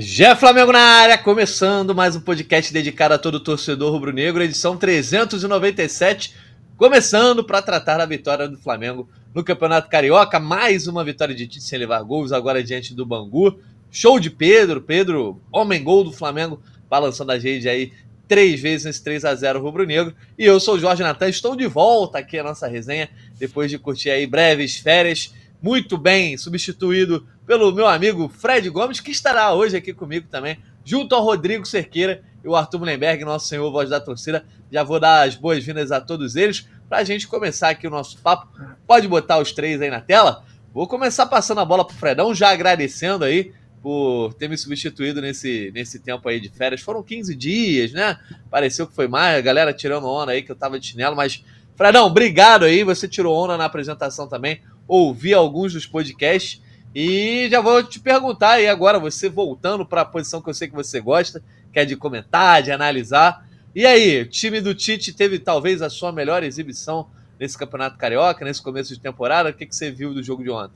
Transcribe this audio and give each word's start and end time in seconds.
Jé 0.00 0.32
Flamengo 0.36 0.70
na 0.70 0.78
área, 0.78 1.18
começando 1.18 1.92
mais 1.92 2.14
um 2.14 2.20
podcast 2.20 2.72
dedicado 2.72 3.14
a 3.14 3.18
todo 3.18 3.40
torcedor 3.40 3.90
rubro-negro, 3.90 4.40
edição 4.40 4.76
397, 4.76 6.36
começando 6.76 7.42
para 7.42 7.60
tratar 7.60 7.98
da 7.98 8.06
vitória 8.06 8.46
do 8.46 8.56
Flamengo 8.56 9.08
no 9.34 9.42
Campeonato 9.42 9.90
Carioca, 9.90 10.38
mais 10.38 10.86
uma 10.86 11.02
vitória 11.02 11.34
de 11.34 11.48
Tite 11.48 11.64
sem 11.64 11.80
levar 11.80 12.00
gols, 12.04 12.30
agora 12.30 12.62
diante 12.62 12.94
do 12.94 13.04
Bangu. 13.04 13.58
Show 13.90 14.20
de 14.20 14.30
Pedro, 14.30 14.80
Pedro, 14.80 15.42
homem 15.50 15.82
gol 15.82 16.04
do 16.04 16.12
Flamengo, 16.12 16.62
balançando 16.88 17.32
a 17.32 17.36
rede 17.36 17.68
aí 17.68 17.92
três 18.28 18.60
vezes 18.60 18.84
nesse 18.84 19.02
3 19.02 19.24
a 19.24 19.34
0 19.34 19.60
rubro-negro. 19.60 20.14
E 20.38 20.44
eu 20.44 20.60
sou 20.60 20.76
o 20.76 20.78
Jorge 20.78 21.02
Natan, 21.02 21.28
estou 21.28 21.56
de 21.56 21.66
volta 21.66 22.18
aqui 22.18 22.38
a 22.38 22.44
nossa 22.44 22.68
resenha, 22.68 23.10
depois 23.36 23.68
de 23.68 23.80
curtir 23.80 24.10
aí 24.10 24.28
breves 24.28 24.76
férias, 24.76 25.34
muito 25.60 25.98
bem 25.98 26.36
substituído 26.36 27.26
pelo 27.46 27.72
meu 27.72 27.86
amigo 27.86 28.28
Fred 28.28 28.68
Gomes, 28.70 29.00
que 29.00 29.10
estará 29.10 29.52
hoje 29.52 29.76
aqui 29.76 29.92
comigo 29.92 30.26
também, 30.30 30.58
junto 30.84 31.14
ao 31.14 31.22
Rodrigo 31.22 31.66
Cerqueira 31.66 32.22
e 32.44 32.48
o 32.48 32.54
Arthur 32.54 32.78
Mullenberg, 32.78 33.24
nosso 33.24 33.48
senhor 33.48 33.70
voz 33.70 33.90
da 33.90 34.00
torcida. 34.00 34.44
Já 34.70 34.82
vou 34.82 35.00
dar 35.00 35.26
as 35.26 35.34
boas-vindas 35.34 35.90
a 35.90 36.00
todos 36.00 36.36
eles 36.36 36.68
para 36.88 36.98
a 36.98 37.04
gente 37.04 37.26
começar 37.26 37.70
aqui 37.70 37.86
o 37.86 37.90
nosso 37.90 38.18
papo. 38.18 38.48
Pode 38.86 39.08
botar 39.08 39.38
os 39.38 39.52
três 39.52 39.80
aí 39.80 39.90
na 39.90 40.00
tela. 40.00 40.44
Vou 40.72 40.86
começar 40.86 41.26
passando 41.26 41.60
a 41.60 41.64
bola 41.64 41.84
para 41.84 41.94
o 41.94 41.98
Fredão, 41.98 42.34
já 42.34 42.50
agradecendo 42.50 43.24
aí 43.24 43.52
por 43.82 44.34
ter 44.34 44.48
me 44.48 44.56
substituído 44.56 45.20
nesse, 45.20 45.70
nesse 45.74 45.98
tempo 45.98 46.28
aí 46.28 46.40
de 46.40 46.48
férias. 46.48 46.80
Foram 46.80 47.02
15 47.02 47.34
dias, 47.34 47.92
né? 47.92 48.18
Pareceu 48.50 48.86
que 48.86 48.94
foi 48.94 49.08
mais, 49.08 49.38
a 49.38 49.40
galera 49.40 49.72
tirando 49.72 50.06
onda 50.06 50.32
aí 50.32 50.42
que 50.42 50.52
eu 50.52 50.56
tava 50.56 50.78
de 50.78 50.86
chinelo, 50.86 51.16
mas 51.16 51.44
Fredão, 51.76 52.06
obrigado 52.06 52.64
aí, 52.64 52.82
você 52.82 53.06
tirou 53.06 53.36
onda 53.36 53.56
na 53.56 53.64
apresentação 53.64 54.28
também. 54.28 54.60
Ouvi 54.88 55.34
alguns 55.34 55.74
dos 55.74 55.86
podcasts 55.86 56.60
e 56.94 57.48
já 57.50 57.60
vou 57.60 57.82
te 57.82 58.00
perguntar 58.00 58.52
aí 58.52 58.66
agora, 58.66 58.98
você 58.98 59.28
voltando 59.28 59.84
para 59.84 60.00
a 60.00 60.04
posição 60.04 60.40
que 60.40 60.48
eu 60.48 60.54
sei 60.54 60.66
que 60.66 60.74
você 60.74 61.00
gosta, 61.00 61.42
que 61.72 61.78
é 61.78 61.84
de 61.84 61.94
comentar, 61.94 62.62
de 62.62 62.72
analisar. 62.72 63.46
E 63.74 63.86
aí, 63.86 64.22
o 64.22 64.26
time 64.26 64.60
do 64.60 64.74
Tite 64.74 65.12
teve 65.12 65.38
talvez 65.38 65.82
a 65.82 65.90
sua 65.90 66.10
melhor 66.10 66.42
exibição 66.42 67.06
nesse 67.38 67.56
Campeonato 67.56 67.96
Carioca, 67.96 68.44
nesse 68.44 68.62
começo 68.62 68.92
de 68.92 69.00
temporada? 69.00 69.50
O 69.50 69.52
que, 69.52 69.66
que 69.66 69.76
você 69.76 69.90
viu 69.90 70.12
do 70.12 70.22
jogo 70.22 70.42
de 70.42 70.50
ontem? 70.50 70.74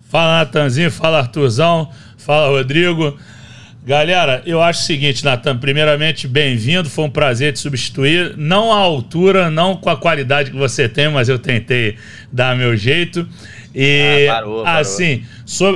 Fala, 0.00 0.38
Natanzinho, 0.38 0.90
fala, 0.90 1.18
Arthurzão, 1.18 1.92
fala, 2.16 2.48
Rodrigo. 2.48 3.18
Galera, 3.86 4.42
eu 4.46 4.62
acho 4.62 4.80
o 4.80 4.84
seguinte, 4.84 5.22
Natan, 5.22 5.58
primeiramente, 5.58 6.26
bem-vindo, 6.26 6.88
foi 6.88 7.04
um 7.04 7.10
prazer 7.10 7.52
te 7.52 7.58
substituir, 7.58 8.34
não 8.34 8.72
à 8.72 8.78
altura, 8.78 9.50
não 9.50 9.76
com 9.76 9.90
a 9.90 9.96
qualidade 9.96 10.50
que 10.50 10.56
você 10.56 10.88
tem, 10.88 11.10
mas 11.10 11.28
eu 11.28 11.38
tentei 11.38 11.96
dar 12.32 12.56
meu 12.56 12.74
jeito. 12.74 13.28
E 13.74 14.26
ah, 14.26 14.36
parou, 14.36 14.64
parou. 14.64 14.80
assim, 14.80 15.22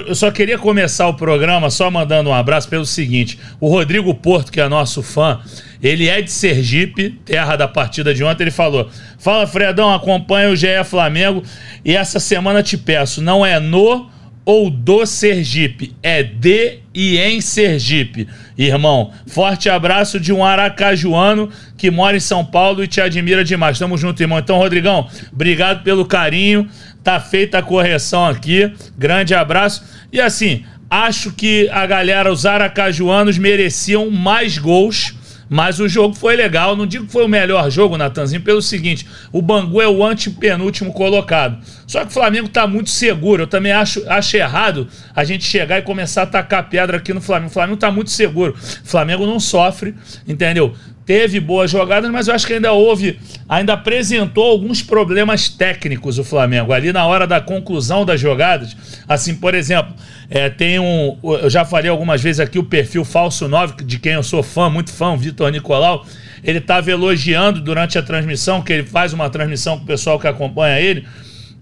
eu 0.07 0.15
só 0.15 0.31
queria 0.31 0.57
começar 0.57 1.07
o 1.07 1.13
programa 1.13 1.69
só 1.69 1.91
mandando 1.91 2.31
um 2.31 2.33
abraço 2.33 2.67
pelo 2.71 2.87
seguinte: 2.87 3.39
o 3.61 3.69
Rodrigo 3.69 4.15
Porto, 4.15 4.51
que 4.51 4.59
é 4.59 4.67
nosso 4.71 5.03
fã, 5.03 5.41
ele 5.83 6.09
é 6.09 6.23
de 6.23 6.31
Sergipe, 6.31 7.11
terra 7.27 7.57
da 7.57 7.69
partida 7.69 8.15
de 8.15 8.25
ontem. 8.25 8.45
Ele 8.45 8.51
falou: 8.51 8.89
Fala, 9.19 9.47
Fredão, 9.47 9.93
acompanha 9.93 10.49
o 10.49 10.57
GE 10.57 10.83
Flamengo 10.87 11.43
e 11.85 11.95
essa 11.95 12.19
semana 12.19 12.63
te 12.63 12.79
peço, 12.79 13.21
não 13.21 13.45
é 13.45 13.61
no 13.61 14.09
ou 14.47 14.71
do 14.71 15.05
Sergipe, 15.05 15.95
é 16.03 16.23
de 16.23 16.79
e 16.99 17.17
em 17.17 17.41
Sergipe. 17.41 18.27
Irmão, 18.59 19.13
forte 19.25 19.69
abraço 19.69 20.19
de 20.19 20.33
um 20.33 20.45
aracajuano 20.45 21.49
que 21.77 21.93
mora 21.93 22.17
em 22.17 22.21
São 22.21 22.45
Paulo 22.45 22.83
e 22.83 22.89
te 22.89 23.01
admira 23.01 23.45
demais. 23.45 23.79
Tamo 23.79 23.97
junto, 23.97 24.21
irmão. 24.21 24.41
Então, 24.41 24.59
Rodrigão, 24.59 25.09
obrigado 25.33 25.85
pelo 25.85 26.05
carinho. 26.05 26.69
Tá 27.05 27.21
feita 27.21 27.59
a 27.59 27.63
correção 27.63 28.27
aqui. 28.27 28.73
Grande 28.99 29.33
abraço. 29.33 29.85
E 30.13 30.21
assim, 30.21 30.65
acho 30.91 31.31
que 31.31 31.69
a 31.71 31.87
galera, 31.87 32.33
os 32.33 32.45
aracajuanos, 32.45 33.39
mereciam 33.39 34.11
mais 34.11 34.59
gols 34.59 35.15
mas 35.49 35.81
o 35.81 35.89
jogo 35.89 36.15
foi 36.15 36.37
legal. 36.37 36.77
Não 36.77 36.87
digo 36.87 37.07
que 37.07 37.13
foi 37.13 37.25
o 37.25 37.29
melhor 37.29 37.71
jogo, 37.71 37.97
Natanzinho, 37.97 38.43
pelo 38.43 38.61
seguinte: 38.61 39.07
o 39.33 39.41
Bangu 39.41 39.81
é 39.81 39.89
o 39.89 40.05
antepenúltimo 40.05 40.93
colocado. 40.93 41.59
Só 41.87 42.01
que 42.01 42.11
o 42.11 42.13
Flamengo 42.13 42.47
está 42.47 42.67
muito 42.67 42.91
seguro. 42.91 43.45
Eu 43.45 43.47
também 43.47 43.73
acho, 43.73 44.03
acho 44.09 44.37
errado 44.37 44.89
a 45.15 45.25
gente 45.25 45.45
chegar 45.45 45.79
e 45.79 45.83
começar 45.83 46.23
a 46.23 46.27
tacar 46.27 46.69
pedra 46.69 46.99
aqui 46.99 47.15
no 47.15 47.21
Flamengo. 47.21 47.51
O 47.51 47.55
Flamengo 47.55 47.75
está 47.75 47.91
muito 47.91 48.11
seguro. 48.11 48.55
O 48.55 48.89
Flamengo 48.89 49.27
não 49.27 49.41
sofre, 49.41 49.95
entendeu? 50.27 50.75
Teve 51.09 51.41
boas 51.41 51.71
jogadas, 51.71 52.11
mas 52.11 52.29
eu 52.29 52.35
acho 52.35 52.47
que 52.47 52.53
ainda 52.53 52.71
houve, 52.71 53.19
ainda 53.49 53.73
apresentou 53.73 54.45
alguns 54.45 54.83
problemas 54.83 55.49
técnicos 55.49 56.19
o 56.19 56.23
Flamengo. 56.23 56.71
Ali 56.71 56.93
na 56.93 57.07
hora 57.07 57.27
da 57.27 57.41
conclusão 57.41 58.05
das 58.05 58.21
jogadas, 58.21 58.77
assim, 59.09 59.35
por 59.35 59.55
exemplo, 59.55 59.95
é, 60.29 60.51
tem 60.51 60.79
um. 60.79 61.17
Eu 61.23 61.49
já 61.49 61.65
falei 61.65 61.91
algumas 61.91 62.21
vezes 62.21 62.41
aqui 62.41 62.59
o 62.59 62.63
perfil 62.63 63.07
Falso 63.07 63.49
9, 63.49 63.83
de 63.87 63.99
quem 63.99 64.13
eu 64.13 64.23
sou 64.23 64.43
fã, 64.43 64.69
muito 64.69 64.93
fã, 64.93 65.15
o 65.15 65.17
Vitor 65.17 65.51
Nicolau. 65.51 66.05
Ele 66.45 66.59
estava 66.59 66.91
elogiando 66.91 67.63
durante 67.63 67.97
a 67.97 68.03
transmissão, 68.03 68.61
que 68.61 68.71
ele 68.71 68.85
faz 68.85 69.15
uma 69.15 69.31
transmissão 69.31 69.79
com 69.79 69.85
o 69.85 69.87
pessoal 69.87 70.21
que 70.21 70.27
acompanha 70.27 70.79
ele, 70.79 71.07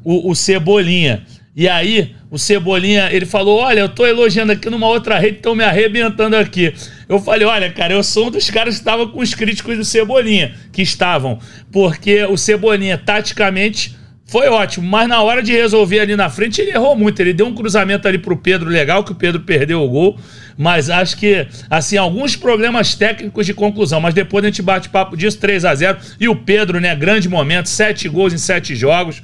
o, 0.03 0.29
o 0.29 0.35
Cebolinha. 0.35 1.23
E 1.57 1.67
aí, 1.67 2.15
o 2.31 2.39
Cebolinha, 2.39 3.09
ele 3.11 3.25
falou: 3.25 3.61
Olha, 3.61 3.81
eu 3.81 3.89
tô 3.89 4.07
elogiando 4.07 4.53
aqui 4.53 4.69
numa 4.69 4.87
outra 4.89 5.19
rede, 5.19 5.39
estão 5.39 5.55
me 5.55 5.65
arrebentando 5.65 6.37
aqui. 6.37 6.75
Eu 7.09 7.19
falei: 7.19 7.47
Olha, 7.47 7.73
cara, 7.73 7.95
eu 7.95 8.03
sou 8.03 8.27
um 8.27 8.31
dos 8.31 8.51
caras 8.51 8.75
que 8.75 8.81
estava 8.81 9.09
com 9.09 9.21
os 9.21 9.35
críticos 9.35 9.75
do 9.79 9.85
Cebolinha, 9.85 10.55
que 10.71 10.83
estavam, 10.83 11.39
porque 11.73 12.23
o 12.25 12.37
Cebolinha, 12.37 12.99
taticamente, 12.99 13.97
foi 14.27 14.49
ótimo, 14.49 14.87
mas 14.87 15.09
na 15.09 15.23
hora 15.23 15.43
de 15.43 15.53
resolver 15.53 16.01
ali 16.01 16.15
na 16.15 16.29
frente, 16.29 16.61
ele 16.61 16.73
errou 16.73 16.95
muito. 16.95 17.21
Ele 17.21 17.33
deu 17.33 17.47
um 17.47 17.55
cruzamento 17.55 18.07
ali 18.07 18.19
pro 18.19 18.37
Pedro 18.37 18.69
legal, 18.69 19.03
que 19.03 19.13
o 19.13 19.15
Pedro 19.15 19.41
perdeu 19.41 19.83
o 19.83 19.89
gol 19.89 20.19
mas 20.57 20.89
acho 20.89 21.17
que, 21.17 21.47
assim, 21.69 21.97
alguns 21.97 22.37
problemas 22.37 22.95
técnicos 22.95 23.45
de 23.45 23.53
conclusão, 23.53 24.01
mas 24.01 24.15
depois 24.15 24.45
a 24.45 24.49
gente 24.49 24.63
bate 24.63 24.89
papo 24.89 25.17
disso, 25.17 25.39
3 25.39 25.65
a 25.65 25.75
0 25.75 25.99
E 26.19 26.29
o 26.29 26.37
Pedro, 26.37 26.81
né, 26.81 26.95
grande 26.95 27.29
momento, 27.29 27.69
sete 27.69 28.09
gols 28.09 28.33
em 28.33 28.39
sete 28.39 28.75
jogos. 28.75 29.21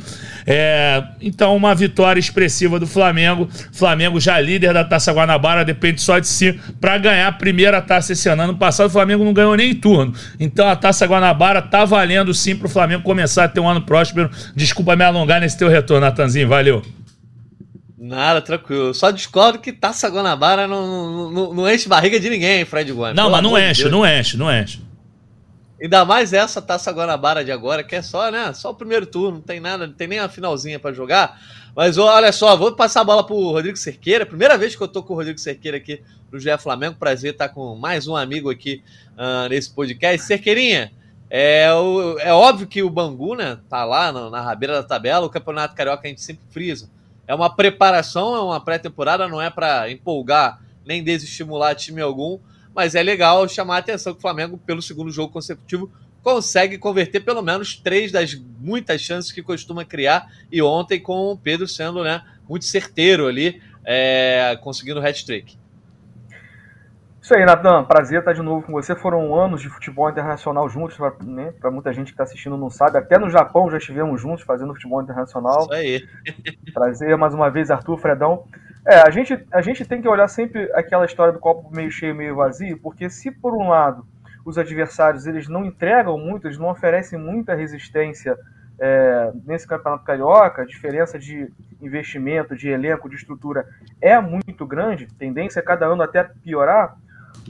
É, 0.47 1.03
então, 1.21 1.57
uma 1.57 1.75
vitória 1.75 2.21
expressiva 2.21 2.79
do 2.79 2.87
Flamengo. 2.87 3.49
Flamengo 3.73 4.21
já 4.21 4.39
líder 4.41 4.75
da 4.75 4.85
Taça 4.85 5.13
Guanabara, 5.13 5.65
depende 5.65 6.01
só 6.01 6.19
de 6.19 6.27
si 6.27 6.59
para 6.81 6.99
ganhar 6.99 7.29
a 7.29 7.33
primeira 7.33 7.81
taça 7.81 8.13
esse 8.13 8.29
ano. 8.29 8.43
Ano 8.43 8.57
passado, 8.57 8.89
o 8.89 8.91
Flamengo 8.91 9.25
não 9.25 9.33
ganhou 9.33 9.57
nem 9.57 9.75
turno. 9.75 10.13
Então, 10.39 10.69
a 10.69 10.77
Taça 10.77 11.07
Guanabara 11.07 11.63
tá 11.63 11.85
valendo 11.85 12.35
sim 12.35 12.57
para 12.57 12.67
o 12.67 12.71
Flamengo 12.71 13.03
começar 13.03 13.45
a 13.45 13.49
ter 13.49 13.61
um 13.61 13.69
ano 13.69 13.83
próspero. 13.83 14.31
Desculpa 14.55 14.97
me 14.97 15.05
alongar 15.05 15.41
nesse 15.41 15.57
teu 15.57 15.69
retorno, 15.69 16.07
Natanzinho. 16.07 16.49
Valeu. 16.49 16.83
Nada, 18.05 18.43
tranquilo. 18.43 18.93
Só 18.93 19.13
discordo 19.13 19.61
que 19.61 19.73
Taça 19.73 20.09
Guanabara 20.09 20.67
não, 20.67 21.31
não, 21.31 21.55
não 21.55 21.71
enche 21.71 21.89
barriga 21.89 22.19
de 22.19 22.29
ninguém, 22.29 22.65
Fred 22.65 22.93
Gomes. 22.93 23.15
Não, 23.15 23.31
mas 23.31 23.41
não 23.41 23.57
enche, 23.57 23.89
não 23.89 24.05
enche, 24.05 24.37
não 24.37 24.53
enche. 24.53 24.83
Ainda 25.81 26.05
mais 26.05 26.33
essa 26.33 26.61
Taça 26.61 26.91
Guanabara 26.91 27.45
de 27.45 27.53
agora, 27.53 27.85
que 27.85 27.95
é 27.95 28.03
só, 28.03 28.29
né? 28.29 28.53
Só 28.55 28.71
o 28.71 28.75
primeiro 28.75 29.07
turno, 29.07 29.37
não 29.37 29.41
tem 29.41 29.61
nada, 29.61 29.87
não 29.87 29.95
tem 29.95 30.09
nem 30.09 30.19
a 30.19 30.29
finalzinha 30.29 30.81
para 30.81 30.93
jogar. 30.93 31.41
Mas 31.77 31.97
olha 31.97 32.33
só, 32.33 32.57
vou 32.57 32.73
passar 32.73 33.03
a 33.03 33.05
bola 33.05 33.25
pro 33.25 33.37
Rodrigo 33.37 33.77
Cerqueira. 33.77 34.27
Primeira 34.27 34.59
vez 34.59 34.75
que 34.75 34.83
eu 34.83 34.89
tô 34.89 35.01
com 35.05 35.13
o 35.13 35.17
Rodrigo 35.17 35.39
Cerqueira 35.39 35.77
aqui 35.77 36.03
no 36.33 36.41
GE 36.41 36.59
Flamengo. 36.59 36.97
Prazer 36.99 37.35
estar 37.35 37.51
com 37.51 37.77
mais 37.77 38.09
um 38.09 38.17
amigo 38.17 38.51
aqui 38.51 38.83
uh, 39.13 39.49
nesse 39.49 39.71
podcast. 39.71 40.27
Cerqueirinha, 40.27 40.91
é, 41.31 41.73
o, 41.73 42.19
é 42.19 42.33
óbvio 42.33 42.67
que 42.67 42.83
o 42.83 42.91
Bangu, 42.91 43.37
né, 43.37 43.59
tá 43.69 43.85
lá 43.85 44.11
na, 44.11 44.29
na 44.29 44.41
rabeira 44.41 44.75
da 44.75 44.83
tabela. 44.83 45.25
O 45.25 45.31
Campeonato 45.31 45.77
Carioca 45.77 46.03
a 46.05 46.09
gente 46.09 46.21
sempre 46.21 46.43
frisa 46.51 46.91
é 47.27 47.35
uma 47.35 47.55
preparação, 47.55 48.35
é 48.35 48.41
uma 48.41 48.61
pré-temporada, 48.61 49.29
não 49.29 49.41
é 49.41 49.51
para 49.51 49.91
empolgar 49.91 50.61
nem 50.85 51.03
desestimular 51.03 51.75
time 51.75 52.01
algum, 52.01 52.39
mas 52.75 52.95
é 52.95 53.03
legal 53.03 53.49
chamar 53.49 53.77
a 53.77 53.79
atenção 53.79 54.13
que 54.13 54.19
o 54.19 54.23
Flamengo, 54.23 54.59
pelo 54.59 54.83
segundo 54.83 55.11
jogo 55.11 55.33
consecutivo, 55.33 55.91
consegue 56.23 56.79
converter 56.79 57.21
pelo 57.21 57.43
menos 57.43 57.77
três 57.77 58.13
das 58.13 58.35
muitas 58.35 59.01
chances 59.01 59.33
que 59.33 59.43
costuma 59.43 59.85
criar, 59.85 60.31
e 60.51 60.63
ontem 60.63 61.01
com 61.01 61.33
o 61.33 61.37
Pedro 61.37 61.67
sendo 61.67 62.03
né, 62.03 62.23
muito 62.49 62.65
certeiro 62.65 63.27
ali, 63.27 63.61
é, 63.85 64.59
conseguindo 64.63 65.01
o 65.01 65.07
hat-trick. 65.07 65.57
Isso 67.23 67.37
aí, 67.37 67.45
Natan. 67.45 67.85
Prazer 67.85 68.19
estar 68.19 68.33
de 68.33 68.43
novo 68.43 68.67
com 68.67 68.73
você. 68.73 68.97
Foram 68.97 69.33
anos 69.33 69.63
de 69.63 69.69
futebol 69.69 70.11
internacional 70.11 70.69
juntos, 70.69 70.97
para 70.97 71.15
né, 71.25 71.55
muita 71.71 71.93
gente 71.93 72.07
que 72.07 72.15
está 72.15 72.25
assistindo 72.25 72.57
não 72.57 72.69
sabe. 72.69 72.99
Até 72.99 73.17
no 73.17 73.31
Japão 73.31 73.71
já 73.71 73.79
estivemos 73.79 74.21
juntos 74.21 74.45
fazendo 74.45 74.75
futebol 74.75 75.01
internacional. 75.01 75.61
Isso 75.61 75.73
aí. 75.73 76.09
Prazer 76.75 77.17
mais 77.17 77.33
uma 77.33 77.49
vez, 77.49 77.71
Arthur, 77.71 77.97
Fredão. 77.99 78.45
É, 78.85 79.07
a 79.07 79.11
gente, 79.11 79.39
a 79.53 79.63
gente 79.63 79.85
tem 79.85 80.03
que 80.03 80.09
olhar 80.09 80.27
sempre 80.27 80.69
aquela 80.75 81.05
história 81.05 81.33
do 81.33 81.39
copo 81.39 81.71
meio 81.73 81.93
cheio, 81.93 82.13
meio 82.13 82.35
vazio, 82.35 82.77
porque 82.79 83.09
se 83.09 83.31
por 83.31 83.55
um 83.55 83.69
lado 83.69 84.05
os 84.45 84.59
adversários 84.59 85.25
eles 85.25 85.47
não 85.47 85.65
entregam 85.65 86.19
muito, 86.19 86.49
eles 86.49 86.59
não 86.59 86.71
oferecem 86.71 87.17
muita 87.17 87.55
resistência 87.55 88.37
é, 88.81 89.31
nesse 89.47 89.65
campeonato 89.65 90.05
carioca, 90.05 90.63
a 90.63 90.67
diferença 90.67 91.17
de 91.17 91.49
investimento, 91.81 92.57
de 92.57 92.69
elenco, 92.69 93.09
de 93.09 93.15
estrutura 93.15 93.65
é 94.01 94.21
muito 94.21 94.67
grande, 94.67 95.07
tendência 95.07 95.61
é 95.61 95.63
cada 95.63 95.87
ano 95.87 96.03
até 96.03 96.25
piorar. 96.25 96.97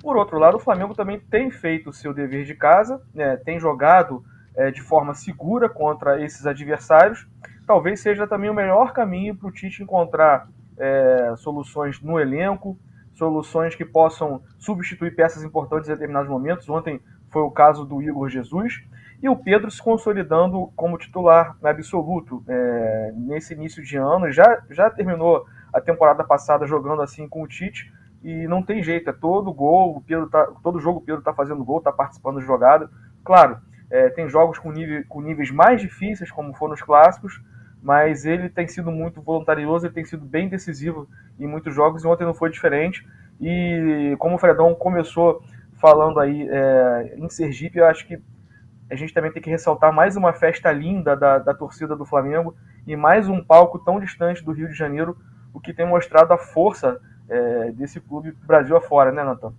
Por 0.00 0.16
outro 0.16 0.38
lado, 0.38 0.56
o 0.56 0.60
Flamengo 0.60 0.94
também 0.94 1.18
tem 1.18 1.50
feito 1.50 1.90
o 1.90 1.92
seu 1.92 2.12
dever 2.12 2.44
de 2.44 2.54
casa, 2.54 3.00
né, 3.14 3.36
tem 3.36 3.60
jogado 3.60 4.24
é, 4.54 4.70
de 4.70 4.82
forma 4.82 5.14
segura 5.14 5.68
contra 5.68 6.22
esses 6.22 6.46
adversários. 6.46 7.26
Talvez 7.66 8.00
seja 8.00 8.26
também 8.26 8.50
o 8.50 8.54
melhor 8.54 8.92
caminho 8.92 9.36
para 9.36 9.48
o 9.48 9.52
Tite 9.52 9.82
encontrar 9.82 10.48
é, 10.78 11.34
soluções 11.36 12.00
no 12.00 12.18
elenco, 12.18 12.76
soluções 13.14 13.74
que 13.74 13.84
possam 13.84 14.42
substituir 14.58 15.14
peças 15.14 15.42
importantes 15.44 15.88
em 15.88 15.92
determinados 15.92 16.28
momentos. 16.28 16.68
Ontem 16.68 17.00
foi 17.30 17.42
o 17.42 17.50
caso 17.50 17.84
do 17.84 18.02
Igor 18.02 18.28
Jesus. 18.28 18.82
E 19.22 19.28
o 19.28 19.36
Pedro 19.36 19.70
se 19.70 19.80
consolidando 19.80 20.72
como 20.74 20.98
titular 20.98 21.56
absoluto 21.62 22.42
é, 22.48 23.12
nesse 23.14 23.54
início 23.54 23.82
de 23.82 23.96
ano. 23.96 24.32
Já, 24.32 24.62
já 24.68 24.90
terminou 24.90 25.46
a 25.72 25.80
temporada 25.80 26.24
passada 26.24 26.66
jogando 26.66 27.02
assim 27.02 27.28
com 27.28 27.42
o 27.42 27.46
Tite 27.46 27.92
e 28.22 28.46
não 28.46 28.62
tem 28.62 28.82
jeito, 28.82 29.10
é 29.10 29.12
todo 29.12 29.52
gol, 29.52 29.96
o 29.96 30.00
Pedro 30.00 30.28
tá, 30.28 30.46
todo 30.62 30.80
jogo 30.80 31.00
o 31.00 31.02
Pedro 31.02 31.20
está 31.20 31.34
fazendo 31.34 31.64
gol, 31.64 31.78
está 31.78 31.92
participando 31.92 32.36
da 32.36 32.46
jogada. 32.46 32.88
Claro, 33.24 33.58
é, 33.90 34.08
tem 34.10 34.28
jogos 34.28 34.58
com, 34.58 34.70
nível, 34.70 35.04
com 35.08 35.20
níveis 35.20 35.50
mais 35.50 35.80
difíceis, 35.80 36.30
como 36.30 36.54
foram 36.54 36.74
os 36.74 36.82
clássicos, 36.82 37.42
mas 37.82 38.24
ele 38.24 38.48
tem 38.48 38.68
sido 38.68 38.92
muito 38.92 39.20
voluntarioso, 39.20 39.86
ele 39.86 39.94
tem 39.94 40.04
sido 40.04 40.24
bem 40.24 40.48
decisivo 40.48 41.08
em 41.38 41.46
muitos 41.48 41.74
jogos 41.74 42.04
e 42.04 42.06
ontem 42.06 42.24
não 42.24 42.34
foi 42.34 42.48
diferente. 42.48 43.06
E 43.40 44.14
como 44.18 44.36
o 44.36 44.38
Fredão 44.38 44.72
começou 44.74 45.42
falando 45.80 46.20
aí 46.20 46.48
é, 46.48 47.16
em 47.18 47.28
Sergipe, 47.28 47.78
eu 47.78 47.86
acho 47.86 48.06
que 48.06 48.22
a 48.88 48.94
gente 48.94 49.12
também 49.12 49.32
tem 49.32 49.42
que 49.42 49.50
ressaltar 49.50 49.92
mais 49.92 50.16
uma 50.16 50.32
festa 50.32 50.70
linda 50.70 51.16
da, 51.16 51.38
da 51.38 51.52
torcida 51.52 51.96
do 51.96 52.04
Flamengo 52.04 52.54
e 52.86 52.94
mais 52.94 53.28
um 53.28 53.42
palco 53.42 53.78
tão 53.78 53.98
distante 53.98 54.44
do 54.44 54.52
Rio 54.52 54.68
de 54.68 54.74
Janeiro, 54.74 55.16
o 55.52 55.58
que 55.58 55.72
tem 55.72 55.86
mostrado 55.86 56.32
a 56.32 56.38
força 56.38 57.00
é, 57.32 57.72
desse 57.72 57.98
clube 57.98 58.32
Brasil 58.46 58.76
afora, 58.76 59.10
né, 59.10 59.24
Natan? 59.24 59.54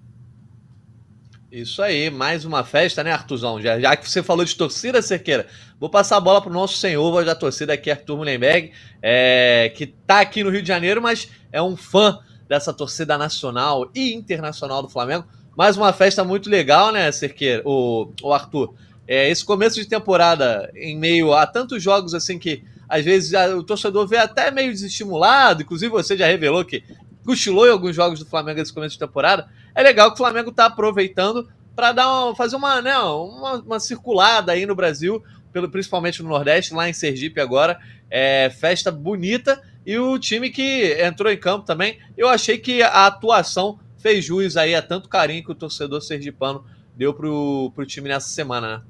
Isso 1.51 1.81
aí, 1.81 2.09
mais 2.09 2.45
uma 2.45 2.63
festa, 2.63 3.03
né, 3.03 3.11
Artuzão? 3.11 3.61
Já, 3.61 3.79
já 3.79 3.95
que 3.95 4.09
você 4.09 4.23
falou 4.23 4.45
de 4.45 4.55
torcida, 4.55 5.01
Cerqueira, 5.01 5.47
vou 5.79 5.89
passar 5.89 6.17
a 6.17 6.21
bola 6.21 6.41
para 6.41 6.49
o 6.49 6.53
nosso 6.53 6.77
senhor 6.77 7.11
voz 7.11 7.25
da 7.25 7.35
torcida 7.35 7.73
aqui, 7.73 7.91
Arthur 7.91 8.17
Mullenberg, 8.17 8.71
é, 9.01 9.71
que 9.75 9.83
está 9.83 10.21
aqui 10.21 10.43
no 10.43 10.49
Rio 10.49 10.61
de 10.61 10.67
Janeiro, 10.67 11.01
mas 11.01 11.29
é 11.51 11.61
um 11.61 11.75
fã 11.75 12.19
dessa 12.47 12.73
torcida 12.73 13.17
nacional 13.17 13.89
e 13.93 14.13
internacional 14.13 14.81
do 14.81 14.89
Flamengo. 14.89 15.25
Mais 15.55 15.77
uma 15.77 15.93
festa 15.93 16.23
muito 16.23 16.49
legal, 16.49 16.91
né, 16.91 17.11
Cerqueira, 17.11 17.61
o, 17.65 18.11
o 18.21 18.33
Arthur? 18.33 18.73
É, 19.07 19.29
esse 19.29 19.43
começo 19.43 19.79
de 19.79 19.87
temporada, 19.87 20.71
em 20.75 20.97
meio 20.97 21.33
a 21.33 21.45
tantos 21.45 21.83
jogos 21.83 22.13
assim 22.13 22.39
que 22.39 22.63
às 22.89 23.03
vezes 23.05 23.33
o 23.55 23.63
torcedor 23.63 24.07
vê 24.07 24.17
até 24.17 24.49
meio 24.49 24.71
desestimulado, 24.71 25.63
inclusive 25.63 25.91
você 25.91 26.15
já 26.15 26.25
revelou 26.25 26.63
que 26.65 26.83
cochilou 27.25 27.67
em 27.67 27.71
alguns 27.71 27.95
jogos 27.95 28.19
do 28.19 28.25
Flamengo 28.25 28.59
nesse 28.59 28.73
começo 28.73 28.93
de 28.93 28.99
temporada, 28.99 29.47
é 29.73 29.81
legal 29.81 30.09
que 30.09 30.15
o 30.15 30.17
Flamengo 30.17 30.49
está 30.49 30.65
aproveitando 30.65 31.47
para 31.75 31.91
dar 31.91 32.07
uma, 32.07 32.35
fazer 32.35 32.55
uma, 32.55 32.81
né, 32.81 32.97
uma, 32.97 33.53
uma, 33.55 33.79
circulada 33.79 34.51
aí 34.51 34.65
no 34.65 34.75
Brasil, 34.75 35.23
pelo, 35.51 35.69
principalmente 35.69 36.21
no 36.21 36.29
Nordeste, 36.29 36.73
lá 36.73 36.87
em 36.87 36.93
Sergipe 36.93 37.39
agora. 37.39 37.79
É, 38.09 38.51
festa 38.51 38.91
bonita 38.91 39.61
e 39.85 39.97
o 39.97 40.19
time 40.19 40.49
que 40.49 40.95
entrou 41.01 41.31
em 41.31 41.37
campo 41.37 41.65
também, 41.65 41.97
eu 42.15 42.29
achei 42.29 42.57
que 42.57 42.83
a 42.83 43.07
atuação 43.07 43.79
fez 43.97 44.23
jus 44.23 44.55
aí 44.55 44.75
a 44.75 44.81
tanto 44.81 45.09
carinho 45.09 45.43
que 45.43 45.51
o 45.51 45.55
torcedor 45.55 46.01
sergipano 46.01 46.63
deu 46.95 47.13
pro, 47.13 47.71
pro 47.73 47.85
time 47.85 48.07
nessa 48.09 48.29
semana, 48.29 48.77
né? 48.77 48.83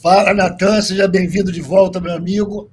Fala, 0.00 0.32
Natan, 0.32 0.80
seja 0.80 1.06
bem-vindo 1.08 1.52
de 1.52 1.60
volta, 1.60 2.00
meu 2.00 2.14
amigo. 2.14 2.70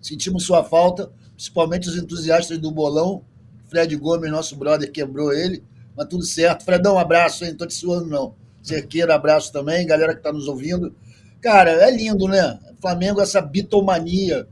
Sentimos 0.00 0.44
sua 0.44 0.64
falta 0.64 1.10
principalmente 1.40 1.88
os 1.88 1.96
entusiastas 1.96 2.58
do 2.58 2.70
bolão. 2.70 3.24
Fred 3.70 3.96
Gomes, 3.96 4.30
nosso 4.30 4.54
brother, 4.56 4.92
quebrou 4.92 5.32
ele, 5.32 5.64
mas 5.96 6.06
tudo 6.06 6.22
certo. 6.22 6.66
Fredão, 6.66 6.96
um 6.96 6.98
abraço, 6.98 7.44
hein? 7.44 7.52
Não 7.52 7.56
tô 7.56 7.66
te 7.66 7.72
suando, 7.72 8.06
não. 8.10 8.34
Cerqueira, 8.62 9.14
abraço 9.14 9.50
também, 9.50 9.86
galera 9.86 10.14
que 10.14 10.22
tá 10.22 10.30
nos 10.30 10.46
ouvindo. 10.46 10.94
Cara, 11.40 11.70
é 11.70 11.90
lindo, 11.90 12.28
né? 12.28 12.58
Flamengo, 12.78 13.22
essa 13.22 13.40
bitomania 13.40 14.46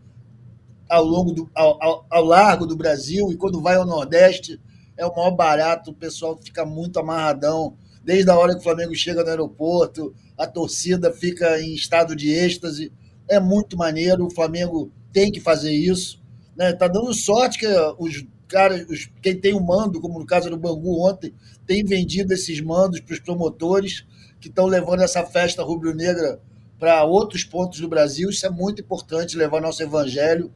ao 0.88 1.04
longo 1.04 1.32
do, 1.32 1.50
ao, 1.54 1.82
ao, 1.82 2.06
ao, 2.08 2.24
largo 2.24 2.64
do 2.64 2.74
Brasil, 2.74 3.30
e 3.30 3.36
quando 3.36 3.60
vai 3.60 3.76
ao 3.76 3.84
Nordeste, 3.84 4.58
é 4.96 5.04
o 5.04 5.14
maior 5.14 5.32
barato, 5.32 5.90
o 5.90 5.94
pessoal 5.94 6.40
fica 6.42 6.64
muito 6.64 6.98
amarradão. 6.98 7.76
Desde 8.02 8.30
a 8.30 8.38
hora 8.38 8.54
que 8.54 8.60
o 8.60 8.64
Flamengo 8.64 8.94
chega 8.94 9.22
no 9.22 9.28
aeroporto, 9.28 10.14
a 10.38 10.46
torcida 10.46 11.12
fica 11.12 11.60
em 11.60 11.74
estado 11.74 12.16
de 12.16 12.30
êxtase. 12.30 12.90
É 13.28 13.38
muito 13.38 13.76
maneiro, 13.76 14.24
o 14.24 14.30
Flamengo 14.30 14.90
tem 15.12 15.30
que 15.30 15.40
fazer 15.40 15.72
isso. 15.72 16.18
Né? 16.58 16.72
Tá 16.72 16.88
dando 16.88 17.14
sorte 17.14 17.60
que 17.60 17.66
os 17.98 18.26
caras, 18.48 18.84
os, 18.88 19.08
quem 19.22 19.38
tem 19.38 19.54
o 19.54 19.60
mando, 19.60 20.00
como 20.00 20.18
no 20.18 20.26
caso 20.26 20.50
do 20.50 20.56
Bangu 20.56 21.06
ontem, 21.08 21.32
tem 21.64 21.84
vendido 21.84 22.34
esses 22.34 22.60
mandos 22.60 22.98
para 22.98 23.14
os 23.14 23.20
promotores 23.20 24.04
que 24.40 24.48
estão 24.48 24.66
levando 24.66 25.02
essa 25.02 25.24
festa 25.24 25.62
rubro-negra 25.62 26.40
para 26.76 27.04
outros 27.04 27.44
pontos 27.44 27.78
do 27.78 27.88
Brasil. 27.88 28.28
Isso 28.28 28.44
é 28.44 28.50
muito 28.50 28.82
importante, 28.82 29.36
levar 29.36 29.60
nosso 29.60 29.82
evangelho. 29.82 30.52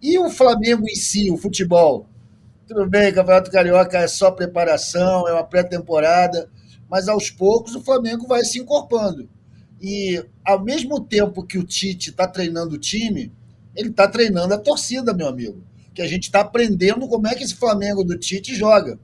E 0.00 0.18
o 0.18 0.30
Flamengo 0.30 0.88
em 0.88 0.94
si, 0.94 1.30
o 1.30 1.36
futebol. 1.36 2.06
Tudo 2.66 2.88
bem, 2.88 3.12
Campeonato 3.12 3.50
Carioca 3.50 3.98
é 3.98 4.08
só 4.08 4.30
preparação, 4.30 5.28
é 5.28 5.32
uma 5.34 5.44
pré-temporada, 5.44 6.48
mas 6.88 7.08
aos 7.08 7.28
poucos 7.28 7.74
o 7.74 7.82
Flamengo 7.82 8.26
vai 8.26 8.42
se 8.44 8.58
incorporando. 8.58 9.28
E 9.80 10.24
ao 10.42 10.64
mesmo 10.64 11.00
tempo 11.00 11.44
que 11.44 11.58
o 11.58 11.64
Tite 11.64 12.08
está 12.08 12.26
treinando 12.26 12.76
o 12.76 12.78
time, 12.78 13.30
ele 13.76 13.90
está 13.90 14.06
treinando 14.08 14.54
a 14.54 14.58
torcida, 14.58 15.12
meu 15.12 15.28
amigo. 15.28 15.62
Que 15.94 16.02
a 16.02 16.06
gente 16.06 16.24
está 16.24 16.40
aprendendo 16.40 17.08
como 17.08 17.26
é 17.26 17.34
que 17.34 17.44
esse 17.44 17.54
Flamengo 17.54 18.04
do 18.04 18.18
Tite 18.18 18.54
joga. 18.54 18.98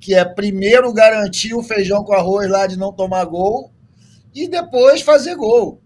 Que 0.00 0.14
é 0.14 0.24
primeiro 0.24 0.92
garantir 0.92 1.54
o 1.54 1.62
feijão 1.62 2.04
com 2.04 2.12
arroz 2.12 2.50
lá 2.50 2.66
de 2.66 2.76
não 2.76 2.92
tomar 2.92 3.24
gol 3.24 3.72
e 4.34 4.48
depois 4.48 5.02
fazer 5.02 5.36
gol. 5.36 5.80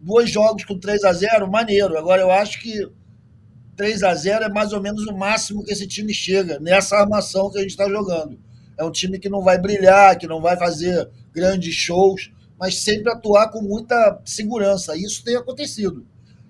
Dois 0.00 0.30
jogos 0.30 0.64
com 0.64 0.78
3 0.78 1.04
a 1.04 1.12
0 1.12 1.50
maneiro. 1.50 1.96
Agora 1.96 2.20
eu 2.20 2.30
acho 2.30 2.60
que 2.60 2.88
3 3.76 4.02
a 4.02 4.14
0 4.14 4.44
é 4.44 4.48
mais 4.48 4.72
ou 4.72 4.80
menos 4.80 5.06
o 5.06 5.16
máximo 5.16 5.64
que 5.64 5.72
esse 5.72 5.86
time 5.86 6.12
chega 6.12 6.58
nessa 6.58 6.96
armação 6.96 7.50
que 7.50 7.58
a 7.58 7.60
gente 7.62 7.70
está 7.70 7.88
jogando. 7.88 8.38
É 8.76 8.84
um 8.84 8.90
time 8.90 9.18
que 9.18 9.28
não 9.28 9.42
vai 9.42 9.58
brilhar, 9.58 10.18
que 10.18 10.26
não 10.26 10.40
vai 10.40 10.56
fazer 10.56 11.08
grandes 11.32 11.74
shows, 11.74 12.30
mas 12.58 12.82
sempre 12.82 13.10
atuar 13.10 13.50
com 13.50 13.62
muita 13.62 14.20
segurança. 14.24 14.96
Isso 14.96 15.22
tem 15.24 15.36
acontecido. 15.36 16.04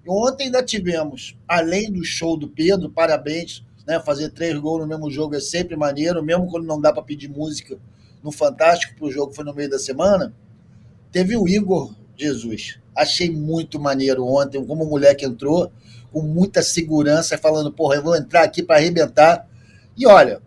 Ontem 0.08 0.44
ainda 0.44 0.62
tivemos, 0.62 1.36
além 1.46 1.92
do 1.92 2.02
show 2.02 2.34
do 2.34 2.48
Pedro, 2.48 2.88
parabéns, 2.88 3.62
né? 3.86 4.00
Fazer 4.00 4.30
três 4.30 4.58
gols 4.58 4.80
no 4.80 4.86
mesmo 4.86 5.10
jogo 5.10 5.34
é 5.34 5.40
sempre 5.40 5.76
maneiro, 5.76 6.22
mesmo 6.22 6.50
quando 6.50 6.66
não 6.66 6.80
dá 6.80 6.90
para 6.90 7.02
pedir 7.02 7.28
música 7.28 7.78
no 8.22 8.32
Fantástico, 8.32 8.94
para 8.96 9.06
o 9.06 9.12
jogo 9.12 9.34
foi 9.34 9.44
no 9.44 9.54
meio 9.54 9.68
da 9.68 9.78
semana. 9.78 10.34
Teve 11.12 11.36
o 11.36 11.46
Igor 11.46 11.94
Jesus. 12.16 12.78
Achei 12.96 13.30
muito 13.30 13.78
maneiro 13.78 14.24
ontem, 14.26 14.64
como 14.64 14.84
o 14.84 14.88
moleque 14.88 15.26
entrou, 15.26 15.70
com 16.10 16.22
muita 16.22 16.62
segurança, 16.62 17.36
falando, 17.36 17.70
porra, 17.70 17.96
eu 17.96 18.02
vou 18.02 18.16
entrar 18.16 18.42
aqui 18.44 18.62
para 18.62 18.76
arrebentar. 18.76 19.46
E 19.96 20.06
olha, 20.06 20.40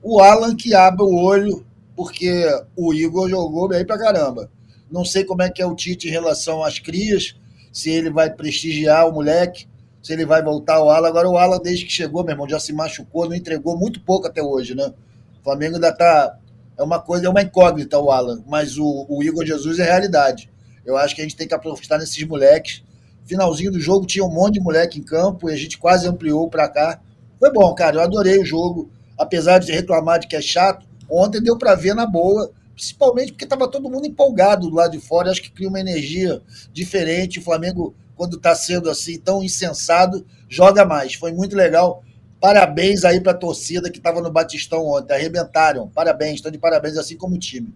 o 0.00 0.20
Alan 0.20 0.54
que 0.54 0.74
abre 0.74 1.02
o 1.02 1.14
olho, 1.14 1.66
porque 1.96 2.46
o 2.76 2.94
Igor 2.94 3.28
jogou 3.28 3.68
bem 3.68 3.84
pra 3.84 3.98
caramba. 3.98 4.48
Não 4.90 5.04
sei 5.04 5.24
como 5.24 5.42
é 5.42 5.50
que 5.50 5.60
é 5.60 5.66
o 5.66 5.74
Tite 5.74 6.08
em 6.08 6.12
relação 6.12 6.62
às 6.62 6.78
crias, 6.78 7.36
se 7.72 7.90
ele 7.90 8.10
vai 8.10 8.30
prestigiar 8.30 9.08
o 9.08 9.12
moleque, 9.12 9.66
se 10.02 10.12
ele 10.12 10.26
vai 10.26 10.42
voltar 10.42 10.74
ao 10.74 10.90
Alan. 10.90 11.08
Agora 11.08 11.28
o 11.28 11.38
Alan, 11.38 11.58
desde 11.58 11.86
que 11.86 11.92
chegou, 11.92 12.22
meu 12.22 12.32
irmão, 12.32 12.48
já 12.48 12.60
se 12.60 12.72
machucou, 12.72 13.28
não 13.28 13.34
entregou 13.34 13.76
muito 13.78 14.00
pouco 14.00 14.26
até 14.26 14.42
hoje, 14.42 14.74
né? 14.74 14.92
O 15.40 15.44
Flamengo 15.44 15.76
ainda 15.76 15.92
tá. 15.92 16.36
É 16.78 16.82
uma 16.82 17.00
coisa, 17.00 17.26
é 17.26 17.28
uma 17.28 17.42
incógnita 17.42 17.98
o 17.98 18.10
Alan, 18.10 18.42
mas 18.46 18.78
o, 18.78 19.06
o 19.08 19.22
Igor 19.22 19.44
Jesus 19.44 19.78
é 19.78 19.84
realidade. 19.84 20.50
Eu 20.84 20.96
acho 20.96 21.14
que 21.14 21.20
a 21.20 21.24
gente 21.24 21.36
tem 21.36 21.46
que 21.46 21.54
apostar 21.54 21.98
nesses 21.98 22.22
moleques. 22.26 22.82
Finalzinho 23.24 23.70
do 23.70 23.78
jogo 23.78 24.06
tinha 24.06 24.24
um 24.24 24.30
monte 24.30 24.54
de 24.54 24.60
moleque 24.60 24.98
em 24.98 25.02
campo 25.02 25.48
e 25.48 25.52
a 25.52 25.56
gente 25.56 25.78
quase 25.78 26.08
ampliou 26.08 26.48
para 26.48 26.68
cá. 26.68 27.00
Foi 27.38 27.52
bom, 27.52 27.72
cara. 27.74 27.96
Eu 27.96 28.00
adorei 28.00 28.38
o 28.38 28.44
jogo. 28.44 28.90
Apesar 29.16 29.58
de 29.58 29.70
reclamar 29.70 30.18
de 30.18 30.26
que 30.26 30.34
é 30.34 30.40
chato, 30.40 30.84
ontem 31.08 31.40
deu 31.40 31.56
para 31.56 31.74
ver 31.74 31.94
na 31.94 32.06
boa 32.06 32.50
principalmente 32.74 33.32
porque 33.32 33.44
estava 33.44 33.68
todo 33.68 33.88
mundo 33.88 34.06
empolgado 34.06 34.68
do 34.68 34.76
lado 34.76 34.92
de 34.92 35.00
fora. 35.00 35.30
Acho 35.30 35.42
que 35.42 35.50
cria 35.50 35.68
uma 35.68 35.80
energia 35.80 36.42
diferente. 36.72 37.38
O 37.38 37.42
Flamengo, 37.42 37.94
quando 38.16 38.36
está 38.36 38.54
sendo 38.54 38.90
assim 38.90 39.18
tão 39.18 39.42
insensado, 39.42 40.26
joga 40.48 40.84
mais. 40.84 41.14
Foi 41.14 41.32
muito 41.32 41.56
legal. 41.56 42.02
Parabéns 42.40 43.04
aí 43.04 43.20
para 43.20 43.32
a 43.32 43.36
torcida 43.36 43.90
que 43.90 43.98
estava 43.98 44.20
no 44.20 44.30
Batistão 44.30 44.86
ontem. 44.86 45.14
Arrebentaram. 45.14 45.88
Parabéns, 45.88 46.36
estão 46.36 46.50
de 46.50 46.58
parabéns, 46.58 46.96
assim 46.96 47.16
como 47.16 47.36
o 47.36 47.38
time. 47.38 47.72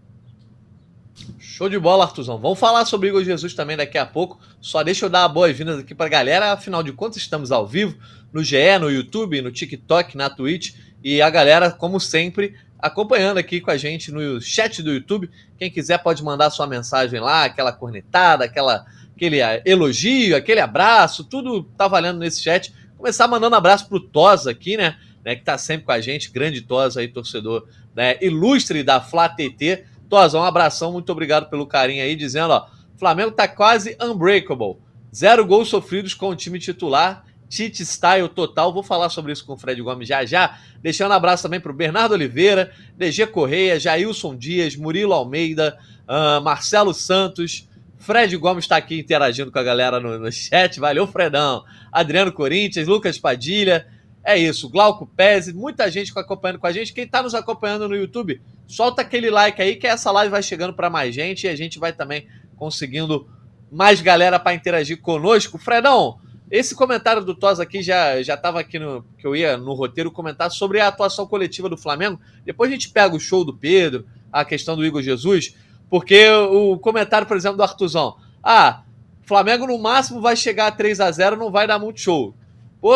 Show 1.38 1.68
de 1.68 1.78
bola, 1.78 2.04
Artuzão. 2.04 2.38
Vamos 2.38 2.58
falar 2.58 2.84
sobre 2.84 3.08
o 3.08 3.10
Igor 3.10 3.24
Jesus 3.24 3.54
também 3.54 3.76
daqui 3.76 3.96
a 3.96 4.04
pouco. 4.04 4.38
Só 4.60 4.82
deixa 4.82 5.06
eu 5.06 5.10
dar 5.10 5.26
boas-vindas 5.28 5.78
aqui 5.78 5.94
para 5.94 6.06
a 6.06 6.10
galera. 6.10 6.52
Afinal 6.52 6.82
de 6.82 6.92
contas, 6.92 7.18
estamos 7.18 7.50
ao 7.50 7.66
vivo 7.66 7.96
no 8.32 8.42
GE, 8.42 8.78
no 8.78 8.90
YouTube, 8.90 9.40
no 9.40 9.50
TikTok, 9.50 10.16
na 10.16 10.28
Twitch. 10.28 10.74
E 11.02 11.22
a 11.22 11.30
galera, 11.30 11.70
como 11.70 11.98
sempre, 11.98 12.54
acompanhando 12.78 13.38
aqui 13.38 13.60
com 13.60 13.70
a 13.70 13.76
gente 13.76 14.12
no 14.12 14.40
chat 14.40 14.82
do 14.82 14.92
YouTube. 14.92 15.30
Quem 15.58 15.70
quiser 15.70 15.98
pode 15.98 16.22
mandar 16.22 16.50
sua 16.50 16.66
mensagem 16.66 17.20
lá, 17.20 17.44
aquela 17.44 17.72
cornetada, 17.72 18.44
aquela, 18.44 18.86
aquele 19.14 19.38
elogio, 19.64 20.36
aquele 20.36 20.60
abraço, 20.60 21.24
tudo 21.24 21.64
tá 21.76 21.88
valendo 21.88 22.18
nesse 22.18 22.42
chat. 22.42 22.72
Começar 22.96 23.28
mandando 23.28 23.56
abraço 23.56 23.88
pro 23.88 24.00
Tosa 24.00 24.50
aqui, 24.50 24.76
né? 24.76 24.96
né 25.24 25.36
que 25.36 25.44
tá 25.44 25.58
sempre 25.58 25.86
com 25.86 25.92
a 25.92 26.00
gente, 26.00 26.30
grande 26.30 26.60
Tosa 26.62 27.00
aí, 27.00 27.08
torcedor 27.08 27.66
né, 27.94 28.16
ilustre 28.20 28.82
da 28.82 29.00
Flá 29.00 29.28
TT. 29.28 29.84
Tosa, 30.08 30.38
um 30.38 30.42
abração, 30.42 30.92
muito 30.92 31.10
obrigado 31.10 31.50
pelo 31.50 31.66
carinho 31.66 32.02
aí, 32.02 32.14
dizendo, 32.14 32.52
ó, 32.52 32.68
Flamengo 32.96 33.32
tá 33.32 33.48
quase 33.48 33.96
unbreakable. 34.00 34.76
Zero 35.14 35.44
gols 35.44 35.68
sofridos 35.68 36.14
com 36.14 36.28
o 36.28 36.36
time 36.36 36.58
titular 36.58 37.25
Tite 37.48 37.84
Style 37.84 38.28
total. 38.28 38.72
Vou 38.72 38.82
falar 38.82 39.08
sobre 39.08 39.32
isso 39.32 39.44
com 39.44 39.54
o 39.54 39.56
Fred 39.56 39.80
Gomes 39.80 40.08
já 40.08 40.24
já. 40.24 40.58
Deixando 40.82 41.10
um 41.10 41.14
abraço 41.14 41.42
também 41.42 41.60
para 41.60 41.72
o 41.72 41.74
Bernardo 41.74 42.12
Oliveira, 42.12 42.72
DG 42.96 43.26
Correia, 43.28 43.78
Jailson 43.78 44.36
Dias, 44.36 44.76
Murilo 44.76 45.12
Almeida, 45.12 45.78
uh, 46.08 46.42
Marcelo 46.42 46.92
Santos. 46.92 47.68
Fred 47.98 48.36
Gomes 48.36 48.64
está 48.64 48.76
aqui 48.76 48.98
interagindo 48.98 49.50
com 49.50 49.58
a 49.58 49.62
galera 49.62 49.98
no, 49.98 50.18
no, 50.18 50.30
chat. 50.30 50.78
Valeu, 50.78 51.06
Fredão. 51.06 51.64
Adriano 51.90 52.32
Corinthians, 52.32 52.86
Lucas 52.86 53.18
Padilha. 53.18 53.86
É 54.22 54.36
isso, 54.36 54.68
Glauco 54.68 55.06
Pese, 55.06 55.52
muita 55.52 55.88
gente 55.88 56.12
acompanhando 56.18 56.58
com 56.58 56.66
a 56.66 56.72
gente. 56.72 56.92
Quem 56.92 57.04
está 57.04 57.22
nos 57.22 57.32
acompanhando 57.32 57.88
no 57.88 57.94
YouTube, 57.94 58.42
solta 58.66 59.02
aquele 59.02 59.30
like 59.30 59.62
aí 59.62 59.76
que 59.76 59.86
essa 59.86 60.10
live 60.10 60.32
vai 60.32 60.42
chegando 60.42 60.74
para 60.74 60.90
mais 60.90 61.14
gente 61.14 61.44
e 61.44 61.48
a 61.48 61.54
gente 61.54 61.78
vai 61.78 61.92
também 61.92 62.26
conseguindo 62.56 63.28
mais 63.70 64.00
galera 64.00 64.36
para 64.40 64.52
interagir 64.52 65.00
conosco. 65.00 65.58
Fredão, 65.58 66.18
esse 66.50 66.74
comentário 66.74 67.24
do 67.24 67.34
Tos 67.34 67.58
aqui 67.58 67.82
já 67.82 68.22
já 68.22 68.34
estava 68.34 68.60
aqui 68.60 68.78
no 68.78 69.04
que 69.18 69.26
eu 69.26 69.34
ia 69.34 69.56
no 69.56 69.74
roteiro 69.74 70.10
comentar 70.10 70.50
sobre 70.50 70.80
a 70.80 70.88
atuação 70.88 71.26
coletiva 71.26 71.68
do 71.68 71.76
Flamengo. 71.76 72.20
Depois 72.44 72.70
a 72.70 72.72
gente 72.72 72.90
pega 72.90 73.14
o 73.14 73.20
show 73.20 73.44
do 73.44 73.54
Pedro, 73.54 74.06
a 74.32 74.44
questão 74.44 74.76
do 74.76 74.84
Igor 74.84 75.02
Jesus, 75.02 75.56
porque 75.90 76.28
o 76.30 76.78
comentário, 76.78 77.26
por 77.26 77.36
exemplo, 77.36 77.56
do 77.56 77.62
Artuzão. 77.62 78.16
Ah, 78.42 78.82
Flamengo 79.22 79.66
no 79.66 79.78
máximo 79.78 80.20
vai 80.20 80.36
chegar 80.36 80.68
a 80.68 80.70
3 80.70 81.00
a 81.00 81.10
0, 81.10 81.36
não 81.36 81.50
vai 81.50 81.66
dar 81.66 81.78
muito 81.78 82.00
show. 82.00 82.34
Pô, 82.80 82.94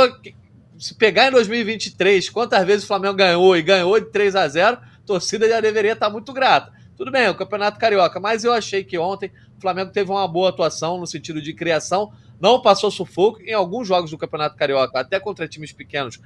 se 0.79 0.95
pegar 0.95 1.29
em 1.29 1.33
2023, 1.33 2.31
quantas 2.31 2.65
vezes 2.65 2.85
o 2.85 2.87
Flamengo 2.87 3.15
ganhou 3.15 3.57
e 3.57 3.63
ganhou 3.63 3.99
de 3.99 4.07
3 4.07 4.37
a 4.37 4.47
0, 4.47 4.77
a 4.77 4.81
torcida 5.05 5.49
já 5.49 5.61
deveria 5.61 5.93
estar 5.93 6.09
muito 6.09 6.33
grata. 6.33 6.73
Tudo 6.97 7.11
bem, 7.11 7.23
é 7.23 7.31
o 7.31 7.35
Campeonato 7.35 7.79
Carioca, 7.79 8.21
mas 8.21 8.45
eu 8.45 8.53
achei 8.53 8.85
que 8.85 8.97
ontem 8.97 9.33
o 9.59 9.61
Flamengo 9.61 9.91
teve 9.91 10.11
uma 10.11 10.29
boa 10.29 10.51
atuação 10.51 10.99
no 10.99 11.07
sentido 11.07 11.43
de 11.43 11.53
criação, 11.53 12.13
não 12.41 12.61
passou 12.63 12.91
sufoco 12.91 13.41
em 13.43 13.53
alguns 13.53 13.87
jogos 13.87 14.11
do 14.11 14.19
Campeonato 14.19 14.57
Carioca, 14.57 14.99
até 14.99 15.21
contra 15.21 15.47
times 15.47 15.73
pequenos. 15.73 16.21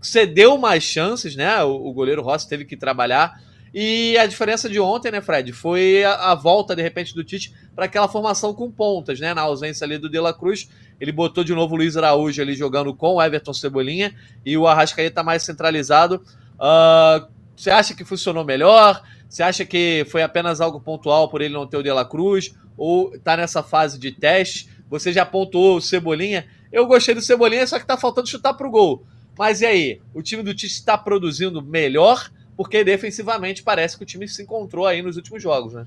Cedeu 0.00 0.56
mais 0.56 0.84
chances, 0.84 1.34
né? 1.34 1.62
O, 1.64 1.88
o 1.88 1.92
goleiro 1.92 2.22
Rossi 2.22 2.48
teve 2.48 2.64
que 2.64 2.76
trabalhar. 2.76 3.40
E 3.74 4.16
a 4.16 4.26
diferença 4.26 4.68
de 4.68 4.80
ontem, 4.80 5.10
né, 5.10 5.20
Fred, 5.20 5.52
foi 5.52 6.02
a, 6.04 6.32
a 6.32 6.34
volta, 6.34 6.74
de 6.74 6.82
repente, 6.82 7.14
do 7.14 7.22
Tite 7.22 7.52
para 7.74 7.84
aquela 7.84 8.08
formação 8.08 8.54
com 8.54 8.70
pontas, 8.70 9.20
né? 9.20 9.34
Na 9.34 9.42
ausência 9.42 9.84
ali 9.84 9.98
do 9.98 10.08
De 10.08 10.18
La 10.18 10.32
Cruz, 10.32 10.68
ele 11.00 11.12
botou 11.12 11.44
de 11.44 11.54
novo 11.54 11.74
o 11.74 11.78
Luiz 11.78 11.96
Araújo 11.96 12.40
ali 12.40 12.54
jogando 12.54 12.94
com 12.94 13.16
o 13.16 13.22
Everton 13.22 13.52
Cebolinha 13.52 14.14
e 14.44 14.56
o 14.56 14.66
Arrascaeta 14.66 15.22
mais 15.22 15.42
centralizado. 15.42 16.22
Uh, 16.54 17.28
você 17.54 17.70
acha 17.70 17.94
que 17.94 18.04
funcionou 18.04 18.44
melhor? 18.44 19.02
Você 19.28 19.42
acha 19.42 19.64
que 19.64 20.06
foi 20.08 20.22
apenas 20.22 20.60
algo 20.60 20.80
pontual 20.80 21.28
por 21.28 21.42
ele 21.42 21.52
não 21.52 21.66
ter 21.66 21.76
o 21.76 21.82
De 21.82 21.92
La 21.92 22.04
Cruz? 22.04 22.54
Ou 22.76 23.14
está 23.14 23.36
nessa 23.36 23.62
fase 23.62 23.98
de 23.98 24.12
teste? 24.12 24.70
Você 24.90 25.12
já 25.12 25.24
pontuou 25.24 25.76
o 25.76 25.80
Cebolinha. 25.80 26.46
Eu 26.72 26.86
gostei 26.86 27.14
do 27.14 27.20
Cebolinha, 27.20 27.66
só 27.66 27.76
que 27.76 27.84
está 27.84 27.96
faltando 27.96 28.28
chutar 28.28 28.54
para 28.54 28.66
o 28.66 28.70
gol. 28.70 29.04
Mas 29.38 29.60
e 29.60 29.66
aí? 29.66 30.00
O 30.12 30.22
time 30.22 30.42
do 30.42 30.54
Tite 30.54 30.74
está 30.74 30.98
produzindo 30.98 31.62
melhor? 31.62 32.30
Porque 32.56 32.82
defensivamente 32.82 33.62
parece 33.62 33.96
que 33.96 34.02
o 34.02 34.06
time 34.06 34.26
se 34.26 34.42
encontrou 34.42 34.86
aí 34.86 35.00
nos 35.00 35.16
últimos 35.16 35.42
jogos, 35.42 35.74
né? 35.74 35.86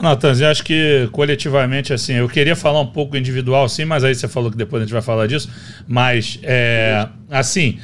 Natan, 0.00 0.32
eu 0.38 0.48
acho 0.48 0.62
que 0.62 1.08
coletivamente, 1.12 1.92
assim, 1.92 2.12
eu 2.12 2.28
queria 2.28 2.54
falar 2.54 2.80
um 2.80 2.86
pouco 2.86 3.16
individual, 3.16 3.68
sim, 3.68 3.84
mas 3.84 4.04
aí 4.04 4.14
você 4.14 4.28
falou 4.28 4.50
que 4.50 4.56
depois 4.56 4.82
a 4.82 4.84
gente 4.84 4.92
vai 4.92 5.02
falar 5.02 5.26
disso. 5.26 5.50
Mas, 5.88 6.38
é, 6.42 7.08
assim, 7.30 7.80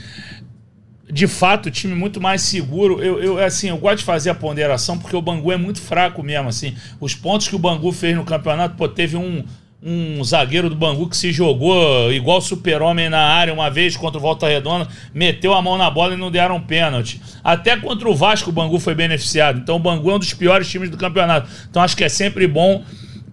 de 1.11 1.27
fato, 1.27 1.67
o 1.67 1.71
time 1.71 1.95
muito 1.95 2.21
mais 2.21 2.43
seguro. 2.43 3.03
Eu, 3.03 3.23
eu, 3.23 3.39
assim, 3.39 3.69
eu 3.69 3.79
gosto 3.79 3.99
de 3.99 4.05
fazer 4.05 4.31
a 4.31 4.35
ponderação 4.35 4.99
porque 4.99 5.17
o 5.17 5.23
Bangu 5.23 5.51
é 5.51 5.57
muito 5.57 5.81
fraco 5.81 6.23
mesmo, 6.23 6.49
assim. 6.49 6.77
Os 7.01 7.15
pontos 7.15 7.49
que 7.49 7.57
o 7.57 7.59
Bangu 7.59 7.91
fez 7.91 8.15
no 8.15 8.25
campeonato, 8.25 8.77
pô, 8.77 8.89
teve 8.89 9.17
um 9.17 9.45
um 9.87 10.25
zagueiro 10.25 10.71
do 10.71 10.75
Bangu 10.75 11.07
que 11.07 11.17
se 11.17 11.31
jogou 11.31 12.11
igual 12.11 12.41
super-homem 12.41 13.11
na 13.11 13.21
área 13.21 13.53
uma 13.53 13.69
vez 13.69 13.95
contra 13.99 14.17
o 14.17 14.21
Volta 14.21 14.49
Redonda, 14.49 14.89
meteu 15.13 15.53
a 15.53 15.61
mão 15.61 15.77
na 15.77 15.91
bola 15.91 16.15
e 16.15 16.17
não 16.17 16.31
deram 16.31 16.59
pênalti. 16.59 17.21
Até 17.43 17.77
contra 17.77 18.09
o 18.09 18.15
Vasco 18.15 18.49
o 18.49 18.53
Bangu 18.53 18.81
foi 18.81 18.95
beneficiado. 18.95 19.59
Então 19.59 19.77
o 19.77 19.79
Bangu 19.79 20.11
é 20.11 20.15
um 20.15 20.19
dos 20.19 20.33
piores 20.33 20.67
times 20.71 20.89
do 20.89 20.97
campeonato. 20.97 21.51
Então 21.69 21.83
acho 21.83 21.95
que 21.95 22.03
é 22.03 22.09
sempre 22.09 22.47
bom 22.47 22.83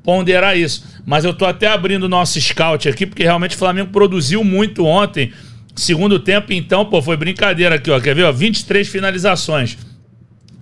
ponderar 0.04 0.58
isso. 0.58 0.84
Mas 1.06 1.24
eu 1.24 1.34
tô 1.34 1.46
até 1.46 1.68
abrindo 1.68 2.04
o 2.04 2.10
nosso 2.10 2.40
scout 2.42 2.90
aqui, 2.90 3.06
porque 3.06 3.24
realmente 3.24 3.56
o 3.56 3.60
Flamengo 3.60 3.90
produziu 3.90 4.44
muito 4.44 4.86
ontem. 4.86 5.32
Segundo 5.74 6.20
tempo, 6.20 6.52
então, 6.52 6.84
pô, 6.84 7.02
foi 7.02 7.16
brincadeira 7.16 7.76
aqui, 7.76 7.90
ó. 7.90 8.00
Quer 8.00 8.14
ver, 8.14 8.26
ó? 8.26 8.32
23 8.32 8.90
finalizações. 8.90 9.78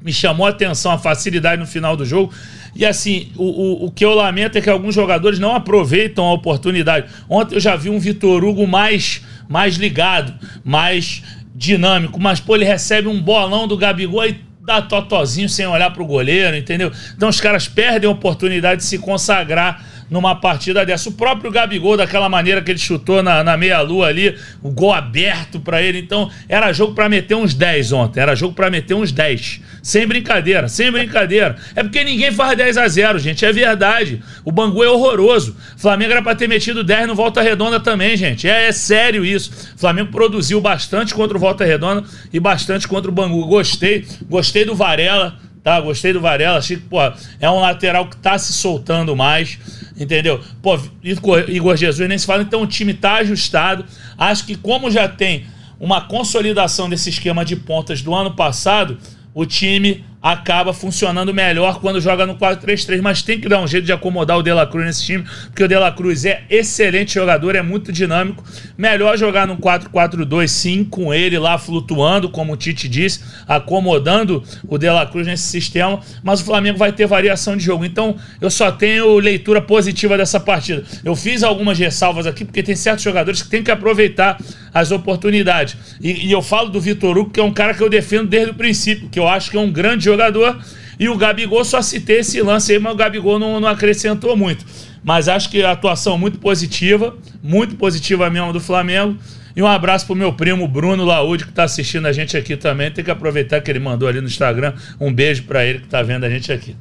Me 0.02 0.14
chamou 0.14 0.46
a 0.46 0.50
atenção 0.50 0.92
a 0.92 0.98
facilidade 0.98 1.60
no 1.60 1.68
final 1.68 1.96
do 1.96 2.06
jogo. 2.06 2.34
E 2.76 2.86
assim, 2.86 3.32
o, 3.36 3.44
o, 3.44 3.86
o, 3.86 3.92
que 3.92 4.06
eu 4.06 4.14
lamento 4.14 4.58
é 4.58 4.62
que 4.62 4.70
alguns 4.70 4.96
jogadores 4.96 5.40
não 5.40 5.56
aproveitam 5.56 6.26
a 6.26 6.34
oportunidade. 6.34 7.08
Ontem 7.28 7.56
eu 7.56 7.60
já 7.60 7.76
vi 7.76 7.90
um 7.90 8.00
Vitor 8.00 8.44
Hugo 8.44 8.68
mais, 8.68 9.22
mais 9.48 9.76
ligado, 9.76 10.34
mais 10.64 11.24
dinâmico, 11.56 12.20
mas 12.20 12.40
pô, 12.40 12.56
ele 12.56 12.66
recebe 12.66 13.08
um 13.08 13.22
bolão 13.22 13.68
do 13.68 13.76
Gabigol 13.78 14.26
e 14.26 14.40
dá 14.70 14.82
totozinho 14.82 15.50
sem 15.50 15.66
olhar 15.66 15.92
pro 15.92 16.06
goleiro, 16.06 16.56
entendeu? 16.56 16.92
Então 17.16 17.28
os 17.28 17.42
caras 17.42 17.68
perdem 17.68 18.08
a 18.08 18.14
oportunidade 18.14 18.82
de 18.82 18.88
se 18.88 19.00
consagrar 19.00 19.84
numa 20.10 20.36
partida 20.36 20.86
dessa. 20.86 21.10
O 21.10 21.14
próprio 21.14 21.52
Gabigol, 21.52 21.98
daquela 21.98 22.28
maneira 22.28 22.62
que 22.62 22.72
ele 22.72 22.80
chutou 22.80 23.22
na, 23.22 23.44
na 23.44 23.56
meia-lua 23.56 24.08
ali, 24.08 24.36
o 24.62 24.70
gol 24.72 24.94
aberto 24.94 25.60
para 25.60 25.82
ele. 25.82 26.00
Então, 26.00 26.30
era 26.48 26.74
jogo 26.74 26.94
para 26.94 27.08
meter 27.08 27.36
uns 27.36 27.54
10 27.54 27.92
ontem. 27.92 28.20
Era 28.20 28.36
jogo 28.36 28.54
para 28.54 28.70
meter 28.70 28.94
uns 28.94 29.12
10. 29.12 29.62
Sem 29.82 30.08
brincadeira, 30.08 30.68
sem 30.68 30.92
brincadeira. 30.92 31.56
É 31.76 31.84
porque 31.84 32.04
ninguém 32.04 32.32
faz 32.32 32.58
10 32.58 32.78
a 32.78 32.88
0 32.88 33.20
gente. 33.20 33.46
É 33.46 33.52
verdade. 33.52 34.22
O 34.44 34.52
Bangu 34.52 34.84
é 34.84 34.90
horroroso. 34.90 35.56
Flamengo 35.78 36.12
era 36.12 36.22
para 36.22 36.36
ter 36.36 36.48
metido 36.48 36.84
10 36.84 37.08
no 37.08 37.16
Volta 37.16 37.42
Redonda 37.42 37.80
também, 37.80 38.18
gente. 38.18 38.48
É, 38.48 38.68
é 38.68 38.72
sério 38.72 39.26
isso. 39.26 39.52
Flamengo 39.78 40.12
produziu 40.12 40.60
bastante 40.60 41.14
contra 41.14 41.38
o 41.38 41.40
Volta 41.40 41.64
Redonda 41.64 42.04
e 42.34 42.40
bastante 42.40 42.88
contra 42.88 43.10
o 43.10 43.14
Bangu. 43.14 43.46
Gostei. 43.46 44.06
Gostei 44.30 44.66
do 44.66 44.76
Varela. 44.76 45.38
Tá, 45.64 45.80
gostei 45.82 46.14
do 46.14 46.22
Varela. 46.22 46.58
Achei 46.58 46.78
que, 46.78 46.84
pô, 46.84 47.00
é 47.40 47.50
um 47.50 47.60
lateral 47.60 48.08
que 48.08 48.18
tá 48.18 48.38
se 48.38 48.54
soltando 48.54 49.16
mais. 49.16 49.60
Entendeu? 50.00 50.40
Pô, 50.62 50.80
Igor 51.04 51.76
Jesus 51.76 52.08
nem 52.08 52.18
se 52.18 52.26
fala, 52.26 52.42
então 52.42 52.62
o 52.62 52.68
time 52.68 52.94
tá 52.94 53.16
ajustado. 53.16 53.84
Acho 54.18 54.46
que 54.46 54.56
como 54.56 54.90
já 54.90 55.10
tem 55.10 55.46
uma 55.80 56.02
consolidação 56.02 56.90
desse 56.90 57.10
esquema 57.10 57.44
de 57.44 57.56
pontas 57.56 58.02
do 58.02 58.14
ano 58.14 58.32
passado, 58.32 58.98
o 59.34 59.46
time 59.46 60.06
acaba 60.22 60.74
funcionando 60.74 61.34
melhor 61.34 61.80
quando 61.80 62.02
joga 62.02 62.26
no 62.26 62.36
4-3-3, 62.36 63.02
mas 63.02 63.22
tem 63.22 63.40
que 63.40 63.48
dar 63.48 63.62
um 63.62 63.68
jeito 63.68 63.86
de 63.86 63.94
acomodar 63.94 64.38
o 64.38 64.44
De 64.44 64.52
La 64.52 64.68
Cruz 64.68 64.86
nesse 64.86 65.04
time, 65.04 65.24
porque 65.46 65.64
o 65.64 65.68
De 65.68 65.76
La 65.76 65.92
Cruz 65.92 66.26
é 66.26 66.44
excelente 66.50 67.14
jogador, 67.14 67.56
é 67.56 67.62
muito 67.62 67.92
dinâmico. 67.92 68.44
Melhor 68.78 69.18
jogar 69.18 69.48
no 69.48 69.58
4-4-2 69.58 70.48
sim, 70.48 70.84
com 70.84 71.14
ele 71.14 71.40
lá 71.40 71.58
flutuando, 71.58 72.30
como 72.30 72.54
o 72.54 72.58
Tite 72.58 72.90
disse, 72.90 73.22
acomodando 73.48 74.44
o 74.68 74.78
De 74.78 74.90
La 74.90 75.06
Cruz 75.06 75.26
nesse 75.26 75.44
sistema, 75.44 76.00
mas 76.22 76.42
o 76.42 76.46
Flamengo 76.46 76.78
vai 76.78 76.92
ter 76.92 77.08
variação 77.08 77.56
de 77.56 77.64
jogo. 77.64 77.86
Então, 77.86 78.16
eu 78.42 78.50
só 78.50 78.72
tenho 78.72 79.18
leitura 79.20 79.62
positiva 79.62 80.18
dessa 80.18 80.40
partida. 80.40 80.84
Eu 81.04 81.16
fiz 81.16 81.44
algumas 81.44 81.80
ressalvas 81.80 82.28
aqui, 82.28 82.44
porque 82.44 82.62
tem 82.62 82.76
certos 82.76 83.04
jogadores 83.04 83.42
que 83.42 83.50
tem 83.50 83.64
que 83.64 83.72
aproveitar 83.72 84.38
as 84.74 84.92
oportunidades. 84.92 85.78
E, 86.02 86.28
e 86.28 86.32
eu 86.32 86.42
falo 86.42 86.70
do 86.70 86.82
Vitor 86.82 87.18
Hugo, 87.18 87.30
que 87.32 87.40
é 87.40 87.44
um 87.44 87.54
cara 87.54 87.74
que 87.74 87.82
eu 87.82 87.90
defendo 87.90 88.28
desde 88.28 88.52
o 88.52 88.54
princípio, 88.54 89.10
que 89.10 89.20
eu 89.20 89.28
acho 89.28 89.50
que 89.50 89.58
é 89.58 89.60
um 89.60 89.72
grande 89.72 90.09
jogador. 90.12 90.60
E 91.00 91.08
o 91.08 91.16
Gabigol 91.16 91.64
só 91.64 91.82
citei 91.82 92.20
esse 92.20 92.42
lance 92.42 92.74
aí, 92.74 92.80
mas 92.80 92.94
o 92.94 92.96
Gabigol 92.96 93.40
não, 93.40 93.60
não 93.60 93.68
acrescentou 93.70 94.36
muito. 94.36 94.66
Mas 95.04 95.30
acho 95.30 95.50
que 95.50 95.64
a 95.64 95.72
atuação 95.72 96.18
muito 96.18 96.40
positiva, 96.40 97.16
muito 97.42 97.76
positiva 97.76 98.30
mesmo 98.30 98.52
do 98.52 98.60
Flamengo. 98.60 99.18
E 99.56 99.62
um 99.62 99.68
abraço 99.68 100.06
pro 100.06 100.16
meu 100.16 100.34
primo 100.34 100.68
Bruno 100.68 101.06
Laúde, 101.06 101.46
que 101.46 101.50
está 101.52 101.64
assistindo 101.64 102.06
a 102.06 102.12
gente 102.12 102.36
aqui 102.36 102.58
também. 102.58 102.92
Tem 102.92 103.04
que 103.04 103.12
aproveitar 103.12 103.62
que 103.62 103.72
ele 103.72 103.80
mandou 103.80 104.08
ali 104.08 104.20
no 104.20 104.28
Instagram. 104.28 104.74
Um 105.00 105.12
beijo 105.12 105.44
para 105.44 105.66
ele 105.66 105.80
que 105.80 105.86
está 105.86 106.02
vendo 106.02 106.26
a 106.26 106.30
gente 106.30 106.52
aqui. 106.52 106.76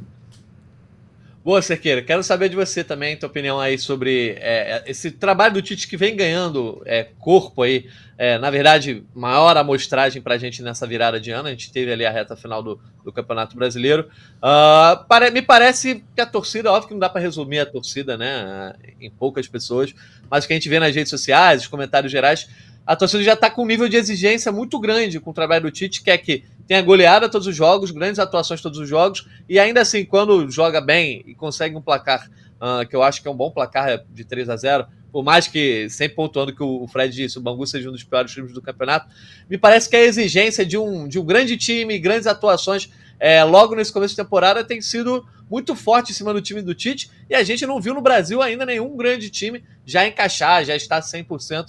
Boa, 1.48 1.62
Cerqueira. 1.62 2.02
Quero 2.02 2.22
saber 2.22 2.50
de 2.50 2.56
você 2.56 2.84
também, 2.84 3.16
tua 3.16 3.26
opinião 3.26 3.58
aí 3.58 3.78
sobre 3.78 4.36
é, 4.38 4.84
esse 4.86 5.10
trabalho 5.10 5.54
do 5.54 5.62
Tite 5.62 5.88
que 5.88 5.96
vem 5.96 6.14
ganhando 6.14 6.82
é, 6.84 7.06
corpo 7.18 7.62
aí. 7.62 7.88
É, 8.18 8.36
na 8.36 8.50
verdade, 8.50 9.02
maior 9.14 9.56
amostragem 9.56 10.20
para 10.20 10.34
a 10.34 10.38
gente 10.38 10.62
nessa 10.62 10.86
virada 10.86 11.18
de 11.18 11.30
ano. 11.30 11.48
A 11.48 11.50
gente 11.50 11.72
teve 11.72 11.90
ali 11.90 12.04
a 12.04 12.10
reta 12.10 12.36
final 12.36 12.62
do, 12.62 12.78
do 13.02 13.10
Campeonato 13.10 13.56
Brasileiro. 13.56 14.10
Uh, 14.42 15.32
me 15.32 15.40
parece 15.40 16.04
que 16.14 16.20
a 16.20 16.26
torcida, 16.26 16.70
óbvio 16.70 16.88
que 16.88 16.92
não 16.92 17.00
dá 17.00 17.08
para 17.08 17.22
resumir 17.22 17.60
a 17.60 17.64
torcida 17.64 18.18
né, 18.18 18.74
em 19.00 19.10
poucas 19.10 19.48
pessoas, 19.48 19.94
mas 20.30 20.44
o 20.44 20.48
que 20.48 20.52
a 20.52 20.56
gente 20.56 20.68
vê 20.68 20.78
nas 20.78 20.94
redes 20.94 21.08
sociais, 21.08 21.62
os 21.62 21.68
comentários 21.68 22.12
gerais, 22.12 22.46
a 22.88 22.96
torcida 22.96 23.22
já 23.22 23.34
está 23.34 23.50
com 23.50 23.64
um 23.64 23.66
nível 23.66 23.86
de 23.86 23.98
exigência 23.98 24.50
muito 24.50 24.80
grande 24.80 25.20
com 25.20 25.30
o 25.30 25.34
trabalho 25.34 25.64
do 25.64 25.70
Tite, 25.70 26.02
que 26.02 26.10
é 26.10 26.16
que 26.16 26.44
tenha 26.66 26.80
goleada 26.80 27.28
todos 27.28 27.46
os 27.46 27.54
jogos, 27.54 27.90
grandes 27.90 28.18
atuações 28.18 28.62
todos 28.62 28.78
os 28.78 28.88
jogos, 28.88 29.28
e 29.46 29.58
ainda 29.58 29.82
assim, 29.82 30.06
quando 30.06 30.50
joga 30.50 30.80
bem 30.80 31.22
e 31.26 31.34
consegue 31.34 31.76
um 31.76 31.82
placar 31.82 32.30
uh, 32.56 32.88
que 32.88 32.96
eu 32.96 33.02
acho 33.02 33.20
que 33.20 33.28
é 33.28 33.30
um 33.30 33.36
bom 33.36 33.50
placar 33.50 34.02
de 34.10 34.24
3 34.24 34.48
a 34.48 34.56
0 34.56 34.86
por 35.12 35.22
mais 35.22 35.46
que, 35.46 35.86
sempre 35.90 36.16
pontuando 36.16 36.54
que 36.54 36.62
o 36.62 36.86
Fred 36.86 37.14
disse, 37.14 37.36
o 37.36 37.42
Bangu 37.42 37.66
seja 37.66 37.90
um 37.90 37.92
dos 37.92 38.04
piores 38.04 38.32
times 38.32 38.54
do 38.54 38.62
campeonato, 38.62 39.06
me 39.50 39.58
parece 39.58 39.88
que 39.88 39.96
a 39.96 40.00
exigência 40.00 40.64
de 40.64 40.78
um, 40.78 41.06
de 41.06 41.18
um 41.18 41.24
grande 41.24 41.58
time, 41.58 41.98
grandes 41.98 42.26
atuações, 42.26 42.90
é, 43.18 43.42
logo 43.42 43.74
nesse 43.74 43.92
começo 43.92 44.12
de 44.12 44.22
temporada, 44.22 44.64
tem 44.64 44.80
sido 44.80 45.26
muito 45.50 45.74
forte 45.74 46.12
em 46.12 46.14
cima 46.14 46.32
do 46.32 46.42
time 46.42 46.60
do 46.60 46.74
Tite, 46.74 47.10
e 47.28 47.34
a 47.34 47.42
gente 47.42 47.66
não 47.66 47.80
viu 47.80 47.94
no 47.94 48.02
Brasil 48.02 48.42
ainda 48.42 48.66
nenhum 48.66 48.96
grande 48.96 49.30
time 49.30 49.64
já 49.84 50.06
encaixar, 50.06 50.64
já 50.64 50.76
está 50.76 51.00
100%. 51.00 51.66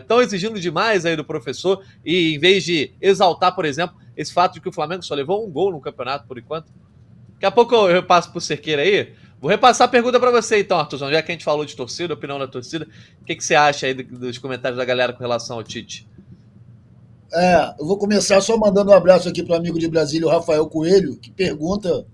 Estão 0.00 0.20
é, 0.20 0.22
exigindo 0.22 0.60
demais 0.60 1.06
aí 1.06 1.16
do 1.16 1.24
professor, 1.24 1.84
e 2.04 2.34
em 2.34 2.38
vez 2.38 2.64
de 2.64 2.92
exaltar, 3.00 3.54
por 3.54 3.64
exemplo, 3.64 3.96
esse 4.16 4.32
fato 4.32 4.54
de 4.54 4.60
que 4.60 4.68
o 4.68 4.72
Flamengo 4.72 5.02
só 5.02 5.14
levou 5.14 5.46
um 5.46 5.50
gol 5.50 5.70
no 5.70 5.80
campeonato 5.80 6.26
por 6.26 6.38
enquanto. 6.38 6.72
Daqui 7.34 7.46
a 7.46 7.50
pouco 7.50 7.74
eu 7.88 8.02
passo 8.02 8.30
pro 8.30 8.40
Cerqueira 8.40 8.82
aí. 8.82 9.12
Vou 9.40 9.50
repassar 9.50 9.86
a 9.86 9.90
pergunta 9.90 10.18
para 10.18 10.30
você 10.30 10.60
então, 10.60 10.78
Arthurzão, 10.78 11.10
já 11.10 11.20
que 11.22 11.30
a 11.30 11.34
gente 11.34 11.44
falou 11.44 11.64
de 11.64 11.76
torcida, 11.76 12.14
opinião 12.14 12.38
da 12.38 12.48
torcida, 12.48 12.88
o 13.20 13.24
que, 13.24 13.36
que 13.36 13.44
você 13.44 13.54
acha 13.54 13.86
aí 13.86 13.92
dos 13.92 14.38
comentários 14.38 14.78
da 14.78 14.84
galera 14.84 15.12
com 15.12 15.20
relação 15.20 15.56
ao 15.56 15.62
Tite? 15.62 16.08
É, 17.34 17.74
eu 17.80 17.86
vou 17.86 17.98
começar 17.98 18.40
só 18.40 18.56
mandando 18.56 18.92
um 18.92 18.94
abraço 18.94 19.28
aqui 19.28 19.42
para 19.42 19.54
o 19.54 19.56
amigo 19.56 19.76
de 19.76 19.88
Brasília, 19.88 20.26
o 20.26 20.30
Rafael 20.30 20.68
Coelho, 20.68 21.16
que 21.16 21.32
pergunta 21.32 22.06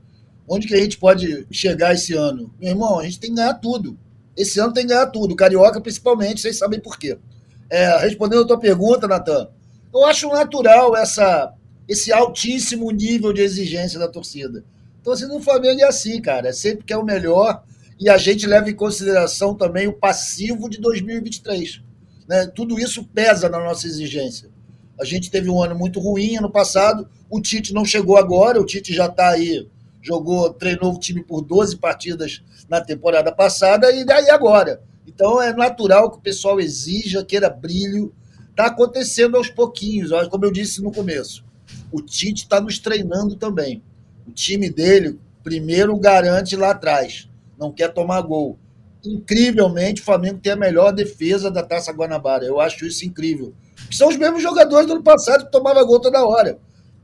onde 0.48 0.66
que 0.66 0.74
a 0.74 0.78
gente 0.78 0.96
pode 0.96 1.46
chegar 1.50 1.92
esse 1.92 2.14
ano. 2.14 2.50
Meu 2.58 2.70
irmão, 2.70 2.98
a 2.98 3.04
gente 3.04 3.20
tem 3.20 3.28
que 3.28 3.36
ganhar 3.36 3.52
tudo. 3.54 3.98
Esse 4.34 4.58
ano 4.58 4.72
tem 4.72 4.86
que 4.86 4.94
ganhar 4.94 5.06
tudo, 5.08 5.36
Carioca 5.36 5.78
principalmente, 5.78 6.40
vocês 6.40 6.56
sabem 6.56 6.80
por 6.80 6.98
quê. 6.98 7.18
É, 7.68 7.98
respondendo 7.98 8.44
a 8.44 8.46
tua 8.46 8.58
pergunta, 8.58 9.06
Natan, 9.06 9.48
eu 9.92 10.06
acho 10.06 10.26
natural 10.28 10.96
essa, 10.96 11.52
esse 11.86 12.10
altíssimo 12.10 12.90
nível 12.90 13.32
de 13.32 13.42
exigência 13.42 13.98
da 13.98 14.08
torcida. 14.08 14.64
Torcida 15.04 15.28
do 15.28 15.40
Flamengo 15.40 15.82
é 15.82 15.84
assim, 15.84 16.18
cara. 16.22 16.48
É 16.48 16.52
sempre 16.52 16.84
que 16.84 16.94
é 16.94 16.96
o 16.96 17.04
melhor 17.04 17.62
e 17.98 18.08
a 18.08 18.16
gente 18.16 18.46
leva 18.46 18.70
em 18.70 18.74
consideração 18.74 19.54
também 19.54 19.86
o 19.86 19.92
passivo 19.92 20.70
de 20.70 20.80
2023. 20.80 21.82
Né? 22.26 22.46
Tudo 22.46 22.80
isso 22.80 23.04
pesa 23.04 23.50
na 23.50 23.58
nossa 23.60 23.86
exigência. 23.86 24.48
A 25.00 25.04
gente 25.04 25.30
teve 25.30 25.48
um 25.48 25.62
ano 25.62 25.74
muito 25.74 25.98
ruim 25.98 26.36
ano 26.36 26.50
passado, 26.50 27.08
o 27.30 27.40
Tite 27.40 27.72
não 27.72 27.84
chegou 27.84 28.16
agora, 28.16 28.60
o 28.60 28.66
Tite 28.66 28.92
já 28.92 29.06
está 29.06 29.30
aí, 29.30 29.66
jogou, 30.02 30.52
treinou 30.52 30.94
o 30.94 30.98
time 30.98 31.22
por 31.22 31.40
12 31.40 31.78
partidas 31.78 32.42
na 32.68 32.80
temporada 32.80 33.32
passada 33.32 33.90
e 33.90 34.04
daí 34.04 34.28
agora. 34.30 34.82
Então 35.06 35.40
é 35.40 35.52
natural 35.52 36.10
que 36.10 36.18
o 36.18 36.22
pessoal 36.22 36.60
exija, 36.60 37.24
queira 37.24 37.48
brilho. 37.48 38.12
Está 38.50 38.66
acontecendo 38.66 39.36
aos 39.36 39.48
pouquinhos, 39.48 40.10
como 40.28 40.44
eu 40.44 40.52
disse 40.52 40.82
no 40.82 40.92
começo. 40.92 41.44
O 41.90 42.02
Tite 42.02 42.42
está 42.42 42.60
nos 42.60 42.78
treinando 42.78 43.36
também. 43.36 43.82
O 44.26 44.32
time 44.32 44.68
dele, 44.68 45.18
primeiro, 45.42 45.96
garante 45.96 46.56
lá 46.56 46.70
atrás. 46.72 47.28
Não 47.58 47.72
quer 47.72 47.88
tomar 47.88 48.20
gol. 48.20 48.58
Incrivelmente, 49.04 50.02
o 50.02 50.04
Flamengo 50.04 50.40
tem 50.40 50.52
a 50.52 50.56
melhor 50.56 50.92
defesa 50.92 51.50
da 51.50 51.62
Taça 51.62 51.92
Guanabara. 51.92 52.44
Eu 52.44 52.60
acho 52.60 52.84
isso 52.84 53.06
incrível. 53.06 53.54
São 53.90 54.08
os 54.08 54.16
mesmos 54.16 54.42
jogadores 54.42 54.86
do 54.86 54.94
ano 54.94 55.02
passado 55.02 55.44
que 55.44 55.52
tomavam 55.52 55.86
gol 55.86 56.00
toda 56.00 56.24
hora. 56.24 56.58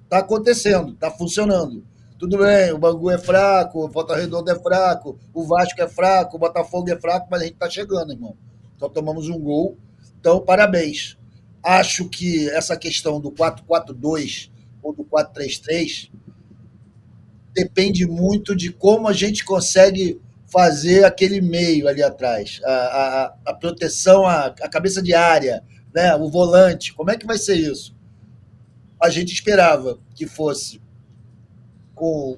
Está 0.04 0.18
acontecendo, 0.18 0.92
está 0.92 1.10
funcionando. 1.10 1.84
Tudo 2.18 2.38
bem, 2.38 2.72
o 2.72 2.78
Bangu 2.78 3.10
é 3.10 3.18
fraco, 3.18 3.84
o 3.84 3.88
Volta 3.88 4.16
Redonda 4.16 4.52
é 4.52 4.58
fraco, 4.58 5.18
o 5.34 5.44
Vasco 5.44 5.82
é 5.82 5.88
fraco, 5.88 6.36
o 6.36 6.38
Botafogo 6.38 6.90
é 6.90 6.96
fraco, 6.96 7.26
mas 7.30 7.42
a 7.42 7.44
gente 7.44 7.54
está 7.54 7.68
chegando, 7.68 8.12
irmão. 8.12 8.36
Só 8.78 8.88
tomamos 8.88 9.28
um 9.28 9.38
gol. 9.38 9.76
Então, 10.18 10.40
parabéns. 10.40 11.18
Acho 11.62 12.08
que 12.08 12.48
essa 12.50 12.76
questão 12.76 13.20
do 13.20 13.30
4-4-2 13.32 14.50
ou 14.82 14.94
do 14.94 15.04
4-3-3 15.04 16.10
depende 17.52 18.06
muito 18.06 18.54
de 18.54 18.70
como 18.70 19.08
a 19.08 19.12
gente 19.12 19.44
consegue 19.44 20.20
fazer 20.46 21.04
aquele 21.04 21.40
meio 21.40 21.88
ali 21.88 22.02
atrás, 22.02 22.60
a, 22.64 22.70
a, 22.70 23.34
a 23.46 23.54
proteção, 23.54 24.26
a, 24.26 24.46
a, 24.46 24.68
cabeça 24.68 25.02
de 25.02 25.12
área, 25.12 25.62
né? 25.96 26.14
o 26.14 26.28
volante, 26.28 26.92
como 26.92 27.10
é 27.10 27.16
que 27.16 27.26
vai 27.26 27.38
ser 27.38 27.56
isso? 27.56 27.96
A 29.00 29.08
gente 29.08 29.32
esperava 29.32 29.98
que 30.14 30.26
fosse 30.26 30.78
com 31.94 32.36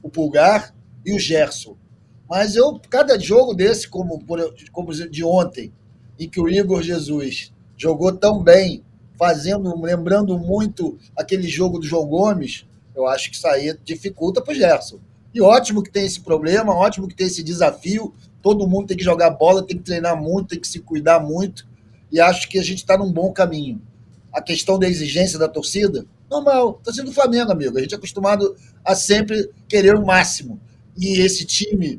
o 0.00 0.08
Pulgar 0.08 0.72
e 1.04 1.12
o 1.12 1.18
Gerson. 1.18 1.76
Mas 2.30 2.54
eu, 2.54 2.80
cada 2.88 3.18
jogo 3.18 3.54
desse, 3.54 3.88
como, 3.88 4.24
como 4.70 4.92
de 4.92 5.24
ontem, 5.24 5.72
em 6.16 6.28
que 6.28 6.40
o 6.40 6.48
Igor 6.48 6.80
Jesus 6.80 7.52
jogou 7.76 8.12
tão 8.12 8.40
bem, 8.40 8.84
fazendo, 9.18 9.76
lembrando 9.82 10.38
muito 10.38 10.96
aquele 11.16 11.48
jogo 11.48 11.80
do 11.80 11.86
João 11.86 12.06
Gomes, 12.06 12.66
eu 12.94 13.08
acho 13.08 13.30
que 13.30 13.36
isso 13.36 13.48
aí 13.48 13.76
dificulta 13.84 14.40
para 14.40 14.52
o 14.52 14.54
Gerson. 14.54 15.00
E 15.34 15.40
ótimo 15.40 15.82
que 15.82 15.90
tem 15.90 16.06
esse 16.06 16.20
problema, 16.20 16.72
ótimo 16.72 17.08
que 17.08 17.16
tem 17.16 17.26
esse 17.26 17.42
desafio. 17.42 18.14
Todo 18.40 18.68
mundo 18.68 18.86
tem 18.86 18.96
que 18.96 19.04
jogar 19.04 19.30
bola, 19.30 19.66
tem 19.66 19.76
que 19.76 19.82
treinar 19.82 20.16
muito, 20.20 20.50
tem 20.50 20.60
que 20.60 20.68
se 20.68 20.78
cuidar 20.78 21.18
muito. 21.18 21.66
E 22.12 22.20
acho 22.20 22.48
que 22.48 22.58
a 22.58 22.62
gente 22.62 22.78
está 22.78 22.96
num 22.98 23.10
bom 23.10 23.32
caminho. 23.32 23.80
A 24.30 24.42
questão 24.42 24.78
da 24.78 24.86
exigência 24.86 25.38
da 25.38 25.48
torcida, 25.48 26.04
normal. 26.30 26.74
Torcida 26.84 27.06
do 27.06 27.12
Flamengo, 27.12 27.50
amigo. 27.50 27.78
A 27.78 27.80
gente 27.80 27.94
é 27.94 27.96
acostumado 27.96 28.54
a 28.84 28.94
sempre 28.94 29.50
querer 29.66 29.96
o 29.96 30.04
máximo. 30.04 30.60
E 30.96 31.18
esse 31.20 31.46
time 31.46 31.98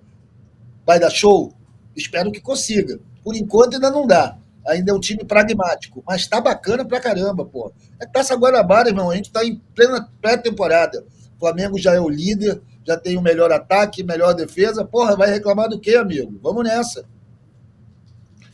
vai 0.86 1.00
dar 1.00 1.10
show? 1.10 1.52
Espero 1.96 2.32
que 2.32 2.40
consiga. 2.40 3.00
Por 3.24 3.36
enquanto 3.36 3.74
ainda 3.76 3.90
não 3.90 4.06
dá. 4.06 4.38
Ainda 4.68 4.92
é 4.92 4.96
um 4.96 5.00
time 5.00 5.26
pragmático, 5.26 6.02
mas 6.08 6.26
tá 6.26 6.40
bacana 6.40 6.86
pra 6.86 7.00
caramba, 7.00 7.44
pô. 7.44 7.74
É 8.00 8.06
Taça 8.06 8.36
Guanabara, 8.36 8.90
irmão. 8.90 9.10
A 9.10 9.16
gente 9.16 9.32
tá 9.32 9.44
em 9.44 9.62
plena 9.76 10.10
pré-temporada. 10.22 11.04
O 11.36 11.40
Flamengo 11.40 11.78
já 11.78 11.94
é 11.94 12.00
o 12.00 12.08
líder, 12.08 12.62
já 12.86 12.96
tem 12.96 13.18
o 13.18 13.22
melhor 13.22 13.52
ataque, 13.52 14.04
melhor 14.04 14.34
defesa. 14.34 14.86
Porra, 14.86 15.18
vai 15.18 15.30
reclamar 15.30 15.68
do 15.68 15.80
quê, 15.80 15.96
amigo? 15.96 16.40
Vamos 16.42 16.64
nessa. 16.64 17.06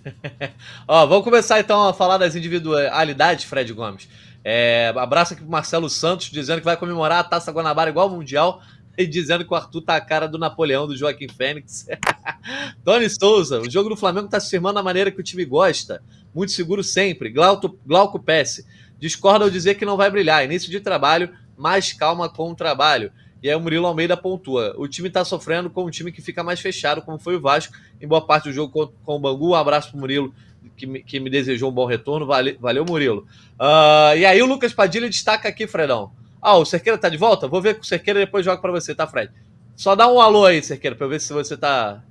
Ó, 0.87 1.05
vamos 1.05 1.23
começar 1.23 1.59
então 1.59 1.87
a 1.87 1.93
falar 1.93 2.17
das 2.17 2.35
individualidades, 2.35 3.45
Fred 3.45 3.71
Gomes. 3.73 4.07
É, 4.43 4.93
abraço 4.95 5.33
aqui 5.33 5.41
pro 5.41 5.51
Marcelo 5.51 5.89
Santos, 5.89 6.29
dizendo 6.29 6.59
que 6.59 6.65
vai 6.65 6.77
comemorar 6.77 7.19
a 7.19 7.23
Taça 7.23 7.51
Guanabara 7.51 7.89
igual 7.89 8.07
ao 8.07 8.15
Mundial 8.15 8.61
e 8.97 9.05
dizendo 9.05 9.45
que 9.45 9.53
o 9.53 9.55
Arthur 9.55 9.81
tá 9.81 9.95
a 9.95 10.01
cara 10.01 10.27
do 10.27 10.37
Napoleão, 10.37 10.87
do 10.87 10.95
Joaquim 10.95 11.27
Fênix. 11.27 11.87
Tony 12.83 13.09
Souza, 13.09 13.61
o 13.61 13.69
jogo 13.69 13.89
do 13.89 13.95
Flamengo 13.95 14.27
tá 14.27 14.39
se 14.39 14.49
firmando 14.49 14.75
da 14.75 14.83
maneira 14.83 15.11
que 15.11 15.19
o 15.19 15.23
time 15.23 15.45
gosta. 15.45 16.01
Muito 16.33 16.51
seguro 16.51 16.83
sempre. 16.83 17.29
Glauco, 17.29 17.79
Glauco 17.85 18.19
Pesce. 18.19 18.65
Discorda 18.99 19.45
ao 19.45 19.49
dizer 19.49 19.75
que 19.75 19.85
não 19.85 19.95
vai 19.95 20.11
brilhar. 20.11 20.43
Início 20.43 20.69
de 20.69 20.79
trabalho, 20.79 21.29
mais 21.57 21.93
calma 21.93 22.27
com 22.27 22.51
o 22.51 22.55
trabalho. 22.55 23.11
E 23.41 23.49
aí 23.49 23.55
o 23.55 23.59
Murilo 23.59 23.87
Almeida 23.87 24.17
pontua. 24.17 24.73
O 24.77 24.87
time 24.87 25.07
está 25.07 25.23
sofrendo 25.23 25.69
com 25.69 25.85
um 25.85 25.89
time 25.89 26.11
que 26.11 26.21
fica 26.21 26.43
mais 26.43 26.59
fechado, 26.59 27.01
como 27.01 27.17
foi 27.17 27.35
o 27.35 27.41
Vasco, 27.41 27.73
em 28.01 28.07
boa 28.07 28.25
parte 28.25 28.45
do 28.45 28.53
jogo 28.53 28.93
com, 29.03 29.15
o 29.15 29.19
Bangu. 29.19 29.51
Um 29.51 29.55
abraço 29.55 29.91
pro 29.91 29.99
Murilo, 29.99 30.33
que 30.75 30.85
me, 30.85 31.01
que 31.01 31.19
me 31.19 31.29
desejou 31.29 31.69
um 31.69 31.73
bom 31.73 31.85
retorno. 31.85 32.25
Vale, 32.25 32.57
valeu, 32.59 32.85
Murilo. 32.85 33.25
Uh, 33.59 34.17
e 34.17 34.25
aí 34.25 34.41
o 34.41 34.45
Lucas 34.45 34.73
Padilha 34.73 35.09
destaca 35.09 35.47
aqui, 35.47 35.65
Fredão. 35.67 36.11
Ah, 36.41 36.57
o 36.57 36.65
Cerqueira 36.65 36.97
tá 36.97 37.09
de 37.09 37.17
volta? 37.17 37.47
Vou 37.47 37.61
ver 37.61 37.75
com 37.75 37.81
o 37.81 37.85
Cerqueira 37.85 38.19
e 38.21 38.25
depois 38.25 38.45
jogo 38.45 38.61
para 38.61 38.71
você, 38.71 38.93
tá, 38.93 39.07
Fred? 39.07 39.31
Só 39.75 39.95
dá 39.95 40.07
um 40.11 40.19
alô 40.19 40.45
aí, 40.45 40.61
Cerqueira, 40.61 40.95
para 40.95 41.05
eu 41.05 41.09
ver 41.09 41.21
se 41.21 41.31
você 41.31 41.55
tá, 41.55 42.01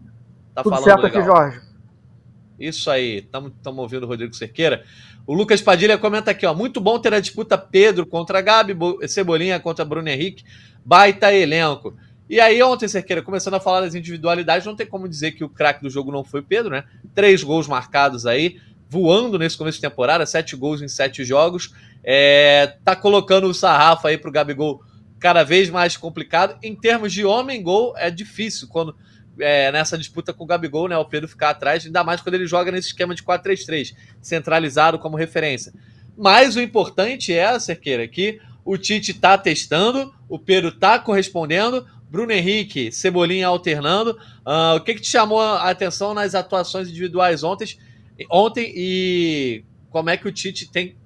tá 0.55 0.63
Tudo 0.63 0.75
falando 0.75 0.85
certo 0.85 1.03
legal. 1.03 1.21
aqui, 1.21 1.27
Jorge. 1.27 1.68
Isso 2.59 2.91
aí, 2.91 3.19
estamos 3.19 3.53
ouvindo 3.65 4.05
o 4.05 4.07
Rodrigo 4.07 4.35
Cerqueira. 4.35 4.85
O 5.27 5.35
Lucas 5.35 5.61
Padilha 5.61 5.97
comenta 5.99 6.31
aqui, 6.31 6.45
ó. 6.45 6.55
Muito 6.55 6.81
bom 6.81 6.99
ter 6.99 7.15
a 7.15 7.21
disputa 7.21 7.57
Pedro 7.57 8.07
contra 8.07 8.41
Gabi, 8.41 8.75
Cebolinha 9.07 9.61
contra 9.61 9.85
Bruno 9.85 10.09
Henrique. 10.09 10.45
Baita 10.85 11.33
elenco. 11.33 11.97
E 12.29 12.41
aí, 12.41 12.63
ontem, 12.63 12.89
Cerqueira, 12.89 13.23
começando 13.23 13.55
a 13.55 13.61
falar 13.61 13.83
das 13.83 13.95
individualidades, 13.95 14.67
não 14.67 14.77
tem 14.77 14.87
como 14.87 15.09
dizer 15.09 15.33
que 15.33 15.45
o 15.45 15.49
craque 15.49 15.83
do 15.83 15.89
jogo 15.89 16.11
não 16.11 16.25
foi 16.25 16.43
Pedro, 16.43 16.71
né? 16.71 16.85
Três 17.15 17.43
gols 17.43 17.67
marcados 17.67 18.27
aí, 18.27 18.61
voando 18.89 19.39
nesse 19.39 19.57
começo 19.57 19.77
de 19.77 19.83
temporada, 19.83 20.27
sete 20.27 20.57
gols 20.57 20.83
em 20.83 20.89
sete 20.89 21.25
jogos. 21.25 21.73
É, 22.03 22.77
tá 22.85 22.97
colocando 22.97 23.47
o 23.47 23.55
sarrafo 23.55 24.07
aí 24.07 24.19
pro 24.19 24.33
Gabigol 24.33 24.83
cada 25.19 25.43
vez 25.43 25.71
mais 25.71 25.97
complicado. 25.97 26.59
Em 26.63 26.75
termos 26.75 27.13
de 27.13 27.25
homem-gol, 27.25 27.95
é 27.97 28.11
difícil 28.11 28.69
quando 28.69 28.95
é, 29.41 29.71
nessa 29.73 29.97
disputa 29.97 30.33
com 30.33 30.45
o 30.45 30.47
Gabigol, 30.47 30.89
né? 30.89 30.97
O 30.97 31.05
Pedro 31.05 31.29
ficar 31.29 31.51
atrás, 31.51 31.85
ainda 31.85 32.05
mais 32.05 32.21
quando 32.21 32.35
ele 32.35 32.47
joga 32.47 32.71
nesse 32.71 32.89
esquema 32.89 33.15
de 33.15 33.23
4-3-3, 33.23 33.95
centralizado 34.21 34.99
como 34.99 35.17
referência. 35.17 35.73
Mas 36.17 36.57
o 36.57 36.61
importante 36.61 37.33
é, 37.33 37.59
Cerqueira, 37.59 38.07
que 38.09 38.41
o 38.65 38.77
Tite 38.77 39.15
tá 39.15 39.39
testando, 39.39 40.13
o 40.29 40.39
Pedro 40.39 40.73
tá 40.73 40.99
correspondendo, 40.99 41.87
Bruno 42.11 42.33
Henrique, 42.33 42.91
Cebolinha 42.91 43.47
alternando. 43.47 44.19
Uh, 44.45 44.77
o 44.77 44.81
que, 44.81 44.95
que 44.95 45.01
te 45.01 45.09
chamou 45.09 45.41
a 45.41 45.71
atenção 45.71 46.15
nas 46.15 46.35
atuações 46.35 46.89
individuais 46.89 47.43
ontem, 47.43 47.79
ontem 48.31 48.73
e 48.75 49.65
como 49.91 50.11
é 50.11 50.17
que 50.17 50.27
o 50.27 50.33
Tite 50.33 50.71
tem 50.71 50.97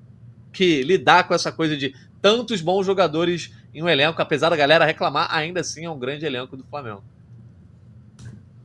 que 0.52 0.82
lidar 0.82 1.26
com 1.26 1.34
essa 1.34 1.50
coisa 1.50 1.76
de 1.76 1.94
tantos 2.20 2.60
bons 2.60 2.86
jogadores 2.86 3.52
em 3.74 3.82
um 3.82 3.88
elenco, 3.88 4.20
apesar 4.20 4.48
da 4.48 4.56
galera 4.56 4.84
reclamar, 4.84 5.28
ainda 5.34 5.60
assim 5.60 5.84
é 5.84 5.90
um 5.90 5.98
grande 5.98 6.24
elenco 6.24 6.56
do 6.56 6.64
Flamengo. 6.64 7.02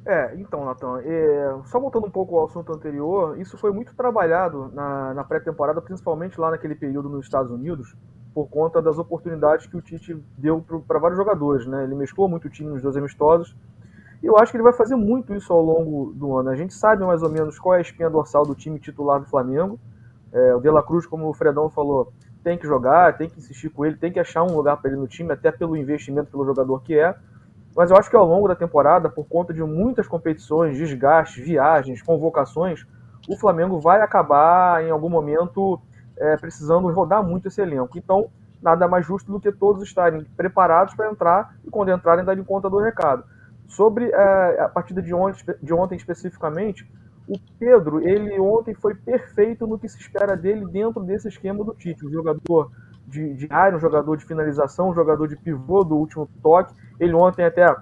É, 0.08 0.34
então, 0.38 0.64
Natan, 0.64 1.02
é, 1.02 1.54
só 1.66 1.82
voltando 1.82 2.08
um 2.08 2.10
pouco 2.10 2.38
ao 2.38 2.46
assunto 2.46 2.72
anterior, 2.72 3.38
isso 3.38 3.58
foi 3.58 3.74
muito 3.74 3.94
trabalhado 3.94 4.72
na, 4.74 5.14
na 5.14 5.22
pré-temporada, 5.26 5.82
principalmente 5.82 6.40
lá 6.40 6.50
naquele 6.50 6.76
período 6.76 7.10
nos 7.10 7.26
Estados 7.26 7.52
Unidos, 7.52 7.94
por 8.34 8.48
conta 8.48 8.82
das 8.82 8.98
oportunidades 8.98 9.66
que 9.66 9.76
o 9.76 9.82
Tite 9.82 10.16
deu 10.38 10.64
para 10.88 10.98
vários 10.98 11.18
jogadores, 11.18 11.68
né? 11.68 11.84
Ele 11.84 11.94
mesclou 11.94 12.30
muito 12.30 12.46
o 12.46 12.50
time 12.50 12.70
nos 12.70 12.82
dois 12.82 12.96
amistosos 12.96 13.54
E 14.24 14.28
eu 14.28 14.38
acho 14.38 14.50
que 14.50 14.56
ele 14.58 14.64
vai 14.64 14.72
fazer 14.72 14.96
muito 14.96 15.36
isso 15.36 15.52
ao 15.52 15.62
longo 15.62 16.14
do 16.14 16.38
ano. 16.38 16.52
A 16.52 16.56
gente 16.56 16.74
sabe 16.74 17.04
mais 17.04 17.22
ou 17.22 17.30
menos 17.30 17.60
qual 17.60 17.76
é 17.76 17.80
a 17.80 17.82
espinha 17.82 18.10
dorsal 18.10 18.46
do 18.46 18.56
time 18.56 18.80
titular 18.80 19.20
do 19.20 19.26
Flamengo. 19.26 19.78
É, 20.32 20.56
o 20.56 20.62
De 20.62 20.70
La 20.70 20.84
Cruz, 20.84 21.06
como 21.06 21.28
o 21.28 21.34
Fredão 21.34 21.70
falou, 21.70 22.14
tem 22.46 22.58
que 22.58 22.66
jogar, 22.66 23.18
tem 23.18 23.28
que 23.28 23.40
insistir 23.40 23.70
com 23.70 23.86
ele, 23.86 23.98
tem 23.98 24.14
que 24.14 24.22
achar 24.22 24.44
um 24.44 24.56
lugar 24.56 24.78
para 24.78 24.90
ele 24.90 25.02
no 25.02 25.08
time, 25.08 25.34
até 25.34 25.52
pelo 25.52 25.76
investimento 25.76 26.32
pelo 26.32 26.46
jogador 26.46 26.82
que 26.82 26.98
é. 26.98 27.14
Mas 27.78 27.92
eu 27.92 27.98
acho 27.98 28.10
que 28.10 28.16
ao 28.16 28.26
longo 28.26 28.48
da 28.48 28.56
temporada, 28.56 29.08
por 29.08 29.28
conta 29.28 29.54
de 29.54 29.62
muitas 29.62 30.08
competições, 30.08 30.80
desgastes, 30.80 31.46
viagens, 31.46 32.02
convocações, 32.02 32.88
o 33.30 33.38
Flamengo 33.38 33.80
vai 33.80 34.02
acabar 34.02 34.84
em 34.84 34.90
algum 34.90 35.10
momento 35.10 35.80
é, 36.18 36.36
precisando 36.38 36.92
rodar 36.92 37.24
muito 37.24 37.48
esse 37.48 37.62
elenco. 37.62 37.96
Então, 37.96 38.32
nada 38.60 38.88
mais 38.88 39.06
justo 39.06 39.32
do 39.32 39.40
que 39.40 39.52
todos 39.52 39.84
estarem 39.84 40.24
preparados 40.36 40.96
para 40.96 41.12
entrar 41.12 41.56
e 41.64 41.70
quando 41.70 41.92
entrarem 41.92 42.26
darem 42.26 42.44
conta 42.44 42.68
do 42.68 42.80
recado. 42.80 43.24
Sobre 43.68 44.10
é, 44.10 44.60
a 44.60 44.68
partida 44.68 45.00
de 45.00 45.14
ontem, 45.14 45.56
de 45.62 45.72
ontem 45.72 45.98
especificamente, 45.98 46.90
o 47.28 47.38
Pedro, 47.60 48.02
ele 48.02 48.40
ontem 48.40 48.74
foi 48.74 48.96
perfeito 48.96 49.68
no 49.68 49.78
que 49.78 49.88
se 49.88 50.00
espera 50.00 50.36
dele 50.36 50.66
dentro 50.66 51.04
desse 51.04 51.28
esquema 51.28 51.64
do 51.64 51.76
Tite. 51.76 52.08
Um 52.08 52.10
jogador 52.10 52.72
de, 53.08 53.34
de 53.34 53.48
área, 53.50 53.78
um 53.78 53.80
jogador 53.80 54.18
de 54.18 54.26
finalização, 54.26 54.90
um 54.90 54.94
jogador 54.94 55.28
de 55.28 55.36
pivô 55.38 55.84
do 55.84 55.96
último 55.96 56.30
toque. 56.44 56.74
Ele 57.00 57.14
ontem 57.14 57.46
até 57.46 57.74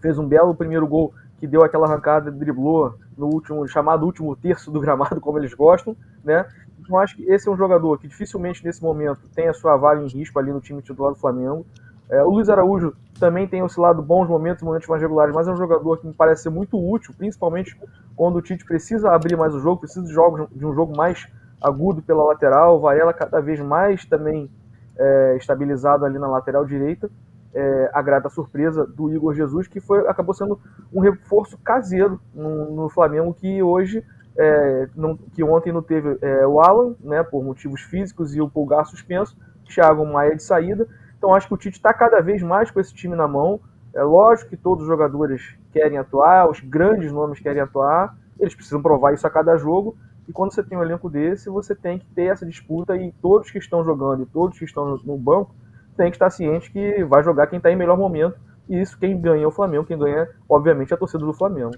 fez 0.00 0.18
um 0.18 0.26
belo 0.26 0.54
primeiro 0.54 0.86
gol 0.86 1.12
que 1.38 1.46
deu 1.46 1.62
aquela 1.62 1.86
arrancada, 1.86 2.30
driblou 2.30 2.94
no 3.16 3.26
último, 3.26 3.66
chamado 3.68 4.04
último 4.06 4.34
terço 4.34 4.70
do 4.70 4.80
gramado, 4.80 5.20
como 5.20 5.38
eles 5.38 5.52
gostam, 5.52 5.94
né? 6.24 6.46
Então 6.80 6.98
acho 6.98 7.16
que 7.16 7.24
esse 7.24 7.48
é 7.48 7.52
um 7.52 7.56
jogador 7.56 7.98
que 7.98 8.08
dificilmente 8.08 8.64
nesse 8.64 8.82
momento 8.82 9.20
tem 9.34 9.48
a 9.48 9.54
sua 9.54 9.76
vaga 9.76 10.02
em 10.02 10.08
risco 10.08 10.38
ali 10.38 10.52
no 10.52 10.60
time 10.60 10.80
titular 10.80 11.12
do 11.12 11.18
Flamengo. 11.18 11.66
É, 12.08 12.22
o 12.22 12.30
Luiz 12.30 12.48
Araújo 12.48 12.94
também 13.18 13.48
tem 13.48 13.62
oscilado 13.62 14.00
bons 14.00 14.28
momentos, 14.28 14.62
momentos 14.62 14.86
mais 14.86 15.02
regulares, 15.02 15.34
mas 15.34 15.48
é 15.48 15.52
um 15.52 15.56
jogador 15.56 15.98
que 15.98 16.06
me 16.06 16.12
parece 16.12 16.44
ser 16.44 16.50
muito 16.50 16.78
útil, 16.78 17.12
principalmente 17.16 17.76
quando 18.14 18.36
o 18.36 18.42
Tite 18.42 18.64
precisa 18.64 19.10
abrir 19.10 19.36
mais 19.36 19.54
o 19.54 19.60
jogo, 19.60 19.80
precisa 19.80 20.06
de, 20.06 20.12
jogos, 20.12 20.48
de 20.52 20.64
um 20.64 20.72
jogo 20.72 20.96
mais 20.96 21.26
agudo 21.60 22.02
pela 22.02 22.24
lateral, 22.24 22.80
Varela 22.80 23.12
cada 23.12 23.40
vez 23.40 23.60
mais 23.60 24.04
também 24.04 24.50
é, 24.98 25.36
estabilizado 25.36 26.04
ali 26.04 26.18
na 26.18 26.28
lateral 26.28 26.64
direita. 26.64 27.10
É, 27.54 27.90
a 27.94 28.02
grata 28.02 28.28
surpresa 28.28 28.86
do 28.86 29.10
Igor 29.12 29.34
Jesus, 29.34 29.66
que 29.66 29.80
foi, 29.80 30.06
acabou 30.08 30.34
sendo 30.34 30.60
um 30.92 31.00
reforço 31.00 31.56
caseiro 31.58 32.20
no, 32.34 32.70
no 32.74 32.88
Flamengo, 32.90 33.32
que 33.32 33.62
hoje, 33.62 34.04
é, 34.36 34.88
não, 34.94 35.16
que 35.16 35.42
ontem 35.42 35.72
não 35.72 35.80
teve 35.80 36.18
é, 36.20 36.46
o 36.46 36.60
Alan, 36.60 36.94
né, 37.00 37.22
por 37.22 37.42
motivos 37.42 37.80
físicos, 37.80 38.34
e 38.34 38.42
o 38.42 38.48
Pulgar 38.48 38.84
suspenso, 38.84 39.36
Thiago 39.64 40.04
Maia 40.04 40.36
de 40.36 40.42
saída. 40.42 40.86
Então 41.16 41.34
acho 41.34 41.48
que 41.48 41.54
o 41.54 41.56
Tite 41.56 41.78
está 41.78 41.94
cada 41.94 42.20
vez 42.20 42.42
mais 42.42 42.70
com 42.70 42.78
esse 42.78 42.94
time 42.94 43.16
na 43.16 43.26
mão. 43.26 43.58
É 43.94 44.02
lógico 44.02 44.50
que 44.50 44.56
todos 44.56 44.82
os 44.82 44.88
jogadores 44.88 45.56
querem 45.72 45.96
atuar, 45.96 46.50
os 46.50 46.60
grandes 46.60 47.10
nomes 47.10 47.40
querem 47.40 47.62
atuar, 47.62 48.14
eles 48.38 48.54
precisam 48.54 48.82
provar 48.82 49.14
isso 49.14 49.26
a 49.26 49.30
cada 49.30 49.56
jogo, 49.56 49.96
e 50.28 50.32
quando 50.32 50.52
você 50.52 50.62
tem 50.62 50.76
um 50.76 50.82
elenco 50.82 51.08
desse, 51.08 51.48
você 51.48 51.74
tem 51.74 51.98
que 51.98 52.06
ter 52.06 52.32
essa 52.32 52.44
disputa 52.44 52.96
e 52.96 53.12
todos 53.22 53.50
que 53.50 53.58
estão 53.58 53.84
jogando 53.84 54.22
e 54.22 54.26
todos 54.26 54.58
que 54.58 54.64
estão 54.64 54.98
no 55.04 55.16
banco 55.16 55.54
tem 55.96 56.10
que 56.10 56.16
estar 56.16 56.30
ciente 56.30 56.70
que 56.70 57.04
vai 57.04 57.22
jogar 57.22 57.46
quem 57.46 57.58
está 57.58 57.70
em 57.70 57.76
melhor 57.76 57.96
momento. 57.96 58.36
E 58.68 58.80
isso 58.80 58.98
quem 58.98 59.18
ganha 59.20 59.44
é 59.44 59.46
o 59.46 59.52
Flamengo, 59.52 59.86
quem 59.86 59.96
ganha, 59.96 60.28
obviamente, 60.48 60.92
é 60.92 60.94
a 60.94 60.98
torcida 60.98 61.24
do 61.24 61.32
Flamengo. 61.32 61.76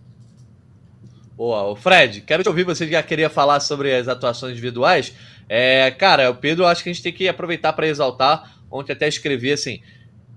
Boa, 1.36 1.76
Fred, 1.76 2.22
quero 2.22 2.42
te 2.42 2.48
ouvir, 2.48 2.64
você 2.64 2.86
já 2.88 3.02
queria 3.02 3.30
falar 3.30 3.60
sobre 3.60 3.94
as 3.94 4.08
atuações 4.08 4.52
individuais. 4.52 5.14
É, 5.48 5.90
cara, 5.90 6.30
o 6.30 6.34
Pedro, 6.34 6.66
acho 6.66 6.82
que 6.82 6.90
a 6.90 6.92
gente 6.92 7.02
tem 7.02 7.12
que 7.12 7.28
aproveitar 7.28 7.72
para 7.74 7.86
exaltar. 7.86 8.58
Ontem 8.70 8.92
até 8.92 9.06
escrevi 9.06 9.52
assim: 9.52 9.80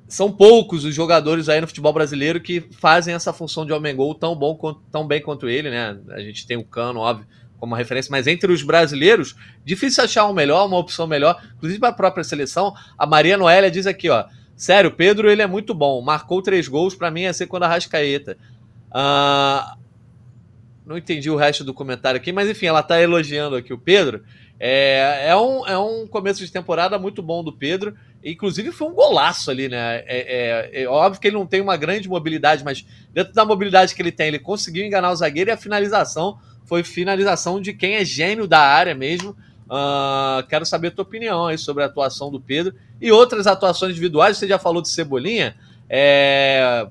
são 0.07 0.31
poucos 0.31 0.83
os 0.83 0.93
jogadores 0.93 1.49
aí 1.49 1.59
no 1.59 1.67
futebol 1.67 1.93
brasileiro 1.93 2.39
que 2.39 2.61
fazem 2.71 3.15
essa 3.15 3.33
função 3.33 3.65
de 3.65 3.73
homem 3.73 3.95
gol 3.95 4.13
tão 4.13 4.35
bom 4.35 4.55
tão 4.91 5.07
bem 5.07 5.21
quanto 5.21 5.49
ele, 5.49 5.69
né? 5.69 5.97
A 6.09 6.19
gente 6.19 6.45
tem 6.45 6.57
o 6.57 6.63
Cano, 6.63 6.99
óbvio, 6.99 7.25
como 7.61 7.75
referência, 7.75 8.09
mas 8.09 8.25
entre 8.25 8.51
os 8.51 8.63
brasileiros, 8.63 9.35
difícil 9.63 10.03
achar 10.03 10.27
um 10.27 10.33
melhor, 10.33 10.65
uma 10.65 10.79
opção 10.79 11.05
melhor, 11.05 11.39
inclusive 11.55 11.79
para 11.79 11.89
a 11.89 11.93
própria 11.93 12.23
seleção. 12.23 12.73
A 12.97 13.05
Maria 13.05 13.37
Noélia 13.37 13.69
diz 13.69 13.85
aqui, 13.85 14.09
ó. 14.09 14.25
Sério, 14.55 14.91
Pedro 14.91 15.29
ele 15.29 15.43
é 15.43 15.47
muito 15.47 15.71
bom. 15.71 16.01
Marcou 16.01 16.41
três 16.41 16.67
gols, 16.67 16.95
para 16.95 17.11
mim 17.11 17.21
ia 17.21 17.33
ser 17.33 17.45
quando 17.45 17.63
a 17.63 17.67
Rascaeta. 17.67 18.35
Uh, 18.89 19.77
não 20.83 20.97
entendi 20.97 21.29
o 21.29 21.35
resto 21.35 21.63
do 21.63 21.71
comentário 21.71 22.19
aqui, 22.19 22.31
mas 22.31 22.49
enfim, 22.49 22.65
ela 22.65 22.81
tá 22.81 22.99
elogiando 22.99 23.55
aqui 23.55 23.71
o 23.71 23.77
Pedro. 23.77 24.23
É, 24.59 25.27
é, 25.29 25.35
um, 25.35 25.67
é 25.67 25.77
um 25.77 26.07
começo 26.07 26.43
de 26.43 26.51
temporada 26.51 26.97
muito 26.97 27.21
bom 27.21 27.43
do 27.43 27.53
Pedro. 27.53 27.95
Inclusive 28.23 28.71
foi 28.71 28.87
um 28.87 28.93
golaço 28.93 29.51
ali, 29.51 29.69
né? 29.69 30.03
É, 30.05 30.71
é, 30.75 30.83
é, 30.83 30.87
óbvio 30.87 31.21
que 31.21 31.27
ele 31.27 31.37
não 31.37 31.45
tem 31.45 31.61
uma 31.61 31.77
grande 31.77 32.09
mobilidade, 32.09 32.63
mas 32.63 32.85
dentro 33.13 33.33
da 33.33 33.45
mobilidade 33.45 33.93
que 33.93 34.01
ele 34.01 34.11
tem, 34.11 34.29
ele 34.29 34.39
conseguiu 34.39 34.83
enganar 34.83 35.11
o 35.11 35.15
zagueiro 35.15 35.51
e 35.51 35.53
a 35.53 35.57
finalização 35.57 36.39
foi 36.71 36.83
finalização 36.85 37.59
de 37.59 37.73
quem 37.73 37.95
é 37.95 38.05
gênio 38.05 38.47
da 38.47 38.61
área 38.61 38.95
mesmo. 38.95 39.31
Uh, 39.65 40.41
quero 40.47 40.65
saber 40.65 40.87
a 40.87 40.91
tua 40.91 41.03
opinião 41.03 41.47
aí 41.47 41.57
sobre 41.57 41.83
a 41.83 41.87
atuação 41.87 42.31
do 42.31 42.39
Pedro 42.39 42.73
e 43.01 43.11
outras 43.11 43.45
atuações 43.45 43.91
individuais. 43.91 44.37
Você 44.37 44.47
já 44.47 44.57
falou 44.57 44.81
de 44.81 44.87
Cebolinha. 44.87 45.57
É... 45.89 46.87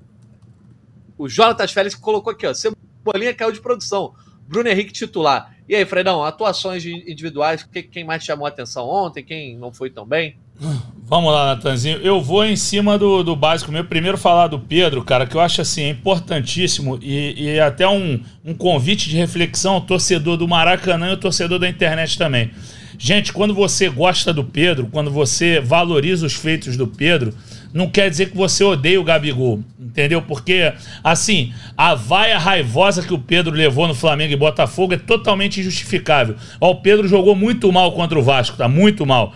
O 1.17 1.27
Jonatas 1.31 1.73
Félix 1.73 1.95
colocou 1.95 2.31
aqui, 2.31 2.47
ó. 2.47 2.53
Cebolinha 2.53 3.33
caiu 3.33 3.53
de 3.53 3.61
produção. 3.63 4.13
Bruno 4.47 4.69
Henrique 4.69 4.93
titular. 4.93 5.57
E 5.67 5.75
aí, 5.75 5.87
Fredão, 5.87 6.23
atuações 6.23 6.85
individuais, 6.85 7.67
quem 7.91 8.05
mais 8.05 8.23
chamou 8.23 8.45
a 8.45 8.51
atenção 8.51 8.87
ontem, 8.87 9.25
quem 9.25 9.57
não 9.57 9.73
foi 9.73 9.89
tão 9.89 10.05
bem? 10.05 10.37
Vamos 11.11 11.33
lá, 11.33 11.57
Natanzinho. 11.57 11.99
Eu 12.05 12.21
vou 12.21 12.45
em 12.45 12.55
cima 12.55 12.97
do, 12.97 13.25
do 13.25 13.35
básico 13.35 13.73
meu. 13.73 13.85
Primeiro 13.85 14.17
falar 14.17 14.47
do 14.47 14.61
Pedro, 14.61 15.03
cara, 15.03 15.27
que 15.27 15.35
eu 15.35 15.41
acho 15.41 15.61
assim, 15.61 15.89
importantíssimo 15.89 17.01
e, 17.03 17.35
e 17.37 17.59
até 17.59 17.89
um, 17.89 18.21
um 18.45 18.55
convite 18.55 19.09
de 19.09 19.17
reflexão 19.17 19.75
ao 19.75 19.81
torcedor 19.81 20.37
do 20.37 20.47
Maracanã 20.47 21.09
e 21.09 21.11
ao 21.11 21.17
torcedor 21.17 21.59
da 21.59 21.69
internet 21.69 22.17
também. 22.17 22.53
Gente, 22.97 23.33
quando 23.33 23.53
você 23.53 23.89
gosta 23.89 24.33
do 24.33 24.45
Pedro, 24.45 24.87
quando 24.87 25.11
você 25.11 25.59
valoriza 25.59 26.25
os 26.25 26.35
feitos 26.35 26.77
do 26.77 26.87
Pedro, 26.87 27.35
não 27.75 27.89
quer 27.89 28.09
dizer 28.09 28.31
que 28.31 28.37
você 28.37 28.63
odeia 28.63 29.01
o 29.01 29.05
Gabigol, 29.05 29.65
entendeu? 29.81 30.23
Porque, 30.23 30.73
assim, 31.03 31.53
a 31.77 31.97
vaia 31.97 32.39
raivosa 32.39 33.03
que 33.03 33.13
o 33.13 33.19
Pedro 33.19 33.53
levou 33.53 33.89
no 33.89 33.97
Flamengo 33.97 34.33
e 34.33 34.37
Botafogo 34.37 34.95
é 34.95 34.99
totalmente 34.99 35.59
injustificável. 35.59 36.37
Ó, 36.61 36.71
o 36.71 36.77
Pedro 36.77 37.09
jogou 37.09 37.35
muito 37.35 37.73
mal 37.73 37.91
contra 37.91 38.17
o 38.17 38.23
Vasco, 38.23 38.57
tá? 38.57 38.69
Muito 38.69 39.05
mal 39.05 39.35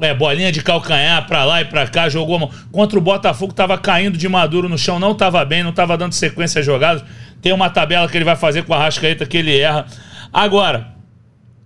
é, 0.00 0.14
bolinha 0.14 0.52
de 0.52 0.62
calcanhar 0.62 1.26
pra 1.26 1.44
lá 1.44 1.60
e 1.60 1.64
pra 1.64 1.86
cá, 1.86 2.08
jogou 2.08 2.38
mal. 2.38 2.50
Contra 2.70 2.98
o 2.98 3.02
Botafogo, 3.02 3.52
tava 3.52 3.76
caindo 3.78 4.16
de 4.16 4.28
maduro 4.28 4.68
no 4.68 4.78
chão, 4.78 4.98
não 4.98 5.14
tava 5.14 5.44
bem, 5.44 5.62
não 5.62 5.72
tava 5.72 5.96
dando 5.96 6.12
sequência 6.12 6.60
a 6.60 6.62
jogadas. 6.62 7.04
Tem 7.40 7.52
uma 7.52 7.70
tabela 7.70 8.08
que 8.08 8.16
ele 8.16 8.24
vai 8.24 8.36
fazer 8.36 8.64
com 8.64 8.74
a 8.74 8.78
Rascaeta 8.78 9.26
que 9.26 9.36
ele 9.36 9.58
erra. 9.58 9.86
Agora, 10.32 10.88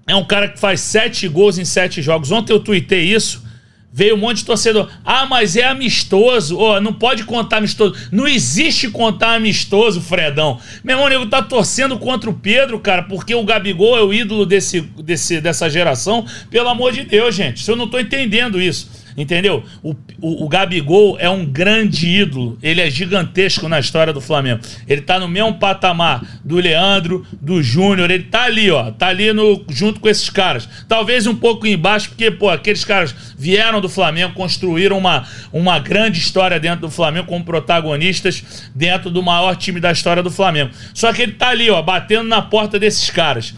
é 0.06 0.14
um 0.14 0.24
cara 0.24 0.48
que 0.48 0.58
faz 0.58 0.80
sete 0.80 1.26
gols 1.28 1.58
em 1.58 1.64
sete 1.64 2.02
jogos. 2.02 2.30
Ontem 2.30 2.52
eu 2.52 2.60
tuitei 2.60 3.02
isso. 3.04 3.44
Veio 3.96 4.16
um 4.16 4.18
monte 4.18 4.38
de 4.38 4.44
torcedor. 4.44 4.90
Ah, 5.04 5.24
mas 5.24 5.54
é 5.54 5.62
amistoso. 5.62 6.59
Oh, 6.59 6.80
não 6.80 6.92
pode 6.92 7.22
contar 7.22 7.59
amistoso. 7.59 7.94
Não 8.11 8.26
existe 8.26 8.90
contar 8.90 9.37
amistoso, 9.37 10.00
Fredão. 10.00 10.59
Meu 10.83 10.96
irmão, 10.96 11.09
nego 11.09 11.26
tá 11.26 11.40
torcendo 11.40 11.96
contra 11.96 12.28
o 12.28 12.35
Pedro, 12.35 12.80
cara, 12.80 13.04
porque 13.04 13.37
o 13.37 13.44
Gabigol 13.44 13.96
é 13.96 14.02
o 14.02 14.12
ídolo 14.12 14.44
desse, 14.44 14.80
desse, 14.80 15.40
dessa 15.40 15.70
geração. 15.70 16.26
Pelo 16.50 16.70
amor 16.70 16.90
de 16.90 17.04
Deus, 17.04 17.37
gente. 17.37 17.68
Eu 17.68 17.76
não 17.76 17.87
tô 17.87 18.00
entendendo 18.00 18.61
isso. 18.61 19.04
Entendeu? 19.16 19.62
O, 19.83 19.94
o, 20.20 20.44
o, 20.44 20.48
Gabigol 20.48 21.16
é 21.20 21.31
um 21.31 21.46
grande 21.46 22.09
ídolo. 22.09 22.59
Ele 22.61 22.81
é 22.81 22.90
gigantesco 22.90 23.68
na 23.68 23.79
história 23.79 24.12
do 24.12 24.20
Flamengo. 24.20 24.61
Ele 24.88 25.00
tá 25.00 25.20
no 25.20 25.29
mesmo 25.29 25.55
patamar 25.55 26.24
do 26.44 26.57
Leandro, 26.57 27.24
do 27.40 27.62
Júnior. 27.62 28.11
Ele 28.11 28.24
tá 28.24 28.44
ali, 28.44 28.70
ó. 28.70 28.90
Tá 28.90 29.09
ali 29.09 29.33
no, 29.33 29.64
junto 29.70 30.00
com 30.00 30.09
esses 30.09 30.29
caras. 30.29 30.68
Talvez 30.88 31.29
um 31.29 31.35
pouco 31.35 31.66
embaixo, 31.66 32.09
porque, 32.09 32.31
pô, 32.31 32.50
aqueles 32.50 32.85
caras 32.85 33.14
vieram 33.38 33.81
do 33.81 33.88
Flamengo, 33.88 34.35
construíram 34.35 34.98
uma, 34.98 35.24
uma 35.53 35.79
grande 35.79 36.18
história 36.18 36.59
dentro 36.59 36.81
do 36.81 36.90
Flamengo 36.90 37.29
como 37.29 37.44
protagonistas 37.44 38.70
dentro 38.74 39.11
do 39.11 39.22
maior 39.22 39.55
time 39.55 39.79
da 39.79 39.92
história 39.92 40.22
do 40.22 40.31
Flamengo. 40.31 40.72
Só 40.92 41.12
que 41.12 41.22
ele 41.22 41.33
tá 41.33 41.50
ali, 41.50 41.70
ó, 41.70 41.81
batendo 41.81 42.29
na 42.29 42.42
porta 42.42 42.79
desses 42.81 43.11
caras. 43.11 43.55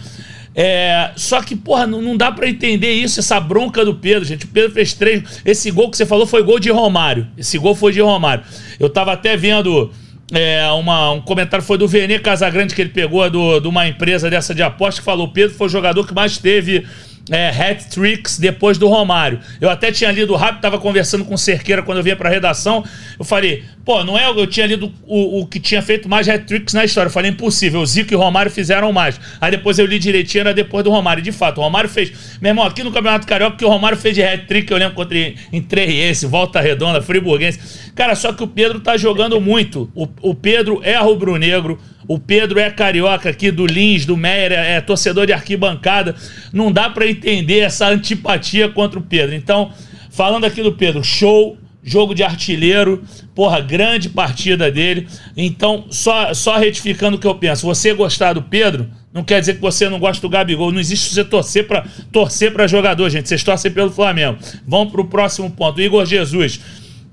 É, 0.59 1.11
só 1.16 1.42
que, 1.42 1.55
porra, 1.55 1.87
não, 1.87 2.01
não 2.01 2.16
dá 2.16 2.33
para 2.33 2.49
entender 2.49 2.90
isso, 2.90 3.21
essa 3.21 3.38
bronca 3.38 3.85
do 3.85 3.95
Pedro, 3.95 4.25
gente. 4.25 4.47
O 4.47 4.49
Pedro 4.49 4.71
fez 4.71 4.95
três. 4.95 5.42
Esse 5.45 5.71
gol 5.71 5.90
que 5.90 5.99
você 5.99 6.07
falou 6.07 6.27
foi 6.27 6.42
gol 6.42 6.59
de 6.59 6.71
Romário. 6.71 7.27
Esse 7.37 7.59
gol 7.59 7.75
foi 7.75 7.92
de 7.92 8.01
Romário. 8.01 8.42
Eu 8.81 8.88
tava 8.88 9.12
até 9.12 9.37
vendo. 9.37 9.92
É, 10.33 10.66
uma, 10.71 11.12
um 11.12 11.21
comentário 11.21 11.64
foi 11.64 11.79
do 11.79 11.87
Vene 11.87 12.19
Casagrande 12.19 12.75
que 12.75 12.81
ele 12.81 12.90
pegou 12.90 13.29
do, 13.31 13.61
de 13.61 13.69
uma 13.69 13.87
empresa 13.87 14.29
dessa 14.31 14.55
de 14.55 14.62
aposta 14.62 15.01
que 15.03 15.05
falou: 15.05 15.29
Pedro 15.29 15.55
foi 15.55 15.66
o 15.66 15.71
jogador 15.71 16.07
que 16.07 16.14
mais 16.14 16.38
teve 16.38 16.87
é, 17.31 17.49
hat-tricks 17.49 18.39
depois 18.39 18.79
do 18.79 18.89
Romário. 18.89 19.41
Eu 19.61 19.69
até 19.69 19.91
tinha 19.91 20.11
lido 20.12 20.35
rápido, 20.37 20.61
tava 20.61 20.79
conversando 20.79 21.25
com 21.25 21.35
o 21.35 21.39
Cerqueira 21.39 21.83
quando 21.83 21.99
eu 21.99 22.05
vinha 22.05 22.17
pra 22.17 22.29
redação. 22.29 22.85
Eu 23.19 23.25
falei, 23.25 23.65
pô, 23.85 24.05
não 24.05 24.19
é. 24.19 24.29
Eu 24.29 24.47
tinha 24.47 24.67
lido 24.67 24.93
o, 25.07 25.41
o 25.41 25.47
que 25.47 25.59
tinha 25.59 25.83
feito 25.83 26.09
mais 26.09 26.29
hat-tricks 26.29 26.75
na 26.75 26.85
história. 26.85 27.09
Eu 27.09 27.12
falei, 27.12 27.31
impossível. 27.31 27.81
O 27.81 27.87
Zico 27.87 28.12
e 28.12 28.17
o 28.17 28.19
Romário 28.19 28.51
fizeram 28.51 28.93
mais. 28.93 29.19
Aí 29.41 29.51
depois 29.51 29.79
eu 29.79 29.87
li 29.87 29.99
direitinho, 29.99 30.43
era 30.43 30.55
depois 30.55 30.85
do 30.85 30.91
Romário. 30.91 31.23
De 31.23 31.33
fato, 31.33 31.59
o 31.59 31.65
Romário 31.65 31.91
fez. 31.91 32.12
Meu 32.41 32.51
irmão, 32.51 32.65
aqui 32.65 32.83
no 32.83 32.93
Campeonato 32.93 33.27
Carioca, 33.27 33.57
que 33.57 33.65
o 33.65 33.69
Romário 33.69 33.99
fez 33.99 34.15
de 34.15 34.23
hat-trick, 34.23 34.71
eu 34.71 34.79
lembro 34.79 34.95
contra 34.95 35.17
em 35.17 35.62
Três, 35.62 36.23
Volta 36.23 36.61
Redonda, 36.61 37.03
Friburguense. 37.03 37.86
Cara, 37.97 38.15
só 38.15 38.31
que 38.31 38.45
o 38.45 38.47
Pedro 38.47 38.79
tá 38.79 38.99
jogando 38.99 39.41
muito. 39.41 39.91
O, 39.95 40.07
o 40.21 40.35
Pedro 40.35 40.81
é 40.85 40.97
rubro-negro, 40.99 41.79
o 42.07 42.19
Pedro 42.19 42.61
é 42.61 42.71
carioca 42.71 43.31
aqui 43.31 43.51
do 43.51 43.65
Lins, 43.65 44.05
do 44.05 44.19
Meyer, 44.19 44.53
é, 44.53 44.81
torcedor 44.83 45.27
de 45.27 45.33
arquibancada. 45.33 46.15
Não 46.53 46.71
dá 46.71 46.91
para 46.91 47.09
entender 47.09 47.61
essa 47.61 47.89
antipatia 47.89 48.69
contra 48.69 48.99
o 48.99 49.03
Pedro. 49.03 49.35
Então, 49.35 49.73
falando 50.11 50.45
aqui 50.45 50.63
do 50.63 50.73
Pedro, 50.73 51.03
show, 51.03 51.57
jogo 51.83 52.15
de 52.15 52.23
artilheiro, 52.23 53.03
porra, 53.35 53.63
grande 53.63 54.11
partida 54.11 54.71
dele. 54.71 55.09
Então, 55.35 55.87
só, 55.89 56.35
só 56.35 56.59
retificando 56.59 57.17
o 57.17 57.19
que 57.19 57.27
eu 57.27 57.37
penso, 57.37 57.65
você 57.65 57.95
gostar 57.95 58.35
do 58.35 58.43
Pedro, 58.43 58.91
não 59.11 59.25
quer 59.25 59.41
dizer 59.41 59.55
que 59.55 59.63
você 59.63 59.89
não 59.89 59.99
gosta 59.99 60.21
do 60.21 60.29
Gabigol. 60.29 60.71
Não 60.71 60.79
existe 60.81 61.15
você 61.15 61.25
torcer 61.25 61.67
para 61.67 61.87
torcer 62.13 62.53
para 62.53 62.67
jogador, 62.67 63.09
gente. 63.09 63.27
Vocês 63.27 63.43
torcem 63.43 63.71
pelo 63.71 63.91
Flamengo. 63.91 64.37
Vamos 64.69 64.93
para 64.93 65.01
o 65.01 65.07
próximo 65.07 65.51
ponto. 65.51 65.81
Igor 65.81 66.05
Jesus. 66.05 66.61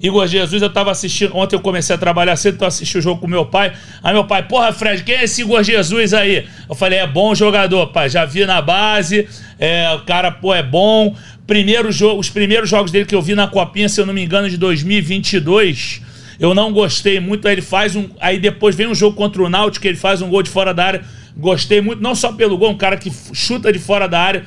Igor 0.03 0.27
Jesus, 0.27 0.61
eu 0.61 0.69
tava 0.69 0.91
assistindo. 0.91 1.33
Ontem 1.33 1.55
eu 1.55 1.61
comecei 1.61 1.95
a 1.95 1.97
trabalhar 1.97 2.35
cedo, 2.35 2.55
então 2.55 2.67
assisti 2.67 2.97
o 2.97 3.01
jogo 3.01 3.21
com 3.21 3.27
meu 3.27 3.45
pai. 3.45 3.71
Aí 4.03 4.13
meu 4.13 4.25
pai, 4.25 4.43
porra, 4.43 4.73
Fred, 4.73 5.01
quem 5.01 5.15
é 5.15 5.23
esse 5.23 5.41
Igor 5.41 5.63
Jesus 5.63 6.13
aí? 6.13 6.45
Eu 6.67 6.75
falei, 6.75 6.99
é 6.99 7.07
bom 7.07 7.33
jogador, 7.33 7.87
pai. 7.87 8.09
Já 8.09 8.25
vi 8.25 8.45
na 8.45 8.61
base. 8.61 9.25
É, 9.57 9.89
o 9.95 9.99
cara, 9.99 10.29
pô, 10.29 10.53
é 10.53 10.61
bom. 10.61 11.15
Primeiro 11.47 11.89
jogo, 11.89 12.19
os 12.19 12.29
primeiros 12.29 12.69
jogos 12.69 12.91
dele 12.91 13.05
que 13.05 13.15
eu 13.15 13.21
vi 13.21 13.33
na 13.33 13.47
Copinha, 13.47 13.87
se 13.87 14.01
eu 14.01 14.05
não 14.05 14.13
me 14.13 14.21
engano, 14.21 14.49
de 14.49 14.57
2022. 14.57 16.01
Eu 16.37 16.53
não 16.53 16.73
gostei 16.73 17.21
muito. 17.21 17.47
Aí 17.47 17.53
ele 17.53 17.61
faz 17.61 17.95
um. 17.95 18.09
Aí 18.19 18.37
depois 18.39 18.75
vem 18.75 18.87
um 18.87 18.95
jogo 18.95 19.15
contra 19.15 19.41
o 19.41 19.47
Náutico, 19.47 19.87
ele 19.87 19.95
faz 19.95 20.21
um 20.21 20.29
gol 20.29 20.43
de 20.43 20.49
fora 20.49 20.73
da 20.73 20.83
área. 20.83 21.03
Gostei 21.37 21.79
muito, 21.79 22.01
não 22.01 22.13
só 22.13 22.33
pelo 22.33 22.57
gol, 22.57 22.71
um 22.71 22.77
cara 22.77 22.97
que 22.97 23.09
chuta 23.31 23.71
de 23.71 23.79
fora 23.79 24.05
da 24.09 24.19
área. 24.19 24.43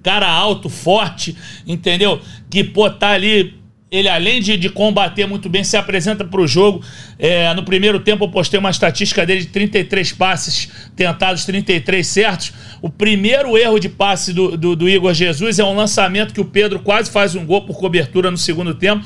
Cara 0.00 0.30
alto, 0.30 0.68
forte, 0.68 1.36
entendeu? 1.66 2.20
Que, 2.48 2.62
pô, 2.62 2.88
tá 2.88 3.10
ali 3.10 3.59
ele, 3.90 4.08
além 4.08 4.40
de, 4.40 4.56
de 4.56 4.68
combater 4.68 5.26
muito 5.26 5.48
bem, 5.48 5.64
se 5.64 5.76
apresenta 5.76 6.24
para 6.24 6.40
o 6.40 6.46
jogo. 6.46 6.80
É, 7.18 7.52
no 7.54 7.64
primeiro 7.64 7.98
tempo, 7.98 8.24
eu 8.24 8.28
postei 8.28 8.60
uma 8.60 8.70
estatística 8.70 9.26
dele 9.26 9.40
de 9.40 9.48
33 9.48 10.12
passes 10.12 10.70
tentados, 10.94 11.44
33 11.44 12.06
certos. 12.06 12.52
O 12.80 12.88
primeiro 12.88 13.58
erro 13.58 13.80
de 13.80 13.88
passe 13.88 14.32
do, 14.32 14.56
do, 14.56 14.76
do 14.76 14.88
Igor 14.88 15.12
Jesus 15.12 15.58
é 15.58 15.64
um 15.64 15.74
lançamento 15.74 16.32
que 16.32 16.40
o 16.40 16.44
Pedro 16.44 16.78
quase 16.78 17.10
faz 17.10 17.34
um 17.34 17.44
gol 17.44 17.62
por 17.62 17.78
cobertura 17.78 18.30
no 18.30 18.38
segundo 18.38 18.74
tempo. 18.74 19.04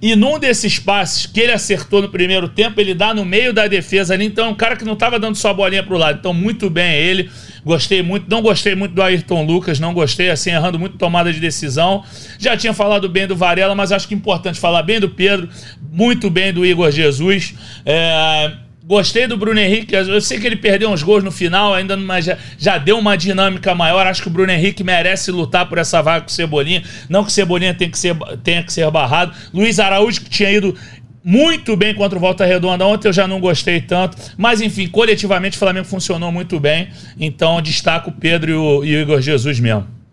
E 0.00 0.14
num 0.14 0.38
desses 0.38 0.78
passes 0.78 1.26
que 1.26 1.40
ele 1.40 1.52
acertou 1.52 2.02
no 2.02 2.08
primeiro 2.08 2.48
tempo, 2.48 2.80
ele 2.80 2.94
dá 2.94 3.14
no 3.14 3.24
meio 3.24 3.52
da 3.52 3.66
defesa 3.66 4.14
ali. 4.14 4.24
Então, 4.24 4.46
é 4.46 4.48
um 4.48 4.54
cara 4.54 4.76
que 4.76 4.84
não 4.84 4.94
estava 4.94 5.18
dando 5.18 5.36
só 5.36 5.50
a 5.50 5.54
bolinha 5.54 5.82
para 5.82 5.94
o 5.94 5.98
lado. 5.98 6.18
Então, 6.18 6.34
muito 6.34 6.68
bem 6.68 6.94
ele. 6.94 7.30
Gostei 7.64 8.02
muito. 8.02 8.28
Não 8.28 8.42
gostei 8.42 8.74
muito 8.74 8.94
do 8.94 9.02
Ayrton 9.02 9.44
Lucas. 9.44 9.80
Não 9.80 9.94
gostei, 9.94 10.30
assim, 10.30 10.50
errando 10.50 10.78
muito 10.78 10.98
tomada 10.98 11.32
de 11.32 11.40
decisão. 11.40 12.04
Já 12.38 12.56
tinha 12.56 12.74
falado 12.74 13.08
bem 13.08 13.26
do 13.26 13.36
Varela, 13.36 13.74
mas 13.74 13.92
acho 13.92 14.06
que 14.06 14.14
é 14.14 14.16
importante 14.16 14.58
falar 14.60 14.82
bem 14.82 15.00
do 15.00 15.08
Pedro. 15.08 15.48
Muito 15.90 16.28
bem 16.28 16.52
do 16.52 16.66
Igor 16.66 16.90
Jesus. 16.90 17.54
É 17.86 18.63
Gostei 18.86 19.26
do 19.26 19.38
Bruno 19.38 19.58
Henrique. 19.58 19.94
Eu 19.94 20.20
sei 20.20 20.38
que 20.38 20.46
ele 20.46 20.56
perdeu 20.56 20.90
uns 20.90 21.02
gols 21.02 21.24
no 21.24 21.32
final, 21.32 21.72
ainda 21.72 21.96
mas 21.96 22.26
já, 22.26 22.36
já 22.58 22.76
deu 22.76 22.98
uma 22.98 23.16
dinâmica 23.16 23.74
maior. 23.74 24.06
Acho 24.06 24.20
que 24.20 24.28
o 24.28 24.30
Bruno 24.30 24.52
Henrique 24.52 24.84
merece 24.84 25.30
lutar 25.30 25.66
por 25.66 25.78
essa 25.78 26.02
vaga 26.02 26.20
com 26.20 26.28
o 26.28 26.32
Cebolinha. 26.32 26.82
Não 27.08 27.22
que 27.22 27.30
o 27.30 27.32
Cebolinha 27.32 27.72
tenha 27.72 27.90
que 27.90 27.98
ser, 27.98 28.14
tenha 28.42 28.62
que 28.62 28.70
ser 28.70 28.90
barrado. 28.90 29.34
Luiz 29.54 29.78
Araújo, 29.80 30.20
que 30.20 30.28
tinha 30.28 30.50
ido 30.50 30.76
muito 31.24 31.74
bem 31.74 31.94
contra 31.94 32.18
o 32.18 32.20
Volta 32.20 32.44
Redonda. 32.44 32.84
Ontem 32.84 33.08
eu 33.08 33.12
já 33.14 33.26
não 33.26 33.40
gostei 33.40 33.80
tanto. 33.80 34.18
Mas, 34.36 34.60
enfim, 34.60 34.86
coletivamente 34.86 35.56
o 35.56 35.58
Flamengo 35.58 35.86
funcionou 35.86 36.30
muito 36.30 36.60
bem. 36.60 36.88
Então, 37.18 37.62
destaco 37.62 38.10
o 38.10 38.12
Pedro 38.12 38.50
e 38.50 38.54
o, 38.54 38.84
e 38.84 38.96
o 38.96 39.00
Igor 39.00 39.22
Jesus 39.22 39.58
mesmo. 39.58 40.03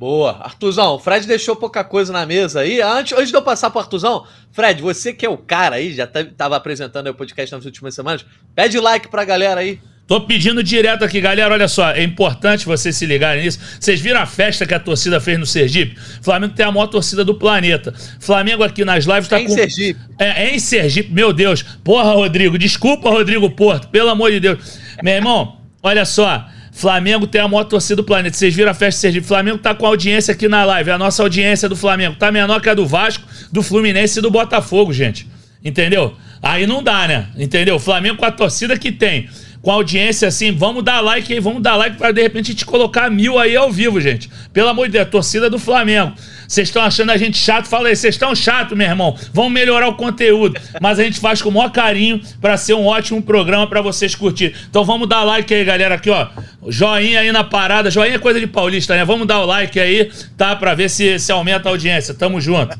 Boa. 0.00 0.38
Artuzão, 0.40 0.94
o 0.94 0.98
Fred 0.98 1.26
deixou 1.26 1.54
pouca 1.54 1.84
coisa 1.84 2.10
na 2.10 2.24
mesa 2.24 2.60
aí. 2.60 2.80
Antes, 2.80 3.12
antes 3.12 3.28
de 3.28 3.36
eu 3.36 3.42
passar 3.42 3.68
pro 3.68 3.80
Artuzão, 3.80 4.24
Fred, 4.50 4.80
você 4.80 5.12
que 5.12 5.26
é 5.26 5.28
o 5.28 5.36
cara 5.36 5.76
aí, 5.76 5.92
já 5.92 6.04
estava 6.04 6.56
apresentando 6.56 7.08
o 7.08 7.14
podcast 7.14 7.54
nas 7.54 7.66
últimas 7.66 7.94
semanas, 7.94 8.24
pede 8.54 8.80
like 8.80 9.08
pra 9.08 9.26
galera 9.26 9.60
aí. 9.60 9.78
Tô 10.06 10.22
pedindo 10.22 10.62
direto 10.62 11.04
aqui, 11.04 11.20
galera. 11.20 11.52
Olha 11.52 11.68
só, 11.68 11.90
é 11.90 12.02
importante 12.02 12.64
vocês 12.64 12.96
se 12.96 13.04
ligarem 13.04 13.44
nisso. 13.44 13.60
Vocês 13.78 14.00
viram 14.00 14.22
a 14.22 14.26
festa 14.26 14.64
que 14.64 14.72
a 14.72 14.80
torcida 14.80 15.20
fez 15.20 15.38
no 15.38 15.44
Sergipe? 15.44 15.94
Flamengo 16.22 16.54
tem 16.54 16.64
a 16.64 16.72
maior 16.72 16.86
torcida 16.86 17.22
do 17.22 17.34
planeta. 17.34 17.92
Flamengo 18.18 18.64
aqui 18.64 18.86
nas 18.86 19.04
lives 19.04 19.28
tá 19.28 19.38
é 19.38 19.44
com. 19.44 19.52
Em 19.52 19.54
Sergipe. 19.54 20.00
É, 20.18 20.44
é 20.46 20.54
em 20.54 20.58
Sergipe, 20.58 21.12
meu 21.12 21.30
Deus. 21.30 21.62
Porra, 21.84 22.14
Rodrigo, 22.14 22.56
desculpa, 22.58 23.10
Rodrigo 23.10 23.50
Porto, 23.50 23.88
pelo 23.88 24.08
amor 24.08 24.30
de 24.30 24.40
Deus. 24.40 24.80
Meu 25.02 25.12
irmão, 25.12 25.60
olha 25.82 26.06
só. 26.06 26.48
Flamengo 26.80 27.26
tem 27.26 27.42
a 27.42 27.46
maior 27.46 27.64
torcida 27.64 27.96
do 27.96 28.04
planeta. 28.04 28.34
Vocês 28.34 28.54
viram 28.54 28.70
a 28.70 28.74
festa 28.74 28.96
de 28.96 29.00
Sergipe? 29.02 29.26
Flamengo 29.26 29.58
tá 29.58 29.74
com 29.74 29.86
audiência 29.86 30.32
aqui 30.32 30.48
na 30.48 30.64
live. 30.64 30.90
A 30.90 30.96
nossa 30.96 31.22
audiência 31.22 31.68
do 31.68 31.76
Flamengo 31.76 32.16
tá 32.16 32.32
menor 32.32 32.58
que 32.62 32.70
a 32.70 32.74
do 32.74 32.86
Vasco, 32.86 33.22
do 33.52 33.62
Fluminense 33.62 34.18
e 34.18 34.22
do 34.22 34.30
Botafogo, 34.30 34.90
gente. 34.90 35.26
Entendeu? 35.62 36.16
Aí 36.42 36.66
não 36.66 36.82
dá, 36.82 37.06
né? 37.06 37.26
Entendeu? 37.36 37.78
Flamengo 37.78 38.16
com 38.16 38.24
a 38.24 38.30
torcida 38.30 38.78
que 38.78 38.90
tem 38.90 39.28
com 39.62 39.70
audiência 39.70 40.28
assim, 40.28 40.52
vamos 40.52 40.82
dar 40.82 41.00
like 41.00 41.32
aí, 41.32 41.38
vamos 41.38 41.62
dar 41.62 41.76
like 41.76 41.96
para 41.96 42.12
de 42.12 42.22
repente 42.22 42.54
te 42.54 42.64
colocar 42.64 43.10
mil 43.10 43.38
aí 43.38 43.54
ao 43.54 43.70
vivo, 43.70 44.00
gente. 44.00 44.30
Pelo 44.52 44.68
amor 44.68 44.86
de 44.86 44.92
Deus, 44.92 45.08
torcida 45.08 45.50
do 45.50 45.58
Flamengo. 45.58 46.12
Vocês 46.48 46.68
estão 46.68 46.82
achando 46.82 47.10
a 47.10 47.16
gente 47.16 47.36
chato? 47.36 47.66
Fala 47.66 47.88
aí, 47.88 47.94
vocês 47.94 48.14
estão 48.14 48.34
chato, 48.34 48.74
meu 48.74 48.88
irmão. 48.88 49.16
Vamos 49.32 49.52
melhorar 49.52 49.86
o 49.88 49.94
conteúdo. 49.94 50.60
Mas 50.80 50.98
a 50.98 51.04
gente 51.04 51.20
faz 51.20 51.40
com 51.40 51.48
o 51.48 51.52
maior 51.52 51.70
carinho 51.70 52.20
para 52.40 52.56
ser 52.56 52.74
um 52.74 52.86
ótimo 52.86 53.22
programa 53.22 53.68
para 53.68 53.80
vocês 53.80 54.14
curtir. 54.14 54.54
Então 54.68 54.84
vamos 54.84 55.08
dar 55.08 55.22
like 55.22 55.52
aí, 55.52 55.64
galera. 55.64 55.94
Aqui, 55.94 56.10
ó. 56.10 56.28
Joinha 56.66 57.20
aí 57.20 57.30
na 57.30 57.44
parada. 57.44 57.90
Joinha 57.90 58.16
é 58.16 58.18
coisa 58.18 58.40
de 58.40 58.46
paulista, 58.46 58.96
né? 58.96 59.04
Vamos 59.04 59.28
dar 59.28 59.40
o 59.40 59.46
like 59.46 59.78
aí, 59.78 60.10
tá? 60.36 60.56
Para 60.56 60.74
ver 60.74 60.88
se, 60.90 61.18
se 61.18 61.30
aumenta 61.30 61.68
a 61.68 61.72
audiência. 61.72 62.14
Tamo 62.14 62.40
junto. 62.40 62.76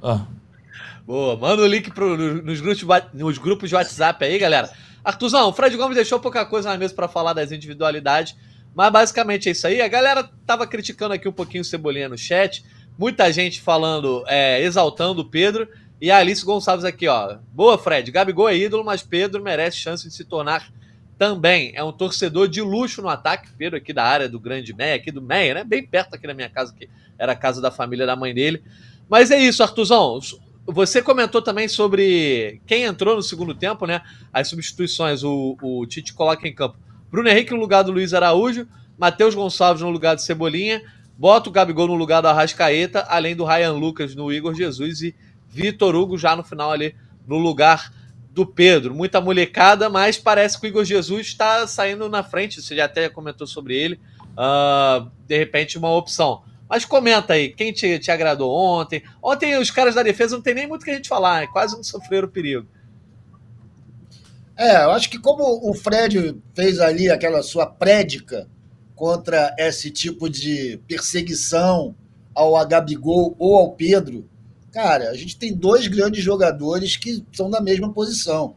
Ó. 0.00 0.20
Boa, 1.04 1.36
manda 1.36 1.62
o 1.62 1.66
link 1.66 1.90
pro, 1.90 2.16
nos, 2.42 2.60
grupos, 2.60 2.84
nos 3.14 3.38
grupos 3.38 3.68
de 3.68 3.74
WhatsApp 3.74 4.24
aí, 4.24 4.38
galera. 4.38 4.70
Artuzão, 5.04 5.48
o 5.48 5.52
Fred 5.52 5.76
Gomes 5.76 5.96
deixou 5.96 6.20
pouca 6.20 6.44
coisa 6.44 6.70
na 6.70 6.78
mesa 6.78 6.94
para 6.94 7.08
falar 7.08 7.32
das 7.32 7.52
individualidades, 7.52 8.36
mas 8.74 8.92
basicamente 8.92 9.48
é 9.48 9.52
isso 9.52 9.66
aí. 9.66 9.80
A 9.80 9.88
galera 9.88 10.28
tava 10.46 10.66
criticando 10.66 11.14
aqui 11.14 11.28
um 11.28 11.32
pouquinho 11.32 11.62
o 11.62 11.64
Cebolinha 11.64 12.08
no 12.08 12.18
chat, 12.18 12.64
muita 12.98 13.32
gente 13.32 13.60
falando, 13.60 14.24
é, 14.26 14.60
exaltando 14.62 15.22
o 15.22 15.24
Pedro, 15.24 15.68
e 16.00 16.10
a 16.10 16.18
Alice 16.18 16.44
Gonçalves 16.44 16.84
aqui, 16.84 17.08
ó. 17.08 17.38
Boa, 17.52 17.76
Fred. 17.76 18.10
Gabigol 18.12 18.48
é 18.48 18.56
ídolo, 18.56 18.84
mas 18.84 19.02
Pedro 19.02 19.42
merece 19.42 19.78
chance 19.78 20.06
de 20.06 20.14
se 20.14 20.24
tornar 20.24 20.70
também. 21.18 21.72
É 21.74 21.82
um 21.82 21.90
torcedor 21.90 22.46
de 22.48 22.60
luxo 22.62 23.02
no 23.02 23.08
ataque. 23.08 23.48
Pedro 23.58 23.76
aqui 23.76 23.92
da 23.92 24.04
área 24.04 24.28
do 24.28 24.38
Grande 24.38 24.72
Meia, 24.72 24.94
aqui 24.94 25.10
do 25.10 25.20
Meia, 25.20 25.54
né? 25.54 25.64
Bem 25.64 25.84
perto 25.84 26.14
aqui 26.14 26.26
da 26.26 26.34
minha 26.34 26.48
casa, 26.48 26.72
que 26.72 26.88
era 27.18 27.32
a 27.32 27.36
casa 27.36 27.60
da 27.60 27.72
família 27.72 28.06
da 28.06 28.14
mãe 28.14 28.32
dele. 28.32 28.62
Mas 29.08 29.32
é 29.32 29.38
isso, 29.38 29.62
Artuzão. 29.62 30.20
Você 30.70 31.00
comentou 31.00 31.40
também 31.40 31.66
sobre 31.66 32.60
quem 32.66 32.84
entrou 32.84 33.16
no 33.16 33.22
segundo 33.22 33.54
tempo, 33.54 33.86
né? 33.86 34.02
As 34.30 34.48
substituições, 34.48 35.24
o, 35.24 35.56
o 35.62 35.86
Tite 35.86 36.12
coloca 36.12 36.46
em 36.46 36.54
campo 36.54 36.76
Bruno 37.10 37.26
Henrique 37.26 37.54
no 37.54 37.60
lugar 37.60 37.82
do 37.82 37.90
Luiz 37.90 38.12
Araújo, 38.12 38.68
Matheus 38.98 39.34
Gonçalves 39.34 39.82
no 39.82 39.88
lugar 39.88 40.14
do 40.14 40.20
Cebolinha, 40.20 40.82
bota 41.16 41.48
o 41.48 41.52
Gabigol 41.52 41.86
no 41.86 41.94
lugar 41.94 42.20
do 42.20 42.28
Arrascaeta, 42.28 43.06
além 43.08 43.34
do 43.34 43.46
Ryan 43.46 43.72
Lucas 43.72 44.14
no 44.14 44.30
Igor 44.30 44.54
Jesus 44.54 45.00
e 45.00 45.16
Vitor 45.48 45.96
Hugo 45.96 46.18
já 46.18 46.36
no 46.36 46.44
final 46.44 46.70
ali 46.70 46.94
no 47.26 47.38
lugar 47.38 47.90
do 48.30 48.44
Pedro. 48.44 48.94
Muita 48.94 49.22
molecada, 49.22 49.88
mas 49.88 50.18
parece 50.18 50.60
que 50.60 50.66
o 50.66 50.68
Igor 50.68 50.84
Jesus 50.84 51.28
está 51.28 51.66
saindo 51.66 52.10
na 52.10 52.22
frente. 52.22 52.60
Você 52.60 52.76
já 52.76 52.84
até 52.84 53.08
comentou 53.08 53.46
sobre 53.46 53.74
ele. 53.74 53.98
Uh, 54.36 55.10
de 55.26 55.38
repente, 55.38 55.78
uma 55.78 55.90
opção. 55.90 56.42
Mas 56.68 56.84
comenta 56.84 57.32
aí, 57.32 57.48
quem 57.48 57.72
te, 57.72 57.98
te 57.98 58.10
agradou 58.10 58.54
ontem? 58.54 59.02
Ontem 59.22 59.56
os 59.58 59.70
caras 59.70 59.94
da 59.94 60.02
defesa 60.02 60.36
não 60.36 60.42
tem 60.42 60.54
nem 60.54 60.66
muito 60.66 60.84
que 60.84 60.90
a 60.90 60.94
gente 60.94 61.08
falar, 61.08 61.42
é 61.42 61.46
quase 61.46 61.74
não 61.74 61.82
sofreram 61.82 62.28
perigo. 62.28 62.66
É, 64.56 64.84
eu 64.84 64.90
acho 64.90 65.08
que 65.08 65.18
como 65.18 65.70
o 65.70 65.72
Fred 65.72 66.36
fez 66.54 66.80
ali 66.80 67.08
aquela 67.08 67.42
sua 67.42 67.64
prédica 67.64 68.48
contra 68.94 69.54
esse 69.56 69.90
tipo 69.90 70.28
de 70.28 70.80
perseguição 70.86 71.94
ao 72.34 72.66
Gabigol 72.66 73.34
ou 73.38 73.56
ao 73.56 73.72
Pedro, 73.72 74.28
cara, 74.72 75.10
a 75.10 75.14
gente 75.14 75.38
tem 75.38 75.54
dois 75.54 75.86
grandes 75.86 76.22
jogadores 76.22 76.96
que 76.96 77.24
são 77.32 77.48
da 77.48 77.60
mesma 77.60 77.92
posição. 77.92 78.56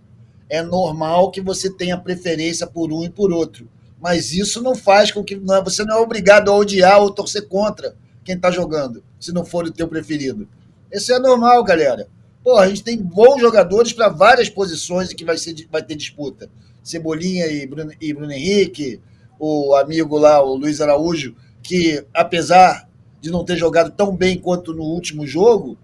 É 0.50 0.62
normal 0.62 1.32
que 1.32 1.40
você 1.40 1.72
tenha 1.72 1.98
preferência 1.98 2.68
por 2.68 2.92
um 2.92 3.06
e 3.06 3.10
por 3.10 3.32
outro 3.32 3.70
mas 4.02 4.34
isso 4.34 4.62
não 4.64 4.74
faz 4.74 5.12
com 5.12 5.24
que 5.24 5.36
não, 5.36 5.56
é, 5.56 5.64
você 5.64 5.86
não 5.86 5.98
é 5.98 6.00
obrigado 6.00 6.50
a 6.50 6.58
odiar 6.58 7.00
ou 7.00 7.12
torcer 7.12 7.48
contra 7.48 7.96
quem 8.24 8.36
está 8.36 8.52
jogando, 8.52 9.04
se 9.20 9.32
não 9.32 9.46
for 9.46 9.66
o 9.66 9.72
teu 9.72 9.88
preferido. 9.88 10.48
Isso 10.92 11.14
é 11.14 11.20
normal, 11.20 11.64
galera. 11.64 12.08
Pô, 12.44 12.58
a 12.58 12.68
gente 12.68 12.84
tem 12.84 12.98
bons 12.98 13.40
jogadores 13.40 13.94
para 13.94 14.10
várias 14.10 14.50
posições 14.50 15.14
que 15.14 15.24
vai, 15.24 15.38
ser, 15.38 15.56
vai 15.72 15.84
ter 15.84 15.96
disputa. 15.96 16.50
Cebolinha 16.84 17.46
e 17.48 17.68
Bruno, 17.68 17.92
e 18.02 18.14
Bruno 18.14 18.32
Henrique, 18.32 19.00
o 19.40 19.76
amigo 19.76 20.18
lá, 20.18 20.44
o 20.44 20.56
Luiz 20.56 20.82
Araújo, 20.82 21.36
que 21.62 22.04
apesar 22.14 22.90
de 23.20 23.30
não 23.30 23.46
ter 23.46 23.56
jogado 23.56 23.92
tão 23.92 24.16
bem 24.16 24.38
quanto 24.40 24.74
no 24.74 24.84
último 24.84 25.28
jogo, 25.28 25.78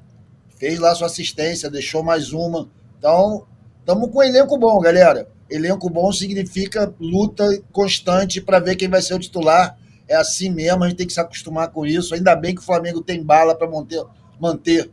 fez 0.58 0.80
lá 0.80 0.94
sua 0.96 1.08
assistência, 1.08 1.70
deixou 1.70 2.04
mais 2.04 2.34
uma. 2.34 2.68
Então, 2.98 3.46
estamos 3.80 4.10
com 4.12 4.20
um 4.20 4.24
elenco 4.24 4.58
bom, 4.58 4.80
galera. 4.80 5.30
Elenco 5.50 5.90
bom 5.90 6.12
significa 6.12 6.94
luta 7.00 7.62
constante 7.72 8.42
para 8.42 8.60
ver 8.60 8.76
quem 8.76 8.90
vai 8.90 9.02
ser 9.02 9.14
o 9.14 9.20
titular. 9.20 9.78
É 10.08 10.16
assim 10.16 10.50
mesmo, 10.50 10.84
a 10.84 10.88
gente 10.88 10.98
tem 10.98 11.08
que 11.08 11.14
se 11.14 11.20
acostumar 11.20 11.70
com 11.70 11.86
isso. 11.86 12.14
Ainda 12.14 12.36
bem 12.36 12.56
que 12.56 12.62
o 12.62 12.66
Flamengo 12.66 13.02
tem 13.02 13.22
bala 13.22 13.56
para 13.56 13.70
manter, 13.70 14.04
manter 14.40 14.90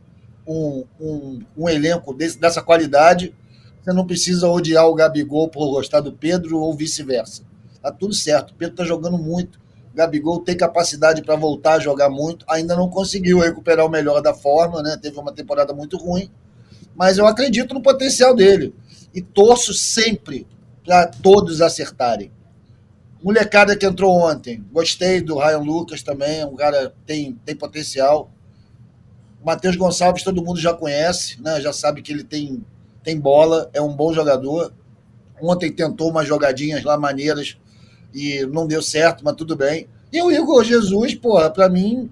um, 0.47 0.83
um, 0.99 1.39
um 1.57 1.69
elenco 1.69 2.13
desse, 2.13 2.39
dessa 2.39 2.61
qualidade, 2.61 3.33
você 3.81 3.93
não 3.93 4.05
precisa 4.05 4.49
odiar 4.49 4.87
o 4.87 4.95
Gabigol 4.95 5.47
por 5.47 5.69
gostar 5.71 5.99
do 5.99 6.11
Pedro 6.11 6.59
ou 6.59 6.73
vice-versa. 6.73 7.43
Tá 7.81 7.91
tudo 7.91 8.15
certo. 8.15 8.49
O 8.49 8.55
Pedro 8.55 8.73
está 8.73 8.83
jogando 8.83 9.17
muito. 9.17 9.59
O 9.93 9.95
Gabigol 9.95 10.39
tem 10.39 10.57
capacidade 10.57 11.21
para 11.21 11.35
voltar 11.35 11.73
a 11.73 11.79
jogar 11.79 12.09
muito. 12.09 12.43
Ainda 12.49 12.75
não 12.75 12.89
conseguiu 12.89 13.39
recuperar 13.39 13.85
o 13.85 13.89
melhor 13.89 14.21
da 14.21 14.33
forma, 14.33 14.81
né? 14.81 14.97
Teve 14.99 15.19
uma 15.19 15.31
temporada 15.31 15.71
muito 15.71 15.97
ruim. 15.97 16.31
Mas 16.95 17.19
eu 17.19 17.27
acredito 17.27 17.75
no 17.75 17.81
potencial 17.81 18.35
dele. 18.35 18.73
E 19.13 19.21
torço 19.21 19.71
sempre 19.71 20.47
para 20.83 21.05
todos 21.05 21.61
acertarem. 21.61 22.31
Molecada 23.25 23.75
que 23.75 23.87
entrou 23.87 24.15
ontem. 24.15 24.63
Gostei 24.71 25.19
do 25.19 25.39
Ryan 25.39 25.57
Lucas 25.57 26.03
também. 26.03 26.45
Um 26.45 26.55
cara 26.55 26.93
tem, 27.07 27.33
tem 27.43 27.55
potencial. 27.55 28.29
Matheus 29.43 29.75
Gonçalves 29.75 30.21
todo 30.21 30.43
mundo 30.43 30.59
já 30.59 30.75
conhece, 30.75 31.41
né? 31.41 31.59
Já 31.59 31.73
sabe 31.73 32.03
que 32.03 32.11
ele 32.11 32.23
tem, 32.23 32.63
tem 33.03 33.19
bola, 33.19 33.67
é 33.73 33.81
um 33.81 33.95
bom 33.95 34.13
jogador. 34.13 34.71
Ontem 35.41 35.71
tentou 35.71 36.11
umas 36.11 36.27
jogadinhas 36.27 36.83
lá 36.83 36.99
maneiras 36.99 37.57
e 38.13 38.45
não 38.45 38.67
deu 38.67 38.83
certo, 38.83 39.25
mas 39.25 39.33
tudo 39.33 39.55
bem. 39.55 39.89
E 40.13 40.21
o 40.21 40.31
Igor 40.31 40.63
Jesus, 40.63 41.15
porra, 41.15 41.49
para 41.49 41.67
mim, 41.67 42.11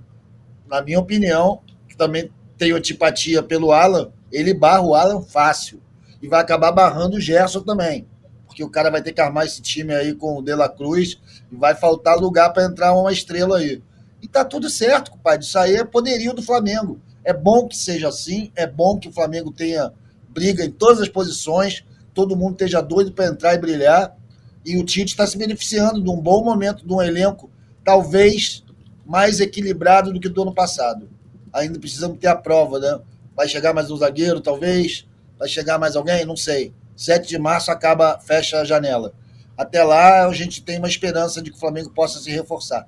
na 0.68 0.82
minha 0.82 1.00
opinião, 1.00 1.62
que 1.88 1.96
também 1.96 2.32
tenho 2.58 2.76
antipatia 2.76 3.44
pelo 3.44 3.72
Alan, 3.72 4.12
ele 4.32 4.52
barra 4.52 4.82
o 4.82 4.96
Alan 4.96 5.22
fácil. 5.22 5.80
E 6.20 6.28
vai 6.28 6.42
acabar 6.42 6.72
barrando 6.72 7.18
o 7.18 7.22
Gerson 7.22 7.62
também. 7.62 8.08
Porque 8.54 8.64
o 8.64 8.70
cara 8.70 8.92
vai 8.92 9.02
ter 9.02 9.14
que 9.14 9.20
armar 9.20 9.48
esse 9.48 9.64
time 9.64 9.96
aí 9.96 10.14
com 10.14 10.38
o 10.38 10.42
De 10.44 10.54
La 10.54 10.70
Cruz 10.70 11.20
e 11.52 11.56
vai 11.56 11.74
faltar 11.74 12.20
lugar 12.20 12.54
para 12.54 12.66
entrar 12.66 12.94
uma 12.94 13.12
estrela 13.12 13.58
aí. 13.58 13.82
E 14.22 14.28
tá 14.28 14.46
tudo 14.46 14.70
certo, 14.70 15.10
compadre. 15.10 15.44
Isso 15.44 15.58
aí 15.58 15.76
é 15.76 15.84
poderio 15.84 16.36
do 16.36 16.44
Flamengo. 16.44 17.02
É 17.24 17.34
bom 17.34 17.68
que 17.68 17.76
seja 17.76 18.10
assim, 18.10 18.52
é 18.56 18.68
bom 18.68 19.00
que 19.00 19.08
o 19.10 19.12
Flamengo 19.12 19.52
tenha 19.52 19.92
briga 20.30 20.64
em 20.64 20.70
todas 20.70 21.02
as 21.02 21.10
posições, 21.10 21.84
todo 22.14 22.36
mundo 22.36 22.52
esteja 22.52 22.80
doido 22.80 23.12
para 23.12 23.26
entrar 23.26 23.56
e 23.56 23.58
brilhar. 23.58 24.16
E 24.64 24.78
o 24.78 24.86
Tite 24.86 25.14
está 25.14 25.26
se 25.26 25.36
beneficiando 25.36 26.00
de 26.00 26.10
um 26.12 26.22
bom 26.22 26.44
momento, 26.44 26.86
de 26.86 26.94
um 26.94 27.02
elenco 27.02 27.50
talvez 27.84 28.64
mais 29.04 29.40
equilibrado 29.40 30.14
do 30.14 30.20
que 30.20 30.30
do 30.30 30.44
ano 30.44 30.54
passado. 30.54 31.10
Ainda 31.52 31.80
precisamos 31.80 32.20
ter 32.20 32.28
a 32.28 32.36
prova, 32.36 32.78
né? 32.78 33.00
Vai 33.36 33.48
chegar 33.48 33.74
mais 33.74 33.90
um 33.90 33.98
zagueiro, 33.98 34.40
talvez? 34.40 35.08
Vai 35.40 35.50
chegar 35.50 35.80
mais 35.80 35.96
alguém? 35.96 36.24
Não 36.24 36.38
sei. 36.38 36.72
7 36.96 37.28
de 37.28 37.38
março 37.38 37.72
acaba, 37.72 38.20
fecha 38.20 38.60
a 38.60 38.66
janela. 38.66 39.14
Até 39.58 39.84
lá 39.84 40.26
a 40.26 40.34
gente 40.34 40.64
tem 40.64 40.78
uma 40.80 40.88
esperança 40.88 41.42
de 41.42 41.52
que 41.52 41.58
o 41.58 41.60
Flamengo 41.60 41.90
possa 41.90 42.20
se 42.20 42.32
reforçar. 42.32 42.88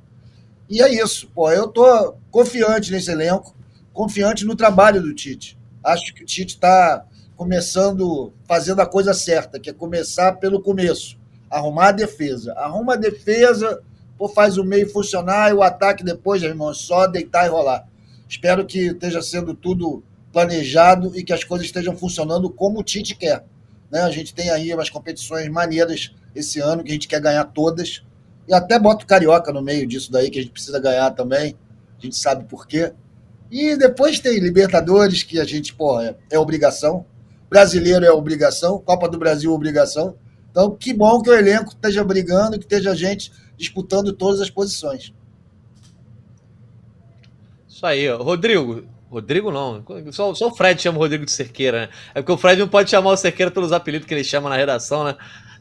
E 0.69 0.81
é 0.81 0.91
isso. 0.91 1.29
Pô, 1.33 1.51
eu 1.51 1.67
tô 1.67 2.15
confiante 2.31 2.91
nesse 2.91 3.11
elenco 3.11 3.55
confiante 3.95 4.45
no 4.45 4.55
trabalho 4.55 5.01
do 5.01 5.13
Tite. 5.13 5.57
Acho 5.81 6.13
que 6.13 6.23
o 6.23 6.25
Tite 6.25 6.55
está 6.55 7.05
começando, 7.37 8.33
fazendo 8.45 8.81
a 8.81 8.85
coisa 8.85 9.13
certa, 9.13 9.59
que 9.59 9.69
é 9.69 9.73
começar 9.73 10.33
pelo 10.33 10.61
começo. 10.61 11.17
Arrumar 11.49 11.87
a 11.87 11.91
defesa. 11.93 12.53
Arruma 12.53 12.93
a 12.93 12.97
defesa, 12.97 13.81
pô, 14.17 14.27
faz 14.27 14.57
o 14.57 14.63
meio 14.65 14.91
funcionar 14.91 15.49
e 15.49 15.53
o 15.53 15.63
ataque 15.63 16.03
depois, 16.03 16.43
irmão, 16.43 16.71
é 16.71 16.73
só 16.73 17.07
deitar 17.07 17.45
e 17.45 17.49
rolar. 17.49 17.87
Espero 18.27 18.65
que 18.65 18.87
esteja 18.87 19.21
sendo 19.21 19.53
tudo 19.53 20.03
planejado 20.33 21.17
e 21.17 21.23
que 21.23 21.31
as 21.31 21.45
coisas 21.45 21.65
estejam 21.65 21.95
funcionando 21.95 22.49
como 22.49 22.79
o 22.79 22.83
Tite 22.83 23.15
quer. 23.15 23.45
Né? 23.91 24.01
A 24.01 24.09
gente 24.09 24.33
tem 24.33 24.49
aí 24.49 24.73
umas 24.73 24.89
competições 24.89 25.47
maneiras 25.49 26.13
esse 26.33 26.59
ano, 26.59 26.83
que 26.83 26.89
a 26.89 26.93
gente 26.93 27.07
quer 27.07 27.21
ganhar 27.21 27.45
todas. 27.45 28.03
E 28.47 28.53
até 28.53 28.77
bota 28.77 29.03
o 29.03 29.07
Carioca 29.07 29.51
no 29.51 29.61
meio 29.61 29.87
disso 29.87 30.11
daí, 30.11 30.29
que 30.29 30.39
a 30.39 30.41
gente 30.41 30.51
precisa 30.51 30.79
ganhar 30.79 31.11
também. 31.11 31.55
A 31.97 32.01
gente 32.01 32.15
sabe 32.17 32.45
por 32.45 32.67
quê. 32.67 32.93
E 33.49 33.75
depois 33.77 34.19
tem 34.19 34.39
Libertadores, 34.39 35.23
que 35.23 35.39
a 35.39 35.45
gente, 35.45 35.73
pô, 35.73 35.99
é, 35.99 36.15
é 36.29 36.37
obrigação. 36.37 37.05
Brasileiro 37.49 38.05
é 38.05 38.11
obrigação. 38.11 38.79
Copa 38.79 39.07
do 39.07 39.17
Brasil 39.17 39.51
é 39.51 39.53
obrigação. 39.53 40.15
Então, 40.51 40.75
que 40.75 40.93
bom 40.93 41.21
que 41.21 41.29
o 41.29 41.33
elenco 41.33 41.69
esteja 41.69 42.03
brigando, 42.03 42.57
que 42.57 42.65
esteja 42.65 42.95
gente 42.95 43.31
disputando 43.57 44.13
todas 44.13 44.41
as 44.41 44.49
posições. 44.49 45.13
Isso 47.67 47.85
aí, 47.85 48.09
Rodrigo. 48.09 48.85
Rodrigo 49.15 49.51
não, 49.51 49.83
só, 50.11 50.33
só 50.33 50.47
o 50.47 50.55
Fred 50.55 50.81
chama 50.81 50.97
o 50.97 51.01
Rodrigo 51.01 51.25
de 51.25 51.31
Cerqueira, 51.31 51.81
né? 51.81 51.89
É 52.13 52.21
porque 52.21 52.31
o 52.31 52.37
Fred 52.37 52.59
não 52.59 52.67
pode 52.67 52.89
chamar 52.89 53.11
o 53.11 53.17
Cerqueira 53.17 53.49
pelos 53.49 53.71
apelidos 53.71 54.07
que 54.07 54.13
ele 54.13 54.23
chama 54.23 54.49
na 54.49 54.57
redação, 54.57 55.05
né? 55.05 55.15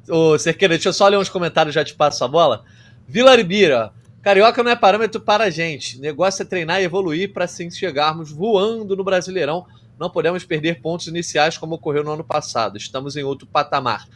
Ô, 0.09 0.39
Cerqueira, 0.39 0.75
deixa 0.75 0.89
eu 0.89 0.93
só 0.93 1.07
ler 1.07 1.19
uns 1.19 1.29
comentários 1.29 1.75
já 1.75 1.85
te 1.85 1.95
passo 1.95 2.25
a 2.25 2.29
bola. 2.29 2.65
Vila 3.07 3.37
Ribira, 3.37 3.93
Carioca 4.23 4.63
não 4.63 4.71
é 4.71 4.77
parâmetro 4.77 5.21
para 5.21 5.45
a 5.45 5.51
gente. 5.51 6.01
Negócio 6.01 6.43
é 6.43 6.45
treinar 6.45 6.81
e 6.81 6.85
evoluir 6.85 7.33
para 7.33 7.45
assim 7.45 7.71
chegarmos 7.71 8.33
voando 8.33 8.97
no 8.97 9.05
Brasileirão. 9.05 9.67
Não 10.01 10.11
podemos 10.11 10.45
perder 10.45 10.81
pontos 10.81 11.07
iniciais 11.07 11.57
como 11.57 11.77
ocorreu 11.77 12.03
no 12.03 12.13
ano 12.13 12.25
passado. 12.25 12.77
Estamos 12.77 13.17
em 13.17 13.23
outro 13.23 13.47
patamar. 13.47 14.09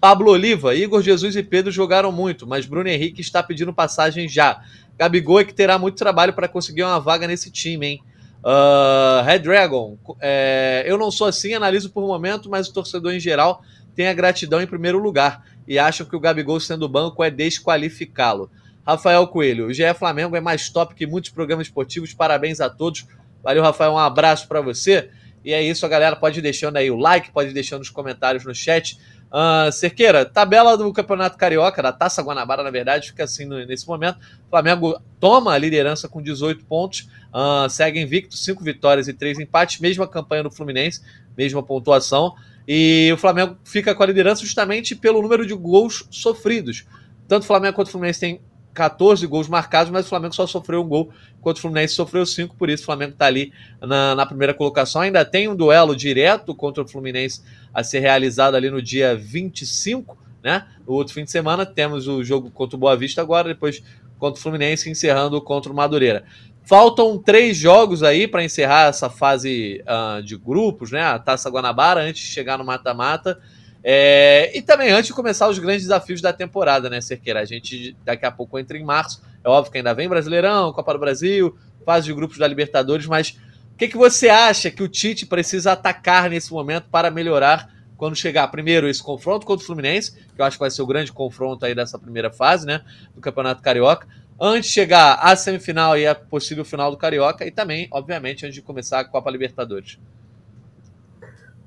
Pablo 0.00 0.30
Oliva, 0.30 0.74
Igor 0.74 1.02
Jesus 1.02 1.34
e 1.34 1.42
Pedro 1.42 1.72
jogaram 1.72 2.12
muito, 2.12 2.46
mas 2.46 2.66
Bruno 2.66 2.88
Henrique 2.88 3.22
está 3.22 3.42
pedindo 3.42 3.72
passagem 3.72 4.28
já. 4.28 4.62
Gabigol 4.96 5.40
é 5.40 5.44
que 5.44 5.54
terá 5.54 5.78
muito 5.78 5.96
trabalho 5.96 6.32
para 6.32 6.46
conseguir 6.46 6.84
uma 6.84 7.00
vaga 7.00 7.26
nesse 7.26 7.50
time, 7.50 7.86
hein? 7.86 8.04
Uh, 8.44 9.24
Red 9.24 9.38
Dragon, 9.38 9.96
é, 10.20 10.84
eu 10.86 10.98
não 10.98 11.10
sou 11.10 11.26
assim, 11.26 11.54
analiso 11.54 11.88
por 11.88 12.06
momento, 12.06 12.50
mas 12.50 12.68
o 12.68 12.74
torcedor 12.74 13.14
em 13.14 13.18
geral 13.18 13.62
tem 13.96 14.06
a 14.06 14.12
gratidão 14.12 14.60
em 14.60 14.66
primeiro 14.66 14.98
lugar 14.98 15.42
e 15.66 15.78
acham 15.78 16.06
que 16.06 16.14
o 16.14 16.20
Gabigol 16.20 16.60
sendo 16.60 16.86
banco 16.86 17.24
é 17.24 17.30
desqualificá-lo. 17.30 18.50
Rafael 18.86 19.26
Coelho, 19.28 19.68
o 19.68 19.72
GE 19.72 19.94
Flamengo 19.94 20.36
é 20.36 20.40
mais 20.42 20.68
top 20.68 20.94
que 20.94 21.06
muitos 21.06 21.30
programas 21.30 21.68
esportivos. 21.68 22.12
Parabéns 22.12 22.60
a 22.60 22.68
todos. 22.68 23.06
Valeu, 23.42 23.62
Rafael. 23.62 23.92
Um 23.92 23.98
abraço 23.98 24.46
para 24.46 24.60
você. 24.60 25.08
E 25.42 25.54
é 25.54 25.62
isso, 25.62 25.86
a 25.86 25.88
galera. 25.88 26.14
Pode 26.14 26.42
deixando 26.42 26.76
aí 26.76 26.90
o 26.90 26.96
like, 26.96 27.30
pode 27.30 27.54
deixando 27.54 27.80
os 27.80 27.88
comentários 27.88 28.44
no 28.44 28.54
chat. 28.54 28.98
Uh, 29.34 29.72
Cerqueira, 29.72 30.24
tabela 30.24 30.76
do 30.78 30.92
Campeonato 30.92 31.36
Carioca, 31.36 31.82
da 31.82 31.92
Taça 31.92 32.22
Guanabara, 32.22 32.62
na 32.62 32.70
verdade, 32.70 33.08
fica 33.08 33.24
assim 33.24 33.44
no, 33.44 33.66
nesse 33.66 33.84
momento. 33.84 34.16
O 34.46 34.50
Flamengo 34.50 34.96
toma 35.18 35.52
a 35.52 35.58
liderança 35.58 36.08
com 36.08 36.22
18 36.22 36.64
pontos, 36.66 37.08
uh, 37.34 37.68
segue 37.68 38.00
invicto, 38.00 38.36
5 38.36 38.62
vitórias 38.62 39.08
e 39.08 39.12
3 39.12 39.40
empates, 39.40 39.80
mesma 39.80 40.06
campanha 40.06 40.44
do 40.44 40.52
Fluminense, 40.52 41.02
mesma 41.36 41.64
pontuação. 41.64 42.36
E 42.66 43.10
o 43.12 43.16
Flamengo 43.16 43.56
fica 43.64 43.92
com 43.92 44.04
a 44.04 44.06
liderança 44.06 44.42
justamente 44.42 44.94
pelo 44.94 45.20
número 45.20 45.44
de 45.44 45.54
gols 45.54 46.06
sofridos. 46.12 46.86
Tanto 47.26 47.42
o 47.42 47.46
Flamengo 47.46 47.74
quanto 47.74 47.88
o 47.88 47.90
Fluminense 47.90 48.20
têm 48.20 48.40
14 48.74 49.24
gols 49.26 49.48
marcados, 49.48 49.90
mas 49.90 50.04
o 50.04 50.08
Flamengo 50.08 50.34
só 50.34 50.46
sofreu 50.46 50.82
um 50.82 50.88
gol, 50.88 51.10
enquanto 51.38 51.58
o 51.58 51.60
Fluminense 51.60 51.94
sofreu 51.94 52.26
5, 52.26 52.56
por 52.56 52.68
isso 52.68 52.82
o 52.82 52.86
Flamengo 52.86 53.12
está 53.12 53.26
ali 53.26 53.52
na, 53.80 54.14
na, 54.16 54.26
primeira 54.26 54.52
colocação. 54.52 55.00
Ainda 55.00 55.24
tem 55.24 55.48
um 55.48 55.54
duelo 55.54 55.94
direto 55.94 56.54
contra 56.54 56.82
o 56.82 56.88
Fluminense 56.88 57.40
a 57.72 57.84
ser 57.84 58.00
realizado 58.00 58.56
ali 58.56 58.68
no 58.68 58.82
dia 58.82 59.16
25, 59.16 60.18
né? 60.42 60.66
No 60.86 60.94
outro 60.94 61.14
fim 61.14 61.24
de 61.24 61.30
semana 61.30 61.64
temos 61.64 62.08
o 62.08 62.22
jogo 62.24 62.50
contra 62.50 62.76
o 62.76 62.78
Boa 62.78 62.96
Vista 62.96 63.22
agora, 63.22 63.48
depois 63.48 63.82
contra 64.18 64.38
o 64.38 64.42
Fluminense, 64.42 64.90
encerrando 64.90 65.40
contra 65.40 65.72
o 65.72 65.74
Madureira. 65.74 66.24
Faltam 66.64 67.18
três 67.18 67.56
jogos 67.56 68.02
aí 68.02 68.26
para 68.26 68.42
encerrar 68.42 68.88
essa 68.88 69.10
fase 69.10 69.84
uh, 69.86 70.22
de 70.22 70.36
grupos, 70.36 70.90
né? 70.90 71.02
A 71.02 71.18
Taça 71.18 71.50
Guanabara, 71.50 72.00
antes 72.00 72.22
de 72.22 72.28
chegar 72.28 72.58
no 72.58 72.64
mata-mata. 72.64 73.38
É, 73.86 74.50
e 74.56 74.62
também 74.62 74.90
antes 74.90 75.08
de 75.08 75.12
começar 75.12 75.46
os 75.46 75.58
grandes 75.58 75.82
desafios 75.82 76.22
da 76.22 76.32
temporada, 76.32 76.88
né, 76.88 77.02
Cerqueira? 77.02 77.40
A 77.40 77.44
gente 77.44 77.94
daqui 78.02 78.24
a 78.24 78.30
pouco 78.30 78.58
entra 78.58 78.78
em 78.78 78.82
março. 78.82 79.22
É 79.44 79.48
óbvio 79.48 79.70
que 79.70 79.76
ainda 79.76 79.92
vem 79.92 80.08
Brasileirão, 80.08 80.72
Copa 80.72 80.94
do 80.94 80.98
Brasil, 80.98 81.54
fase 81.84 82.06
de 82.06 82.14
grupos 82.14 82.38
da 82.38 82.48
Libertadores, 82.48 83.06
mas 83.06 83.38
o 83.74 83.76
que, 83.76 83.88
que 83.88 83.96
você 83.96 84.30
acha 84.30 84.70
que 84.70 84.82
o 84.82 84.88
Tite 84.88 85.26
precisa 85.26 85.72
atacar 85.72 86.30
nesse 86.30 86.50
momento 86.50 86.86
para 86.90 87.10
melhorar 87.10 87.68
quando 87.96 88.16
chegar 88.16 88.48
primeiro 88.48 88.88
esse 88.88 89.02
confronto 89.02 89.44
contra 89.44 89.62
o 89.62 89.66
Fluminense, 89.66 90.12
que 90.34 90.40
eu 90.40 90.44
acho 90.46 90.56
que 90.56 90.60
vai 90.60 90.70
ser 90.70 90.80
o 90.80 90.86
grande 90.86 91.12
confronto 91.12 91.66
aí 91.66 91.74
dessa 91.74 91.98
primeira 91.98 92.30
fase, 92.30 92.66
né, 92.66 92.82
do 93.14 93.20
Campeonato 93.20 93.62
Carioca, 93.62 94.08
antes 94.40 94.70
de 94.70 94.74
chegar 94.74 95.14
à 95.14 95.36
semifinal 95.36 95.96
e 95.98 96.06
a 96.06 96.14
possível 96.14 96.64
final 96.64 96.90
do 96.90 96.96
Carioca 96.96 97.46
e 97.46 97.50
também, 97.50 97.86
obviamente, 97.90 98.46
antes 98.46 98.54
de 98.54 98.62
começar 98.62 99.00
a 99.00 99.04
Copa 99.04 99.30
Libertadores. 99.30 99.98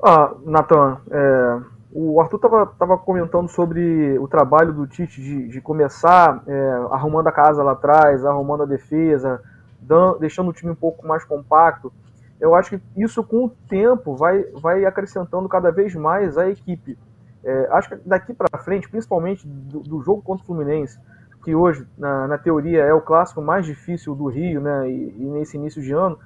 Ah, 0.03 0.33
Natan, 0.45 0.99
é, 1.11 1.76
o 1.91 2.19
Arthur 2.19 2.37
estava 2.37 2.65
tava 2.65 2.97
comentando 2.97 3.47
sobre 3.47 4.17
o 4.19 4.27
trabalho 4.27 4.73
do 4.73 4.85
Tite 4.85 5.21
de, 5.21 5.47
de 5.47 5.61
começar 5.61 6.43
é, 6.45 6.69
arrumando 6.91 7.27
a 7.27 7.31
casa 7.31 7.63
lá 7.63 7.71
atrás, 7.71 8.25
arrumando 8.25 8.63
a 8.63 8.65
defesa, 8.65 9.41
deixando 10.19 10.49
o 10.49 10.53
time 10.53 10.71
um 10.71 10.75
pouco 10.75 11.07
mais 11.07 11.23
compacto. 11.23 11.91
Eu 12.39 12.53
acho 12.53 12.71
que 12.71 12.81
isso, 12.95 13.23
com 13.23 13.45
o 13.45 13.49
tempo, 13.49 14.15
vai, 14.15 14.43
vai 14.61 14.85
acrescentando 14.85 15.49
cada 15.49 15.71
vez 15.71 15.95
mais 15.95 16.37
a 16.37 16.49
equipe. 16.49 16.97
É, 17.43 17.67
acho 17.71 17.89
que 17.89 17.95
daqui 18.05 18.33
para 18.33 18.59
frente, 18.59 18.89
principalmente 18.89 19.47
do, 19.47 19.79
do, 19.79 20.01
jogo 20.01 20.21
contra 20.21 20.43
o 20.43 20.45
Fluminense, 20.45 20.99
que 21.43 21.55
hoje, 21.55 21.87
na, 21.97 22.27
na, 22.27 22.37
teoria, 22.37 22.83
é 22.83 22.93
o 22.93 23.01
clássico 23.01 23.41
mais 23.41 23.65
difícil 23.65 24.13
do 24.13 24.27
Rio, 24.27 24.59
né, 24.59 24.89
e, 24.89 25.15
e 25.17 25.25
nesse 25.29 25.55
início 25.55 25.81
de 25.81 25.93
ano, 25.93 26.19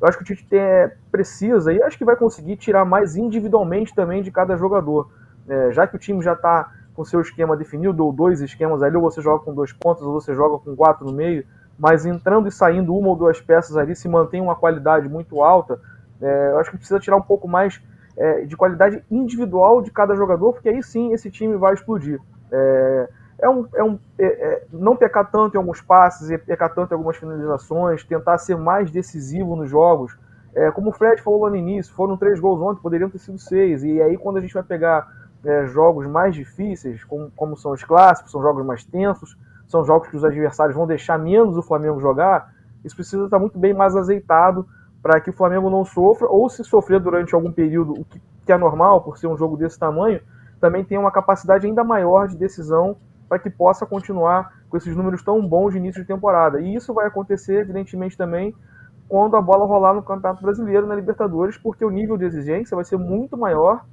eu 0.00 0.08
acho 0.08 0.18
que 0.18 0.24
o 0.24 0.26
Tite 0.26 0.46
tem, 0.46 0.60
é, 0.60 0.94
precisa 1.10 1.72
e 1.72 1.82
acho 1.82 1.96
que 1.96 2.04
vai 2.04 2.16
conseguir 2.16 2.56
tirar 2.56 2.84
mais 2.84 3.16
individualmente 3.16 3.94
também 3.94 4.22
de 4.22 4.30
cada 4.30 4.56
jogador. 4.56 5.10
É, 5.48 5.72
já 5.72 5.86
que 5.86 5.96
o 5.96 5.98
time 5.98 6.22
já 6.22 6.32
está 6.32 6.72
com 6.94 7.04
seu 7.04 7.20
esquema 7.20 7.56
definido, 7.56 8.04
ou 8.04 8.12
dois 8.12 8.40
esquemas 8.40 8.82
ali, 8.82 8.96
ou 8.96 9.02
você 9.02 9.20
joga 9.20 9.44
com 9.44 9.54
dois 9.54 9.72
pontos, 9.72 10.02
ou 10.02 10.12
você 10.12 10.34
joga 10.34 10.58
com 10.58 10.74
quatro 10.74 11.04
no 11.04 11.12
meio, 11.12 11.44
mas 11.78 12.06
entrando 12.06 12.48
e 12.48 12.50
saindo 12.50 12.96
uma 12.96 13.08
ou 13.08 13.16
duas 13.16 13.40
peças 13.40 13.76
ali, 13.76 13.94
se 13.94 14.08
mantém 14.08 14.40
uma 14.40 14.56
qualidade 14.56 15.08
muito 15.08 15.42
alta, 15.42 15.78
É, 16.20 16.50
eu 16.50 16.58
acho 16.58 16.70
que 16.70 16.78
precisa 16.78 16.98
tirar 16.98 17.16
um 17.16 17.22
pouco 17.22 17.46
mais 17.46 17.78
é, 18.16 18.46
de 18.46 18.56
qualidade 18.56 19.04
individual 19.10 19.82
de 19.82 19.90
cada 19.90 20.14
jogador, 20.16 20.54
porque 20.54 20.70
aí 20.70 20.82
sim 20.82 21.12
esse 21.12 21.30
time 21.30 21.56
vai 21.56 21.74
explodir. 21.74 22.18
É, 22.50 23.08
é 23.38 23.48
um, 23.48 23.66
é 23.74 23.84
um 23.84 23.98
é, 24.18 24.26
é, 24.26 24.66
não 24.72 24.96
pecar 24.96 25.30
tanto 25.30 25.54
em 25.54 25.58
alguns 25.58 25.80
passes, 25.80 26.28
pecar 26.42 26.72
tanto 26.74 26.92
em 26.92 26.94
algumas 26.94 27.16
finalizações, 27.16 28.02
tentar 28.04 28.38
ser 28.38 28.56
mais 28.56 28.90
decisivo 28.90 29.56
nos 29.56 29.70
jogos. 29.70 30.16
É, 30.54 30.70
como 30.70 30.88
o 30.88 30.92
Fred 30.92 31.20
falou 31.20 31.42
lá 31.42 31.50
no 31.50 31.56
início, 31.56 31.92
foram 31.94 32.16
três 32.16 32.40
gols 32.40 32.60
ontem, 32.60 32.80
poderiam 32.80 33.10
ter 33.10 33.18
sido 33.18 33.38
seis. 33.38 33.84
E 33.84 34.00
aí, 34.00 34.16
quando 34.16 34.38
a 34.38 34.40
gente 34.40 34.54
vai 34.54 34.62
pegar 34.62 35.06
é, 35.44 35.66
jogos 35.66 36.06
mais 36.06 36.34
difíceis, 36.34 37.04
como, 37.04 37.30
como 37.36 37.56
são 37.56 37.72
os 37.72 37.84
clássicos, 37.84 38.32
são 38.32 38.40
jogos 38.40 38.64
mais 38.64 38.82
tensos, 38.84 39.36
são 39.68 39.84
jogos 39.84 40.08
que 40.08 40.16
os 40.16 40.24
adversários 40.24 40.74
vão 40.74 40.86
deixar 40.86 41.18
menos 41.18 41.58
o 41.58 41.62
Flamengo 41.62 42.00
jogar, 42.00 42.54
isso 42.84 42.94
precisa 42.94 43.24
estar 43.24 43.38
muito 43.38 43.58
bem 43.58 43.74
mais 43.74 43.94
azeitado 43.96 44.66
para 45.02 45.20
que 45.20 45.30
o 45.30 45.32
Flamengo 45.32 45.68
não 45.68 45.84
sofra, 45.84 46.26
ou 46.26 46.48
se 46.48 46.64
sofrer 46.64 47.00
durante 47.00 47.34
algum 47.34 47.52
período, 47.52 47.92
o 47.92 48.04
que, 48.04 48.20
que 48.46 48.52
é 48.52 48.56
normal 48.56 49.02
por 49.02 49.18
ser 49.18 49.26
um 49.26 49.36
jogo 49.36 49.56
desse 49.56 49.78
tamanho, 49.78 50.20
também 50.60 50.84
tenha 50.84 51.00
uma 51.00 51.10
capacidade 51.10 51.66
ainda 51.66 51.84
maior 51.84 52.28
de 52.28 52.36
decisão 52.36 52.96
para 53.28 53.38
que 53.38 53.50
possa 53.50 53.84
continuar 53.86 54.52
com 54.68 54.76
esses 54.76 54.94
números 54.96 55.22
tão 55.22 55.46
bons 55.46 55.72
de 55.72 55.78
início 55.78 56.00
de 56.00 56.06
temporada. 56.06 56.60
E 56.60 56.74
isso 56.74 56.94
vai 56.94 57.06
acontecer, 57.06 57.60
evidentemente, 57.60 58.16
também 58.16 58.54
quando 59.08 59.36
a 59.36 59.40
bola 59.40 59.66
rolar 59.66 59.94
no 59.94 60.02
Campeonato 60.02 60.42
Brasileiro, 60.42 60.86
na 60.86 60.94
Libertadores, 60.94 61.56
porque 61.56 61.84
o 61.84 61.90
nível 61.90 62.16
de 62.16 62.24
exigência 62.24 62.74
vai 62.74 62.84
ser 62.84 62.96
muito 62.96 63.36
maior 63.36 63.84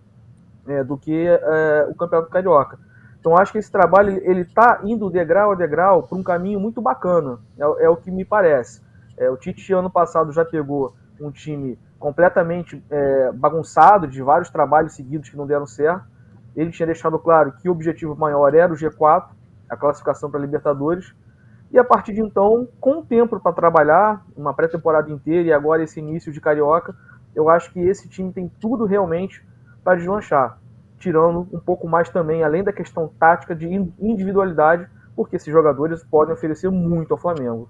é, 0.68 0.84
do 0.84 0.98
que 0.98 1.28
é, 1.28 1.88
o 1.90 1.96
Campeonato 1.96 2.30
Carioca. 2.30 2.80
Então 3.20 3.38
acho 3.38 3.52
que 3.52 3.58
esse 3.58 3.72
trabalho 3.72 4.20
ele 4.24 4.42
está 4.42 4.82
indo 4.84 5.10
degrau 5.10 5.52
a 5.52 5.56
degrau 5.56 6.04
para 6.04 6.18
um 6.18 6.24
caminho 6.24 6.60
muito 6.60 6.82
bacana, 6.82 7.40
é, 7.58 7.86
é 7.86 7.90
o 7.90 7.96
que 7.96 8.12
me 8.12 8.26
parece. 8.26 8.82
É, 9.18 9.30
o 9.30 9.38
Tite 9.38 9.72
ano 9.72 9.90
passado 9.90 10.32
já 10.32 10.44
pegou 10.44 10.94
um 11.22 11.32
time 11.32 11.80
completamente 12.00 12.84
é, 12.90 13.32
bagunçado 13.32 14.08
de 14.08 14.22
vários 14.22 14.50
trabalhos 14.50 14.94
seguidos 14.94 15.30
que 15.30 15.38
não 15.38 15.48
deram 15.48 15.66
certo. 15.66 16.04
Ele 16.56 16.72
tinha 16.72 16.86
deixado 16.86 17.18
claro 17.20 17.54
que 17.54 17.68
o 17.68 17.72
objetivo 17.72 18.16
maior 18.16 18.54
era 18.54 18.72
o 18.72 18.76
G4, 18.76 19.30
a 19.70 19.76
classificação 19.76 20.30
para 20.30 20.40
a 20.40 20.44
Libertadores. 20.44 21.14
E 21.72 21.80
a 21.80 21.84
partir 21.84 22.14
de 22.14 22.22
então, 22.22 22.68
com 22.80 23.04
tempo 23.04 23.40
para 23.40 23.52
trabalhar, 23.52 24.24
uma 24.38 24.54
pré-temporada 24.54 25.12
inteira 25.12 25.48
e 25.48 25.54
agora 25.54 25.84
esse 25.84 26.00
início 26.00 26.32
de 26.32 26.40
Carioca, 26.40 26.96
eu 27.36 27.50
acho 27.50 27.72
que 27.72 27.80
esse 27.80 28.08
time 28.08 28.32
tem 28.32 28.52
tudo 28.60 28.86
realmente 28.86 29.44
para 29.84 29.96
deslanchar, 29.96 30.60
tirando 31.00 31.48
um 31.52 31.60
pouco 31.60 31.88
mais 31.88 32.10
também, 32.10 32.44
além 32.44 32.64
da 32.64 32.72
questão 32.72 33.12
tática 33.20 33.56
de 33.56 33.68
individualidade, 34.00 34.88
porque 35.16 35.36
esses 35.36 35.52
jogadores 35.52 36.04
podem 36.04 36.34
oferecer 36.34 36.70
muito 36.70 37.12
ao 37.12 37.18
Flamengo. 37.18 37.68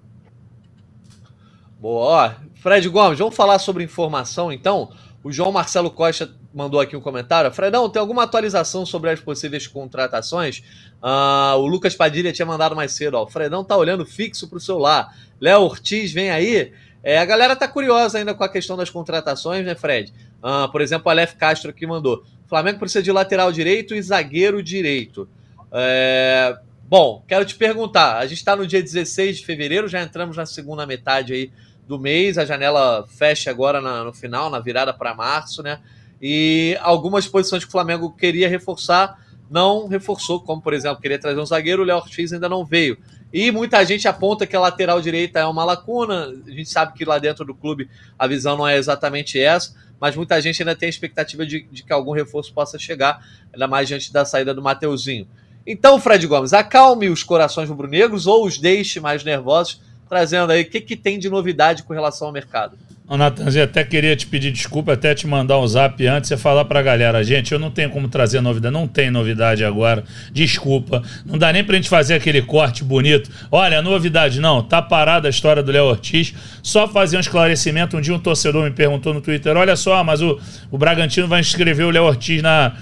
Boa, 1.80 2.36
Fred 2.54 2.88
Gomes, 2.88 3.18
vamos 3.18 3.36
falar 3.36 3.58
sobre 3.58 3.84
informação 3.84 4.52
então. 4.52 4.90
O 5.22 5.32
João 5.32 5.50
Marcelo 5.50 5.90
Costa 5.90 6.30
mandou 6.54 6.80
aqui 6.80 6.96
um 6.96 7.00
comentário. 7.00 7.50
Fredão, 7.50 7.90
tem 7.90 8.00
alguma 8.00 8.22
atualização 8.22 8.86
sobre 8.86 9.10
as 9.10 9.20
possíveis 9.20 9.66
contratações? 9.66 10.62
Uh, 11.02 11.58
o 11.58 11.66
Lucas 11.66 11.96
Padilha 11.96 12.32
tinha 12.32 12.46
mandado 12.46 12.76
mais 12.76 12.92
cedo. 12.92 13.14
Ó. 13.14 13.24
O 13.24 13.26
Fredão 13.26 13.64
tá 13.64 13.76
olhando 13.76 14.06
fixo 14.06 14.48
pro 14.48 14.60
celular. 14.60 15.14
Léo 15.40 15.62
Ortiz 15.62 16.12
vem 16.12 16.30
aí. 16.30 16.72
É, 17.02 17.18
a 17.18 17.24
galera 17.24 17.56
tá 17.56 17.66
curiosa 17.66 18.18
ainda 18.18 18.32
com 18.32 18.44
a 18.44 18.48
questão 18.48 18.76
das 18.76 18.88
contratações, 18.88 19.66
né, 19.66 19.74
Fred? 19.74 20.14
Uh, 20.42 20.70
por 20.70 20.80
exemplo, 20.80 21.08
o 21.08 21.10
Aleph 21.10 21.34
Castro 21.34 21.70
aqui 21.70 21.86
mandou. 21.86 22.24
O 22.46 22.48
Flamengo 22.48 22.78
precisa 22.78 23.02
de 23.02 23.10
lateral 23.10 23.50
direito 23.50 23.94
e 23.94 24.00
zagueiro 24.00 24.62
direito. 24.62 25.28
É... 25.72 26.56
Bom, 26.86 27.24
quero 27.26 27.44
te 27.44 27.56
perguntar. 27.56 28.18
A 28.18 28.26
gente 28.26 28.38
está 28.38 28.54
no 28.54 28.66
dia 28.66 28.80
16 28.80 29.38
de 29.38 29.46
fevereiro, 29.46 29.88
já 29.88 30.02
entramos 30.02 30.36
na 30.36 30.46
segunda 30.46 30.86
metade 30.86 31.32
aí 31.32 31.50
do 31.88 31.98
mês. 31.98 32.38
A 32.38 32.44
janela 32.44 33.06
fecha 33.08 33.50
agora 33.50 33.80
na, 33.80 34.04
no 34.04 34.12
final, 34.12 34.48
na 34.48 34.60
virada 34.60 34.92
para 34.92 35.14
março, 35.14 35.62
né? 35.62 35.80
E 36.26 36.78
algumas 36.80 37.28
posições 37.28 37.64
que 37.64 37.68
o 37.68 37.70
Flamengo 37.70 38.10
queria 38.10 38.48
reforçar 38.48 39.22
não 39.50 39.86
reforçou, 39.86 40.40
como 40.40 40.62
por 40.62 40.72
exemplo, 40.72 41.02
queria 41.02 41.18
trazer 41.18 41.38
um 41.38 41.44
zagueiro, 41.44 41.82
o 41.82 41.84
Léo 41.84 41.98
Ortiz 41.98 42.32
ainda 42.32 42.48
não 42.48 42.64
veio. 42.64 42.96
E 43.30 43.52
muita 43.52 43.84
gente 43.84 44.08
aponta 44.08 44.46
que 44.46 44.56
a 44.56 44.60
lateral 44.60 45.02
direita 45.02 45.38
é 45.40 45.44
uma 45.44 45.66
lacuna. 45.66 46.32
A 46.46 46.50
gente 46.50 46.70
sabe 46.70 46.94
que 46.94 47.04
lá 47.04 47.18
dentro 47.18 47.44
do 47.44 47.54
clube 47.54 47.90
a 48.18 48.26
visão 48.26 48.56
não 48.56 48.66
é 48.66 48.78
exatamente 48.78 49.38
essa, 49.38 49.74
mas 50.00 50.16
muita 50.16 50.40
gente 50.40 50.62
ainda 50.62 50.74
tem 50.74 50.86
a 50.86 50.88
expectativa 50.88 51.44
de, 51.44 51.68
de 51.70 51.82
que 51.82 51.92
algum 51.92 52.12
reforço 52.12 52.54
possa 52.54 52.78
chegar, 52.78 53.22
ainda 53.52 53.68
mais 53.68 53.86
diante 53.86 54.10
da 54.10 54.24
saída 54.24 54.54
do 54.54 54.62
Mateuzinho. 54.62 55.28
Então, 55.66 56.00
Fred 56.00 56.26
Gomes, 56.26 56.54
acalme 56.54 57.10
os 57.10 57.22
corações 57.22 57.68
rubro-negros 57.68 58.26
ou 58.26 58.46
os 58.46 58.56
deixe 58.56 58.98
mais 58.98 59.22
nervosos 59.22 59.78
trazendo 60.08 60.52
aí 60.52 60.62
o 60.62 60.70
que, 60.70 60.80
que 60.80 60.96
tem 60.96 61.18
de 61.18 61.28
novidade 61.28 61.82
com 61.82 61.92
relação 61.92 62.28
ao 62.28 62.32
mercado. 62.32 62.78
Ô, 63.06 63.18
Natanzinho, 63.18 63.64
até 63.64 63.84
queria 63.84 64.16
te 64.16 64.26
pedir 64.26 64.50
desculpa, 64.50 64.94
até 64.94 65.14
te 65.14 65.26
mandar 65.26 65.58
um 65.58 65.66
zap 65.66 66.06
antes 66.06 66.30
e 66.30 66.38
falar 66.38 66.64
pra 66.64 66.80
galera, 66.80 67.22
gente, 67.22 67.52
eu 67.52 67.58
não 67.58 67.70
tenho 67.70 67.90
como 67.90 68.08
trazer 68.08 68.40
novidade, 68.40 68.72
não 68.72 68.88
tem 68.88 69.10
novidade 69.10 69.62
agora, 69.62 70.04
desculpa, 70.32 71.02
não 71.26 71.36
dá 71.36 71.52
nem 71.52 71.62
pra 71.62 71.76
gente 71.76 71.90
fazer 71.90 72.14
aquele 72.14 72.40
corte 72.40 72.82
bonito. 72.82 73.30
Olha, 73.52 73.82
novidade 73.82 74.40
não, 74.40 74.62
tá 74.62 74.80
parada 74.80 75.28
a 75.28 75.30
história 75.30 75.62
do 75.62 75.70
Léo 75.70 75.84
Ortiz, 75.84 76.32
só 76.62 76.88
fazer 76.88 77.18
um 77.18 77.20
esclarecimento, 77.20 77.94
um 77.94 78.00
dia 78.00 78.14
um 78.14 78.18
torcedor 78.18 78.64
me 78.64 78.70
perguntou 78.70 79.12
no 79.12 79.20
Twitter, 79.20 79.54
olha 79.54 79.76
só, 79.76 80.02
mas 80.02 80.22
o, 80.22 80.40
o 80.70 80.78
Bragantino 80.78 81.28
vai 81.28 81.40
inscrever 81.40 81.84
o 81.84 81.90
Léo 81.90 82.04
Ortiz 82.04 82.40
na, 82.40 82.72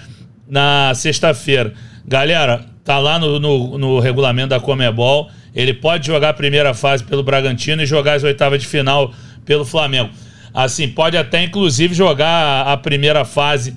na 0.48 0.94
sexta-feira. 0.94 1.74
Galera, 2.06 2.64
tá 2.84 2.96
lá 2.96 3.18
no, 3.18 3.40
no, 3.40 3.76
no 3.76 3.98
regulamento 3.98 4.50
da 4.50 4.60
Comebol, 4.60 5.28
ele 5.52 5.74
pode 5.74 6.06
jogar 6.06 6.28
a 6.28 6.32
primeira 6.32 6.72
fase 6.74 7.02
pelo 7.02 7.24
Bragantino 7.24 7.82
e 7.82 7.86
jogar 7.86 8.14
as 8.14 8.22
oitavas 8.22 8.60
de 8.60 8.68
final 8.68 9.12
pelo 9.44 9.64
Flamengo. 9.64 10.10
Assim, 10.54 10.88
pode 10.88 11.16
até 11.16 11.42
inclusive 11.42 11.94
jogar 11.94 12.66
a 12.66 12.76
primeira 12.76 13.24
fase 13.24 13.76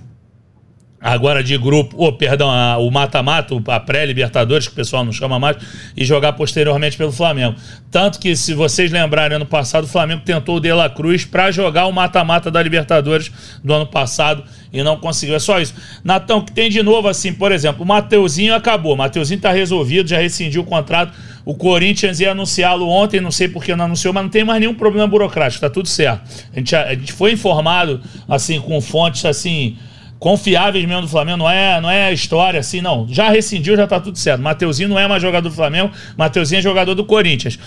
agora 1.06 1.44
de 1.44 1.56
grupo, 1.56 1.96
ou 1.98 2.08
oh, 2.08 2.14
perdão, 2.14 2.50
a, 2.50 2.80
o 2.80 2.90
mata-mata, 2.90 3.54
a 3.68 3.80
pré-Libertadores, 3.80 4.68
que 4.68 4.74
o 4.74 4.76
pessoal 4.76 5.06
não 5.06 5.12
chama 5.12 5.38
mais, 5.38 5.56
e 5.96 6.04
jogar 6.04 6.34
posteriormente 6.34 6.98
pelo 6.98 7.12
Flamengo. 7.12 7.56
Tanto 7.92 8.20
que, 8.20 8.36
se 8.36 8.56
vocês 8.56 8.92
lembrarem, 8.92 9.36
ano 9.36 9.46
passado 9.46 9.84
o 9.84 9.88
Flamengo 9.88 10.24
tentou 10.26 10.58
o 10.58 10.60
De 10.60 10.74
La 10.74 10.90
Cruz 10.90 11.24
para 11.24 11.52
jogar 11.52 11.86
o 11.86 11.92
mata-mata 11.92 12.50
da 12.50 12.62
Libertadores 12.62 13.32
do 13.64 13.72
ano 13.72 13.86
passado 13.86 14.44
e 14.74 14.82
não 14.82 14.98
conseguiu. 14.98 15.36
É 15.36 15.40
só 15.40 15.62
isso. 15.62 15.76
Natão, 16.04 16.44
que 16.44 16.52
tem 16.52 16.72
de 16.72 16.82
novo 16.82 17.08
assim, 17.08 17.32
por 17.32 17.52
exemplo, 17.52 17.84
o 17.84 17.88
Mateuzinho 17.88 18.56
acabou. 18.56 18.94
O 18.94 18.98
Mateuzinho 18.98 19.40
tá 19.40 19.52
resolvido, 19.52 20.10
já 20.10 20.18
rescindiu 20.18 20.64
o 20.64 20.66
contrato. 20.66 21.14
O 21.46 21.54
Corinthians 21.54 22.20
ia 22.20 22.32
anunciá-lo 22.32 22.90
ontem, 22.90 23.22
não 23.22 23.30
sei 23.30 23.48
por 23.48 23.64
que 23.64 23.76
não 23.76 23.86
anunciou, 23.86 24.12
mas 24.12 24.24
não 24.24 24.30
tem 24.32 24.44
mais 24.44 24.60
nenhum 24.60 24.74
problema 24.74 25.08
burocrático, 25.08 25.62
tá 25.62 25.70
tudo 25.70 25.88
certo. 25.88 26.28
A 26.52 26.58
gente, 26.58 26.76
a 26.76 26.96
gente 26.96 27.14
foi 27.14 27.32
informado, 27.32 28.02
assim, 28.28 28.60
com 28.60 28.82
fontes, 28.82 29.24
assim, 29.26 29.78
confiáveis 30.26 30.84
mesmo 30.86 31.04
do 31.04 31.08
Flamengo, 31.08 31.38
não 31.38 31.48
é, 31.52 31.80
não 31.80 31.88
é 31.88 32.12
história 32.12 32.60
assim, 32.60 32.82
não. 32.82 33.08
Já 33.08 33.30
rescindiu, 33.30 33.78
já 33.78 33.86
tá 33.86 34.00
tudo 34.00 34.18
certo. 34.18 34.42
Mateuzinho 34.42 34.90
não 34.90 34.98
é 34.98 35.08
mais 35.08 35.22
jogador 35.22 35.48
do 35.48 35.54
Flamengo, 35.54 35.92
Mateuzinho 36.18 36.58
é 36.58 36.62
jogador 36.64 36.96
do 36.96 37.06
Corinthians. 37.06 37.60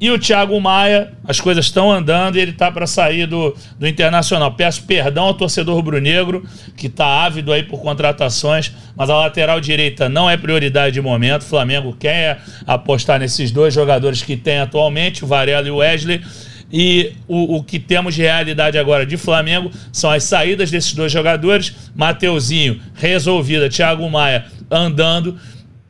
E 0.00 0.10
o 0.10 0.18
Thiago 0.18 0.58
Maia, 0.58 1.12
as 1.28 1.40
coisas 1.40 1.66
estão 1.66 1.92
andando 1.92 2.38
e 2.38 2.40
ele 2.40 2.52
tá 2.52 2.72
para 2.72 2.86
sair 2.86 3.26
do, 3.26 3.54
do 3.78 3.86
Internacional. 3.86 4.50
Peço 4.52 4.84
perdão 4.84 5.24
ao 5.24 5.34
torcedor 5.34 5.74
rubro-negro, 5.74 6.42
que 6.74 6.88
tá 6.88 7.04
ávido 7.04 7.52
aí 7.52 7.64
por 7.64 7.82
contratações, 7.82 8.72
mas 8.96 9.10
a 9.10 9.16
lateral 9.18 9.60
direita 9.60 10.08
não 10.08 10.30
é 10.30 10.38
prioridade 10.38 10.94
de 10.94 11.02
momento. 11.02 11.42
O 11.42 11.46
Flamengo 11.46 11.94
quer 12.00 12.40
apostar 12.66 13.20
nesses 13.20 13.50
dois 13.50 13.74
jogadores 13.74 14.22
que 14.22 14.38
tem 14.38 14.60
atualmente, 14.60 15.22
o 15.22 15.26
Varela 15.26 15.68
e 15.68 15.70
o 15.70 15.76
Wesley. 15.76 16.22
E 16.72 17.12
o, 17.28 17.56
o 17.56 17.62
que 17.62 17.78
temos 17.78 18.14
de 18.14 18.22
realidade 18.22 18.76
agora 18.78 19.06
de 19.06 19.16
Flamengo 19.16 19.70
são 19.92 20.10
as 20.10 20.24
saídas 20.24 20.70
desses 20.70 20.92
dois 20.92 21.12
jogadores. 21.12 21.74
Mateuzinho 21.94 22.80
resolvida, 22.94 23.68
Thiago 23.68 24.08
Maia 24.10 24.46
andando 24.70 25.38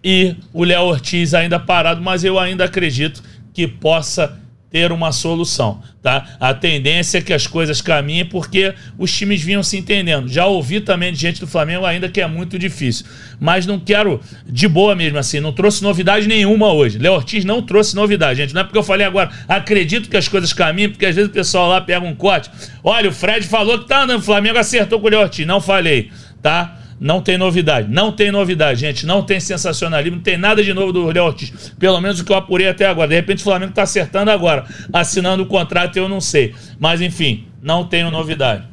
e 0.05 0.37
o 0.53 0.63
Léo 0.63 0.83
Ortiz 0.83 1.35
ainda 1.35 1.59
parado, 1.59 2.01
mas 2.01 2.23
eu 2.23 2.39
ainda 2.39 2.65
acredito 2.65 3.23
que 3.53 3.67
possa 3.67 4.39
ter 4.71 4.91
uma 4.91 5.13
solução, 5.13 5.81
tá? 6.03 6.37
A 6.41 6.53
tendência 6.53 7.19
é 7.19 7.21
que 7.21 7.33
as 7.33 7.47
coisas 7.47 7.81
caminhem 7.81 8.27
porque 8.27 8.75
os 8.99 9.13
times 9.13 9.43
vinham 9.43 9.63
se 9.63 9.77
entendendo. 9.77 10.29
Já 10.29 10.47
ouvi 10.47 10.81
também 10.81 11.13
de 11.13 11.19
gente 11.19 11.41
do 11.41 11.47
Flamengo 11.47 11.87
ainda 11.87 12.09
que 12.09 12.21
é 12.21 12.27
muito 12.27 12.59
difícil, 12.59 13.07
mas 13.39 13.65
não 13.65 13.79
quero 13.79 14.21
de 14.47 14.67
boa 14.67 14.95
mesmo 14.95 15.19
assim, 15.19 15.41
não 15.41 15.53
trouxe 15.53 15.83
novidade 15.83 16.27
nenhuma 16.27 16.73
hoje. 16.73 16.99
Léo 16.99 17.15
Ortiz 17.15 17.45
não 17.45 17.63
trouxe 17.63 17.95
novidade, 17.95 18.41
gente. 18.41 18.55
Não 18.55 18.63
é 18.63 18.65
porque 18.65 18.79
eu 18.79 18.83
falei 18.83 19.07
agora, 19.07 19.31
acredito 19.49 20.11
que 20.11 20.17
as 20.17 20.29
coisas 20.29 20.53
caminhem, 20.53 20.91
porque 20.91 21.07
às 21.07 21.15
vezes 21.15 21.31
o 21.31 21.33
pessoal 21.33 21.69
lá 21.69 21.81
pega 21.81 22.05
um 22.05 22.15
corte. 22.15 22.51
Olha, 22.83 23.09
o 23.09 23.13
Fred 23.13 23.47
falou 23.47 23.79
que 23.79 23.89
tá 23.89 24.03
andando, 24.03 24.19
o 24.19 24.25
Flamengo 24.25 24.59
acertou 24.59 25.01
com 25.01 25.07
o 25.07 25.11
Léo 25.11 25.21
Ortiz. 25.21 25.47
Não 25.47 25.61
falei, 25.61 26.11
tá? 26.43 26.77
Não 26.99 27.21
tem 27.21 27.37
novidade. 27.37 27.89
Não 27.91 28.11
tem 28.11 28.31
novidade, 28.31 28.81
gente. 28.81 29.05
Não 29.05 29.23
tem 29.23 29.39
sensacionalismo. 29.39 30.17
Não 30.17 30.23
tem 30.23 30.39
nada 30.39 30.63
de 30.63 30.73
novo 30.73 30.93
do 30.93 31.07
Léo 31.07 31.25
Ortiz. 31.25 31.75
Pelo 31.79 32.01
menos 32.01 32.21
o 32.21 32.25
que 32.25 32.33
eu 32.33 32.37
apurei 32.37 32.69
até 32.69 32.87
agora. 32.87 33.09
De 33.09 33.15
repente 33.15 33.41
o 33.41 33.45
Flamengo 33.45 33.71
está 33.71 33.83
acertando 33.83 34.31
agora. 34.31 34.67
Assinando 34.93 35.43
o 35.43 35.47
contrato, 35.47 35.97
eu 35.97 36.09
não 36.09 36.21
sei. 36.21 36.55
Mas 36.79 37.01
enfim, 37.01 37.47
não 37.63 37.87
tenho 37.87 38.11
novidade. 38.11 38.67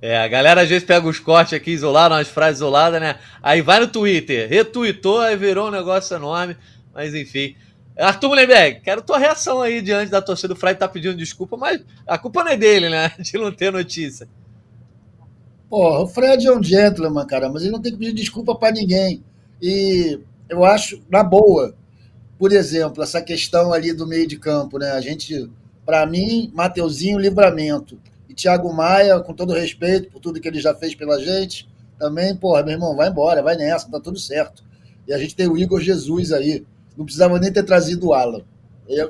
É, 0.00 0.18
a 0.18 0.28
galera 0.28 0.60
às 0.60 0.68
vezes 0.68 0.84
pega 0.84 1.08
os 1.08 1.18
cortes 1.18 1.54
aqui 1.54 1.70
isolados, 1.70 2.18
umas 2.18 2.28
frases 2.28 2.58
isoladas, 2.58 3.00
né? 3.00 3.16
Aí 3.42 3.62
vai 3.62 3.80
no 3.80 3.88
Twitter, 3.88 4.46
retweetou, 4.48 5.18
aí 5.18 5.34
virou 5.34 5.68
um 5.68 5.70
negócio 5.70 6.14
enorme. 6.14 6.56
Mas 6.92 7.14
enfim, 7.14 7.56
Arthur 7.96 8.28
Mullenberg, 8.28 8.80
quero 8.80 9.00
tua 9.00 9.18
reação 9.18 9.62
aí 9.62 9.80
diante 9.80 10.10
da 10.10 10.20
torcida 10.20 10.48
do 10.48 10.56
Fred 10.56 10.78
tá 10.78 10.86
pedindo 10.86 11.16
desculpa, 11.16 11.56
mas 11.56 11.82
a 12.06 12.18
culpa 12.18 12.44
não 12.44 12.52
é 12.52 12.56
dele, 12.56 12.90
né? 12.90 13.12
De 13.18 13.38
não 13.38 13.50
ter 13.50 13.72
notícia. 13.72 14.28
Porra, 15.68 16.00
o 16.00 16.06
Fred 16.06 16.46
é 16.46 16.52
um 16.52 16.62
gentleman, 16.62 17.26
cara, 17.26 17.48
mas 17.48 17.62
ele 17.62 17.72
não 17.72 17.82
tem 17.82 17.92
que 17.92 17.98
pedir 17.98 18.12
desculpa 18.12 18.54
para 18.54 18.72
ninguém. 18.72 19.22
E 19.60 20.20
eu 20.48 20.64
acho, 20.64 21.02
na 21.10 21.22
boa, 21.22 21.74
por 22.38 22.52
exemplo, 22.52 23.02
essa 23.02 23.22
questão 23.22 23.72
ali 23.72 23.92
do 23.92 24.06
meio 24.06 24.26
de 24.26 24.38
campo, 24.38 24.78
né? 24.78 24.92
A 24.92 25.00
gente, 25.00 25.50
para 25.84 26.06
mim, 26.06 26.50
Mateuzinho, 26.54 27.18
livramento. 27.18 27.98
E 28.28 28.34
Thiago 28.34 28.72
Maia, 28.72 29.20
com 29.20 29.32
todo 29.32 29.52
respeito 29.52 30.10
por 30.10 30.20
tudo 30.20 30.40
que 30.40 30.48
ele 30.48 30.60
já 30.60 30.74
fez 30.74 30.94
pela 30.94 31.18
gente, 31.18 31.68
também, 31.98 32.34
porra, 32.36 32.62
meu 32.62 32.72
irmão, 32.72 32.96
vai 32.96 33.08
embora, 33.08 33.42
vai 33.42 33.56
nessa, 33.56 33.90
tá 33.90 34.00
tudo 34.00 34.18
certo. 34.18 34.62
E 35.06 35.12
a 35.12 35.18
gente 35.18 35.34
tem 35.34 35.48
o 35.48 35.56
Igor 35.56 35.80
Jesus 35.80 36.32
aí. 36.32 36.64
Não 36.96 37.04
precisava 37.04 37.38
nem 37.38 37.52
ter 37.52 37.62
trazido 37.62 38.08
o 38.08 38.14
Alan, 38.14 38.42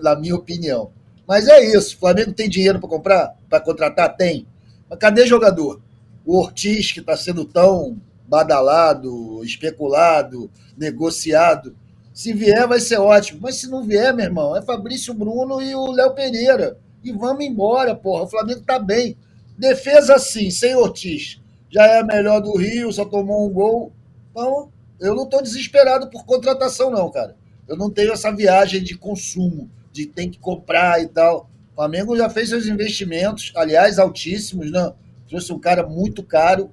na 0.03 0.17
minha 0.17 0.35
opinião. 0.35 0.91
Mas 1.27 1.49
é 1.49 1.65
isso. 1.65 1.97
O 1.97 1.99
Flamengo 1.99 2.33
tem 2.33 2.49
dinheiro 2.49 2.79
para 2.81 2.89
comprar? 2.89 3.37
Para 3.49 3.61
contratar? 3.61 4.17
Tem. 4.17 4.47
Mas 4.89 4.99
cadê 4.99 5.27
jogador? 5.27 5.81
O 6.25 6.39
Ortiz, 6.39 6.93
que 6.93 7.01
está 7.01 7.17
sendo 7.17 7.45
tão 7.45 8.01
badalado, 8.27 9.45
especulado, 9.45 10.51
negociado. 10.77 11.77
Se 12.13 12.33
vier, 12.33 12.67
vai 12.67 12.81
ser 12.81 12.99
ótimo. 12.99 13.41
Mas 13.43 13.57
se 13.57 13.69
não 13.69 13.85
vier, 13.85 14.15
meu 14.15 14.25
irmão, 14.25 14.57
é 14.57 14.63
Fabrício 14.63 15.13
Bruno 15.13 15.61
e 15.61 15.75
o 15.75 15.91
Léo 15.91 16.15
Pereira. 16.15 16.79
E 17.03 17.13
vamos 17.13 17.45
embora, 17.45 17.95
porra. 17.95 18.25
O 18.25 18.29
Flamengo 18.29 18.63
tá 18.63 18.79
bem. 18.79 19.17
Defesa 19.59 20.19
sim, 20.19 20.51
sem 20.51 20.75
Ortiz. 20.75 21.41
Já 21.69 21.87
é 21.87 22.01
a 22.01 22.05
melhor 22.05 22.41
do 22.41 22.57
Rio, 22.57 22.93
só 22.93 23.05
tomou 23.05 23.47
um 23.47 23.53
gol. 23.53 23.93
Então, 24.31 24.71
eu 25.01 25.15
não 25.15 25.25
estou 25.25 25.43
desesperado 25.43 26.09
por 26.09 26.25
contratação, 26.25 26.91
não, 26.91 27.11
cara. 27.11 27.37
Eu 27.67 27.77
não 27.77 27.91
tenho 27.91 28.13
essa 28.13 28.31
viagem 28.31 28.83
de 28.83 28.97
consumo, 28.97 29.71
de 29.93 30.07
tem 30.07 30.31
que 30.31 30.39
comprar 30.39 31.03
e 31.03 31.09
tal. 31.09 31.51
O 31.73 31.75
Flamengo 31.75 32.17
já 32.17 32.31
fez 32.31 32.49
seus 32.49 32.67
investimentos, 32.67 33.53
aliás, 33.57 33.99
altíssimos, 33.99 34.71
né? 34.71 34.93
Trouxe 35.35 35.53
um 35.53 35.59
cara 35.59 35.85
muito 35.85 36.23
caro 36.23 36.71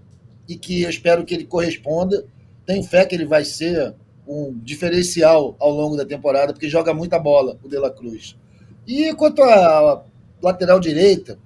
e 0.47 0.55
que 0.55 0.84
eu 0.84 0.89
espero 0.91 1.26
que 1.26 1.34
ele 1.34 1.45
corresponda. 1.45 2.24
Tenho 2.64 2.84
fé 2.84 3.03
que 3.03 3.16
ele 3.16 3.26
vai 3.26 3.43
ser 3.43 3.95
um 4.28 4.53
diferencial 4.53 5.55
ao 5.59 5.72
longo 5.72 5.97
da 5.97 6.05
temporada, 6.05 6.53
porque 6.53 6.70
joga 6.70 6.93
muita 6.93 7.18
bola, 7.18 7.57
o 7.64 7.68
De 7.68 7.80
La 7.80 7.89
Cruz. 7.89 8.38
E 8.86 9.16
quanto 9.16 9.41
à 9.41 10.03
lateral 10.39 10.80
direita, 10.80 11.39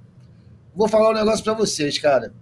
vou 0.76 0.90
falar 0.90 1.12
um 1.12 1.14
negócio 1.14 1.42
para 1.42 1.54
vocês, 1.54 1.98
cara. 1.98 2.34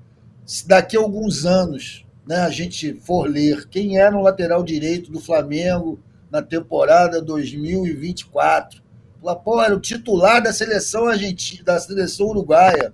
Se 0.44 0.68
daqui 0.68 0.98
a 0.98 1.02
alguns 1.02 1.46
anos 1.46 2.04
né, 2.26 2.38
a 2.38 2.50
gente 2.50 2.96
for 2.96 3.30
ler 3.30 3.68
quem 3.70 4.00
era 4.00 4.18
o 4.18 4.24
lateral 4.24 4.64
direito 4.64 5.12
do 5.12 5.20
Flamengo 5.20 6.00
na 6.32 6.42
temporada 6.42 7.22
2024. 7.22 8.82
Falar, 9.22 9.36
pô, 9.36 9.62
era 9.62 9.76
o 9.76 9.80
titular 9.80 10.42
da 10.42 10.52
seleção 10.52 11.06
argentina, 11.06 11.64
da 11.64 11.80
seleção 11.80 12.26
uruguaia. 12.26 12.92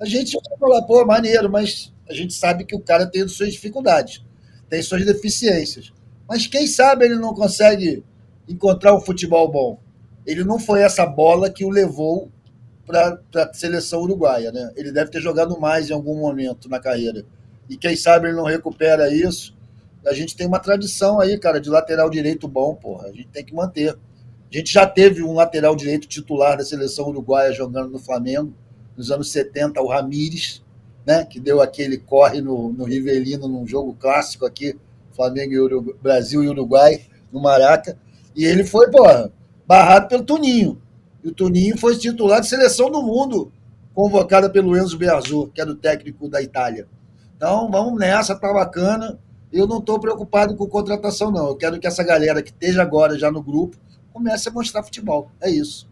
A 0.00 0.06
gente 0.06 0.32
vai 0.32 0.58
falar, 0.58 0.82
pô, 0.82 1.04
maneiro, 1.04 1.50
mas 1.50 1.92
a 2.08 2.14
gente 2.14 2.32
sabe 2.32 2.64
que 2.64 2.74
o 2.74 2.80
cara 2.80 3.06
tem 3.06 3.26
suas 3.28 3.52
dificuldades, 3.52 4.24
tem 4.68 4.82
suas 4.82 5.04
deficiências. 5.04 5.92
Mas 6.28 6.46
quem 6.46 6.66
sabe 6.66 7.04
ele 7.04 7.16
não 7.16 7.34
consegue 7.34 8.02
encontrar 8.48 8.94
um 8.94 9.00
futebol 9.00 9.50
bom. 9.50 9.78
Ele 10.26 10.44
não 10.44 10.58
foi 10.58 10.82
essa 10.82 11.04
bola 11.04 11.50
que 11.50 11.64
o 11.64 11.70
levou 11.70 12.30
para 12.86 13.20
a 13.36 13.52
seleção 13.52 14.00
uruguaia, 14.00 14.50
né? 14.50 14.72
Ele 14.76 14.90
deve 14.90 15.10
ter 15.10 15.20
jogado 15.20 15.58
mais 15.60 15.90
em 15.90 15.92
algum 15.92 16.18
momento 16.18 16.68
na 16.68 16.80
carreira. 16.80 17.24
E 17.68 17.76
quem 17.76 17.94
sabe 17.94 18.28
ele 18.28 18.36
não 18.36 18.44
recupera 18.44 19.12
isso 19.12 19.54
a 20.06 20.14
gente 20.14 20.34
tem 20.34 20.46
uma 20.46 20.58
tradição 20.58 21.20
aí, 21.20 21.38
cara, 21.38 21.60
de 21.60 21.68
lateral 21.68 22.08
direito 22.08 22.48
bom, 22.48 22.74
porra. 22.74 23.08
A 23.08 23.12
gente 23.12 23.28
tem 23.28 23.44
que 23.44 23.54
manter. 23.54 23.90
A 23.90 24.56
gente 24.56 24.72
já 24.72 24.86
teve 24.86 25.22
um 25.22 25.34
lateral 25.34 25.76
direito 25.76 26.08
titular 26.08 26.56
da 26.56 26.64
seleção 26.64 27.06
uruguaia 27.08 27.52
jogando 27.52 27.90
no 27.90 27.98
Flamengo, 27.98 28.54
nos 29.00 29.10
anos 29.10 29.32
70, 29.32 29.80
o 29.80 29.88
Ramires, 29.88 30.62
né? 31.06 31.24
Que 31.24 31.40
deu 31.40 31.60
aquele 31.60 31.98
corre 31.98 32.40
no, 32.40 32.72
no 32.72 32.84
Rivelino 32.84 33.48
num 33.48 33.66
jogo 33.66 33.96
clássico 33.98 34.44
aqui, 34.44 34.78
Flamengo 35.12 35.54
e 35.54 35.94
Brasil 36.02 36.44
e 36.44 36.48
Uruguai, 36.48 37.00
no 37.32 37.40
Maraca. 37.40 37.98
E 38.36 38.44
ele 38.44 38.64
foi, 38.64 38.90
porra, 38.90 39.32
barrado 39.66 40.08
pelo 40.08 40.22
Tuninho. 40.22 40.80
E 41.24 41.28
o 41.28 41.32
Tuninho 41.32 41.78
foi 41.78 41.96
titular 41.96 42.40
de 42.40 42.48
seleção 42.48 42.90
do 42.90 43.02
mundo, 43.02 43.50
convocada 43.94 44.50
pelo 44.50 44.76
Enzo 44.76 44.98
Bearzot, 44.98 45.50
que 45.52 45.60
é 45.60 45.64
do 45.64 45.74
técnico 45.74 46.28
da 46.28 46.42
Itália. 46.42 46.86
Então, 47.36 47.70
vamos 47.70 47.98
nessa, 47.98 48.36
tá 48.36 48.52
bacana 48.52 49.18
eu 49.52 49.66
não 49.66 49.78
estou 49.78 49.98
preocupado 49.98 50.56
com 50.56 50.66
contratação, 50.66 51.30
não. 51.30 51.48
Eu 51.48 51.56
quero 51.56 51.78
que 51.80 51.86
essa 51.86 52.04
galera 52.04 52.42
que 52.42 52.50
esteja 52.50 52.82
agora 52.82 53.18
já 53.18 53.30
no 53.30 53.42
grupo 53.42 53.76
comece 54.12 54.48
a 54.48 54.52
mostrar 54.52 54.82
futebol. 54.82 55.30
É 55.40 55.50
isso. 55.50 55.88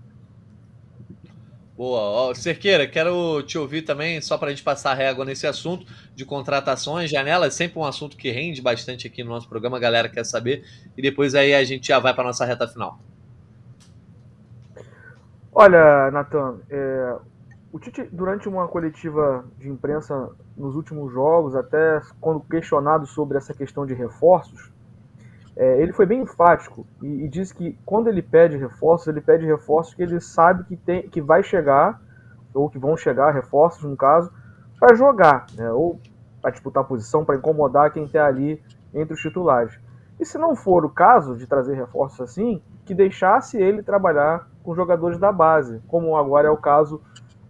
Boa. 1.79 2.35
Cerqueira, 2.35 2.89
quero 2.89 3.41
te 3.45 3.57
ouvir 3.57 3.83
também, 3.83 4.21
só 4.21 4.37
para 4.37 4.49
a 4.49 4.51
gente 4.51 4.65
passar 4.65 4.95
régua 4.95 5.25
nesse 5.25 5.47
assunto 5.47 5.87
de 6.13 6.25
contratações, 6.25 7.09
janelas, 7.09 7.55
sempre 7.55 7.79
um 7.79 7.85
assunto 7.85 8.17
que 8.17 8.33
rende 8.33 8.61
bastante 8.61 9.07
aqui 9.07 9.23
no 9.23 9.31
nosso 9.31 9.49
programa, 9.49 9.77
a 9.77 9.81
galera 9.81 10.09
quer 10.09 10.25
saber, 10.25 10.65
e 10.97 11.01
depois 11.01 11.37
aí 11.37 11.55
a 11.55 11.63
gente 11.63 11.87
já 11.87 12.01
vai 12.01 12.13
para 12.13 12.25
nossa 12.25 12.45
reta 12.45 12.67
final. 12.67 12.99
Olha, 15.53 16.11
Natan, 16.11 16.57
é, 16.69 17.17
o 17.73 17.79
Tite, 17.79 18.09
durante 18.11 18.49
uma 18.49 18.67
coletiva 18.67 19.45
de 19.57 19.69
imprensa 19.69 20.31
nos 20.57 20.75
últimos 20.75 21.13
jogos, 21.13 21.55
até 21.55 22.03
quando 22.21 22.41
questionado 22.41 23.07
sobre 23.07 23.39
essa 23.39 23.55
questão 23.55 23.87
de 23.87 23.95
reforços, 23.95 24.73
é, 25.59 25.83
ele 25.83 25.93
foi 25.93 26.07
bem 26.07 26.23
enfático 26.23 26.87
e, 27.03 27.25
e 27.25 27.29
disse 27.29 27.53
que 27.53 27.77
quando 27.85 28.07
ele 28.07 28.23
pede 28.23 28.57
reforços, 28.57 29.09
ele 29.09 29.21
pede 29.21 29.45
reforços 29.45 29.93
que 29.93 30.03
ele 30.03 30.21
sabe 30.21 30.63
que, 30.63 30.77
tem, 30.77 31.09
que 31.09 31.21
vai 31.21 31.43
chegar, 31.43 32.01
ou 32.55 32.71
que 32.71 32.79
vão 32.79 32.97
chegar, 32.97 33.33
reforços 33.33 33.83
no 33.83 33.97
caso, 33.97 34.33
para 34.79 34.95
jogar, 34.95 35.47
né, 35.57 35.73
ou 35.73 36.01
para 36.41 36.53
disputar 36.53 36.85
posição, 36.85 37.25
para 37.25 37.35
incomodar 37.35 37.93
quem 37.93 38.05
está 38.05 38.25
ali 38.25 38.63
entre 38.95 39.15
os 39.15 39.21
titulares. 39.21 39.77
E 40.21 40.25
se 40.25 40.39
não 40.39 40.55
for 40.55 40.85
o 40.85 40.91
caso 40.91 41.37
de 41.37 41.45
trazer 41.45 41.75
reforços 41.75 42.21
assim, 42.21 42.63
que 42.85 42.95
deixasse 42.95 43.57
ele 43.61 43.83
trabalhar 43.83 44.49
com 44.63 44.77
jogadores 44.77 45.19
da 45.19 45.33
base, 45.33 45.83
como 45.89 46.17
agora 46.17 46.47
é 46.47 46.51
o 46.51 46.57
caso 46.57 47.01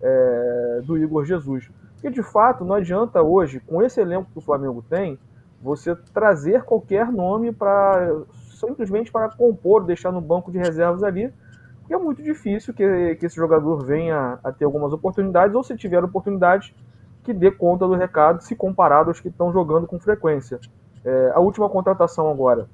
é, 0.01 0.81
do 0.83 0.97
Igor 0.97 1.27
Jesus. 1.27 1.71
E 2.03 2.11
de 2.11 2.23
fato, 2.23 2.65
não 2.65 2.77
adianta 2.77 3.23
hoje, 3.23 3.61
com 3.61 3.83
esse 3.83 4.01
elenco 4.01 4.31
que 4.33 4.39
o 4.39 4.43
Flamengo 4.43 4.83
tem, 4.89 5.19
você 5.61 5.95
trazer 6.13 6.65
qualquer 6.65 7.11
nome 7.11 7.53
para 7.53 8.23
simplesmente 8.59 9.11
para 9.11 9.29
compor, 9.29 9.85
deixar 9.85 10.11
no 10.11 10.21
banco 10.21 10.51
de 10.51 10.59
reservas 10.59 11.03
ali, 11.03 11.33
porque 11.81 11.95
é 11.95 11.99
muito 11.99 12.23
difícil 12.23 12.75
que, 12.75 13.15
que 13.17 13.27
esse 13.27 13.37
jogador 13.37 13.85
venha 13.85 14.39
a 14.43 14.53
ter 14.53 14.65
algumas 14.65 14.93
oportunidades, 14.93 15.55
ou 15.55 15.63
se 15.63 15.77
tiver 15.77 16.03
oportunidade, 16.03 16.75
que 17.23 17.33
dê 17.33 17.51
conta 17.51 17.87
do 17.87 17.95
recado, 17.95 18.43
se 18.43 18.57
comparado 18.57 19.11
aos 19.11 19.21
que 19.21 19.29
estão 19.29 19.53
jogando 19.53 19.87
com 19.87 19.99
frequência. 19.99 20.59
É, 21.05 21.33
a 21.35 21.41
última 21.41 21.69
contratação 21.69 22.29
agora 22.29 22.69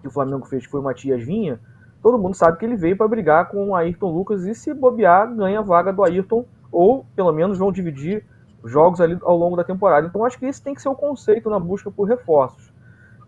que 0.00 0.08
o 0.08 0.10
Flamengo 0.10 0.46
fez 0.46 0.64
foi 0.64 0.80
o 0.80 0.82
Matias 0.82 1.22
Vinha, 1.22 1.60
todo 2.02 2.18
mundo 2.18 2.34
sabe 2.34 2.56
que 2.56 2.64
ele 2.64 2.76
veio 2.76 2.96
para 2.96 3.06
brigar 3.06 3.48
com 3.48 3.68
o 3.68 3.74
Ayrton 3.74 4.10
Lucas 4.10 4.46
e 4.46 4.54
se 4.54 4.72
bobear, 4.72 5.32
ganha 5.34 5.58
a 5.58 5.62
vaga 5.62 5.92
do 5.92 6.02
Ayrton, 6.02 6.46
ou 6.72 7.04
pelo 7.14 7.32
menos 7.32 7.58
vão 7.58 7.70
dividir 7.70 8.24
jogos 8.64 9.00
ali 9.00 9.18
ao 9.22 9.36
longo 9.36 9.56
da 9.56 9.64
temporada. 9.64 10.06
Então 10.06 10.24
acho 10.24 10.38
que 10.38 10.46
esse 10.46 10.62
tem 10.62 10.74
que 10.74 10.82
ser 10.82 10.88
o 10.88 10.94
conceito 10.94 11.48
na 11.48 11.58
busca 11.58 11.90
por 11.90 12.04
reforços. 12.04 12.72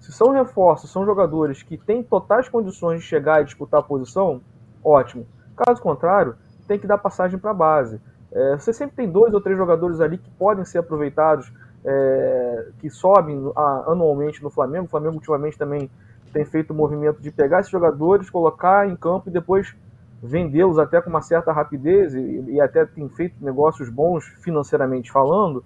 Se 0.01 0.13
são 0.13 0.31
reforços, 0.31 0.91
são 0.91 1.05
jogadores 1.05 1.63
que 1.63 1.77
têm 1.77 2.03
totais 2.03 2.49
condições 2.49 3.01
de 3.01 3.07
chegar 3.07 3.41
e 3.41 3.45
disputar 3.45 3.81
a 3.81 3.83
posição, 3.83 4.41
ótimo. 4.85 5.27
Caso 5.57 5.81
contrário, 5.81 6.35
tem 6.67 6.79
que 6.79 6.87
dar 6.87 6.99
passagem 6.99 7.39
para 7.39 7.53
a 7.53 7.55
base. 7.55 8.01
É, 8.33 8.57
você 8.57 8.73
sempre 8.73 8.97
tem 8.97 9.09
dois 9.09 9.33
ou 9.33 9.41
três 9.41 9.57
jogadores 9.57 10.01
ali 10.01 10.19
que 10.19 10.31
podem 10.31 10.65
ser 10.65 10.79
aproveitados, 10.79 11.53
é, 11.85 12.69
que 12.79 12.91
sobem 12.91 13.53
a, 13.55 13.93
anualmente 13.93 14.43
no 14.43 14.51
Flamengo. 14.51 14.87
O 14.87 14.89
Flamengo 14.89 15.15
ultimamente 15.15 15.59
também 15.59 15.91
tem 16.33 16.45
feito 16.45 16.73
o 16.73 16.75
movimento 16.75 17.21
de 17.21 17.31
pegar 17.31 17.61
esses 17.61 17.71
jogadores, 17.71 18.31
colocar 18.31 18.89
em 18.89 18.97
campo 18.97 19.29
e 19.29 19.33
depois 19.33 19.75
vendê-los 20.23 20.79
até 20.79 21.01
com 21.01 21.11
uma 21.11 21.21
certa 21.21 21.51
rapidez 21.53 22.15
e, 22.15 22.45
e, 22.53 22.61
até 22.61 22.87
tem 22.87 23.09
feito 23.09 23.35
negócios 23.45 23.89
bons 23.89 24.25
financeiramente 24.41 25.11
falando, 25.11 25.65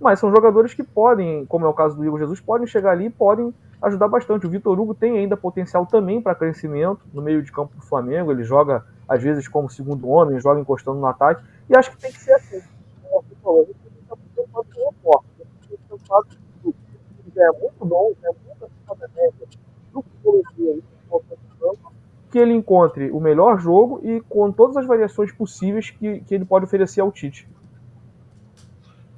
mas 0.00 0.18
são 0.18 0.30
jogadores 0.30 0.74
que 0.74 0.82
podem, 0.82 1.46
como 1.46 1.64
é 1.64 1.68
o 1.68 1.72
caso 1.72 1.96
do 1.96 2.04
Igor 2.04 2.18
Jesus, 2.18 2.40
podem 2.40 2.66
chegar 2.66 2.90
ali 2.90 3.06
e 3.06 3.10
podem 3.10 3.54
ajudar 3.80 4.08
bastante. 4.08 4.46
O 4.46 4.50
Vitor 4.50 4.78
Hugo 4.78 4.92
tem 4.92 5.18
ainda 5.18 5.36
potencial 5.36 5.86
também 5.86 6.20
para 6.20 6.34
crescimento 6.34 7.00
no 7.14 7.22
meio 7.22 7.42
de 7.42 7.52
campo 7.52 7.76
do 7.76 7.82
Flamengo, 7.82 8.32
ele 8.32 8.42
joga 8.42 8.84
às 9.08 9.22
vezes 9.22 9.46
como 9.46 9.70
segundo 9.70 10.08
homem, 10.08 10.40
joga 10.40 10.60
encostando 10.60 10.98
no 10.98 11.06
ataque, 11.06 11.44
e 11.70 11.76
acho 11.76 11.92
que 11.92 11.98
tem 11.98 12.10
que 12.10 12.20
ser 12.20 12.32
assim. 12.32 12.60
É 17.36 17.50
muito 17.60 17.84
bom, 17.84 18.12
é 18.22 18.28
muito 18.28 18.64
acima 18.64 18.96
da 18.96 19.08
média 19.08 19.46
que 19.48 19.58
ele 22.38 22.52
encontre 22.52 23.10
o 23.10 23.20
melhor 23.20 23.58
jogo 23.60 24.00
e 24.04 24.20
com 24.28 24.50
todas 24.52 24.76
as 24.76 24.86
variações 24.86 25.32
possíveis 25.32 25.90
que, 25.90 26.20
que 26.20 26.34
ele 26.34 26.44
pode 26.44 26.64
oferecer 26.64 27.00
ao 27.00 27.12
Tite. 27.12 27.48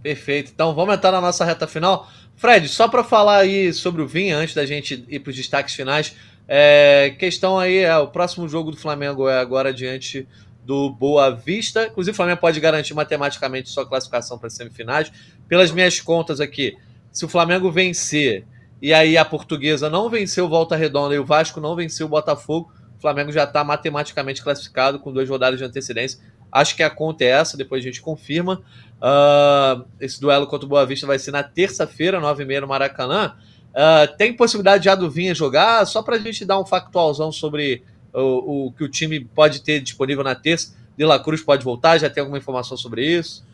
Perfeito. 0.03 0.51
Então 0.55 0.75
vamos 0.75 0.95
entrar 0.95 1.13
na 1.13 1.21
nossa 1.21 1.45
reta 1.45 1.67
final. 1.67 2.09
Fred, 2.37 2.69
só 2.69 2.89
para 2.89 3.03
falar 3.05 3.39
aí 3.39 3.73
sobre 3.73 4.03
o 4.03 4.07
Vinha, 4.07 4.37
antes 4.37 4.55
da 4.55 4.67
gente 4.67 5.05
ir 5.09 5.21
para 5.21 5.31
os 5.31 5.37
destaques 5.37 5.75
finais, 5.75 6.17
É, 6.47 7.17
questão 7.19 7.59
aí 7.59 7.79
é 7.79 7.97
o 7.97 8.09
próximo 8.09 8.47
jogo 8.47 8.71
do 8.71 8.77
Flamengo 8.77 9.27
é 9.27 9.39
agora 9.41 9.73
diante 9.73 10.29
do 10.63 10.91
Boa 10.91 11.31
Vista. 11.31 11.87
Inclusive, 11.87 12.13
o 12.13 12.17
Flamengo 12.17 12.39
pode 12.39 12.61
garantir 12.61 12.93
matematicamente 12.93 13.71
sua 13.71 13.87
classificação 13.87 14.39
para 14.39 14.49
as 14.49 14.53
semifinais. 14.53 15.11
Pelas 15.49 15.73
minhas 15.73 16.01
contas 16.03 16.41
aqui, 16.41 16.77
se 17.11 17.25
o 17.25 17.29
Flamengo 17.29 17.71
vencer 17.71 18.45
e 18.83 18.93
aí 18.93 19.17
a 19.17 19.25
portuguesa 19.25 19.89
não 19.89 20.11
venceu 20.11 20.47
Volta 20.47 20.77
Redonda 20.77 21.15
e 21.15 21.19
o 21.19 21.25
Vasco 21.25 21.63
não 21.63 21.75
venceu 21.75 22.07
o 22.07 22.11
Botafogo, 22.11 22.71
Flamengo 23.05 23.31
já 23.31 23.45
está 23.45 23.63
matematicamente 23.63 24.43
classificado 24.43 24.99
com 24.99 25.13
duas 25.13 25.29
rodadas 25.29 25.59
de 25.59 25.65
antecedência. 25.65 26.19
Acho 26.51 26.75
que 26.75 26.83
a 26.83 26.89
conta 26.89 27.23
é 27.23 27.29
essa, 27.29 27.55
depois 27.55 27.85
a 27.85 27.87
gente 27.87 28.01
confirma. 28.01 28.63
Uh, 28.97 29.85
esse 30.01 30.19
duelo 30.19 30.47
contra 30.47 30.65
o 30.65 30.69
Boa 30.69 30.87
Vista 30.87 31.07
vai 31.07 31.19
ser 31.19 31.31
na 31.31 31.43
terça-feira, 31.43 32.19
9h30 32.19 32.61
no 32.63 32.67
Maracanã. 32.67 33.35
Uh, 33.75 34.17
tem 34.17 34.33
possibilidade 34.33 34.87
já 34.87 34.95
do 34.95 35.11
Vinha 35.11 35.35
jogar? 35.35 35.85
Só 35.85 36.03
para 36.03 36.17
a 36.17 36.19
gente 36.19 36.47
dar 36.47 36.59
um 36.59 36.65
factualzão 36.65 37.31
sobre 37.31 37.83
o, 38.11 38.69
o, 38.69 38.73
que 38.73 38.85
o 38.85 38.89
time 38.89 39.21
pode 39.21 39.61
ter 39.61 39.81
disponível 39.81 40.25
na 40.25 40.35
terça. 40.35 40.75
De 40.97 41.05
La 41.05 41.19
Cruz 41.19 41.43
pode 41.43 41.63
voltar? 41.63 41.99
Já 41.99 42.09
tem 42.09 42.23
alguma 42.23 42.39
informação 42.39 42.75
sobre 42.75 43.05
isso? 43.05 43.45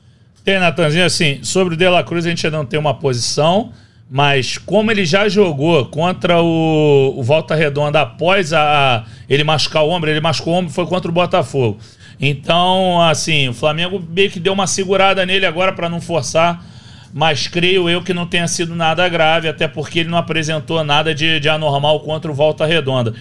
Tem, 0.45 0.61
Natanzinho. 0.61 1.05
Assim, 1.05 1.43
sobre 1.43 1.75
o 1.75 1.77
De 1.77 1.89
La 1.89 2.05
Cruz 2.05 2.25
a 2.25 2.29
gente 2.29 2.47
ainda 2.47 2.59
não 2.59 2.67
tem 2.67 2.79
uma 2.79 2.97
posição, 2.97 3.73
mas 4.11 4.59
como 4.59 4.91
ele 4.91 5.05
já 5.05 5.29
jogou 5.29 5.87
contra 5.87 6.43
o, 6.43 7.15
o 7.17 7.23
Volta 7.23 7.55
Redonda 7.55 8.01
após 8.01 8.53
a, 8.53 8.61
a, 8.61 9.05
ele 9.29 9.45
machucar 9.45 9.85
o 9.85 9.89
ombro, 9.89 10.11
ele 10.11 10.21
machucou 10.21 10.55
o 10.55 10.57
ombro 10.57 10.73
foi 10.73 10.85
contra 10.87 11.09
o 11.09 11.15
Botafogo. 11.15 11.79
Então, 12.21 13.01
assim, 13.01 13.49
o 13.49 13.55
Flamengo 13.55 14.03
meio 14.11 14.31
que 14.31 14.41
deu 14.41 14.53
uma 14.53 14.67
segurada 14.67 15.25
nele 15.25 15.47
agora 15.47 15.73
para 15.73 15.89
não 15.89 16.01
forçar 16.01 16.67
mas 17.13 17.49
creio 17.49 17.89
eu 17.89 18.03
que 18.03 18.15
não 18.15 18.27
tenha 18.27 18.47
sido 18.47 18.75
nada 18.75 19.09
grave, 19.09 19.49
até 19.49 19.67
porque 19.67 20.01
ele 20.01 20.09
não 20.09 20.19
apresentou 20.19 20.83
nada 20.85 21.15
de, 21.15 21.41
de 21.41 21.49
anormal 21.49 22.01
contra 22.01 22.31
o 22.31 22.35
Volta 22.35 22.65
Redonda. 22.65 23.15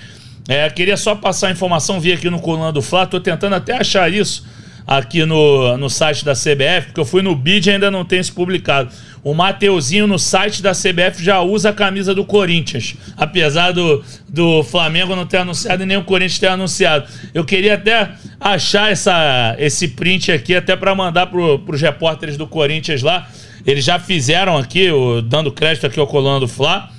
É, 0.48 0.70
queria 0.70 0.98
só 0.98 1.16
passar 1.16 1.48
a 1.48 1.52
informação, 1.52 2.00
vi 2.00 2.14
aqui 2.14 2.30
no 2.30 2.40
coluna 2.40 2.72
do 2.72 2.82
Flá, 2.82 3.06
tô 3.06 3.20
tentando 3.20 3.56
até 3.56 3.78
achar 3.78 4.12
isso 4.12 4.46
aqui 4.86 5.24
no, 5.26 5.78
no 5.78 5.90
site 5.90 6.26
da 6.26 6.34
CBF, 6.34 6.88
porque 6.88 7.00
eu 7.00 7.06
fui 7.06 7.22
no 7.22 7.36
BID 7.36 7.68
e 7.68 7.72
ainda 7.72 7.92
não 7.92 8.04
tem 8.04 8.20
isso 8.20 8.34
publicado. 8.34 8.92
O 9.24 9.34
Mateuzinho 9.34 10.08
no 10.08 10.18
site 10.18 10.62
da 10.62 10.72
CBF 10.72 11.22
já 11.22 11.42
usa 11.42 11.70
a 11.70 11.74
camisa 11.74 12.16
do 12.16 12.24
Corinthians, 12.24 12.96
apesar 13.18 13.72
do, 13.72 14.04
do 14.28 14.64
Flamengo 14.64 15.16
não 15.16 15.26
ter 15.26 15.38
anunciado 15.38 15.84
e 15.84 15.86
nem 15.86 15.98
o 15.98 16.04
Corinthians 16.04 16.40
ter 16.40 16.48
anunciado. 16.48 17.08
Eu 17.34 17.44
queria 17.44 17.74
até 17.74 18.12
achar 18.40 18.92
essa, 18.92 19.56
esse 19.60 19.90
print 19.90 20.32
aqui, 20.32 20.56
até 20.56 20.76
para 20.76 20.96
mandar 20.96 21.28
para 21.28 21.40
os 21.40 21.82
repórteres 21.82 22.38
do 22.38 22.48
Corinthians 22.48 23.02
lá. 23.02 23.28
Eles 23.66 23.84
já 23.84 24.00
fizeram 24.00 24.58
aqui, 24.58 24.90
o, 24.90 25.22
dando 25.22 25.52
crédito 25.52 25.86
aqui 25.86 26.00
ao 26.00 26.08
coluna 26.08 26.40
do 26.40 26.48
Fla, 26.48 26.90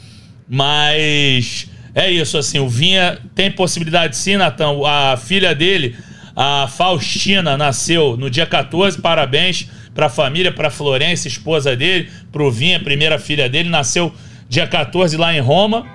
mas 0.46 1.68
é 1.94 2.10
isso, 2.10 2.36
assim, 2.36 2.58
o 2.58 2.68
Vinha 2.68 3.18
tem 3.34 3.50
possibilidade 3.50 4.16
sim, 4.16 4.36
Natan. 4.36 4.76
A 4.86 5.16
filha 5.16 5.54
dele, 5.54 5.96
a 6.36 6.68
Faustina, 6.68 7.56
nasceu 7.56 8.16
no 8.16 8.28
dia 8.28 8.46
14, 8.46 9.00
parabéns 9.00 9.68
para 9.94 10.06
a 10.06 10.08
família, 10.08 10.52
para 10.52 10.70
Florência, 10.70 11.28
esposa 11.28 11.76
dele, 11.76 12.10
para 12.30 12.42
o 12.42 12.50
Vinha, 12.50 12.80
primeira 12.80 13.18
filha 13.18 13.48
dele, 13.48 13.68
nasceu 13.68 14.12
dia 14.48 14.66
14 14.66 15.16
lá 15.16 15.34
em 15.34 15.40
Roma. 15.40 15.86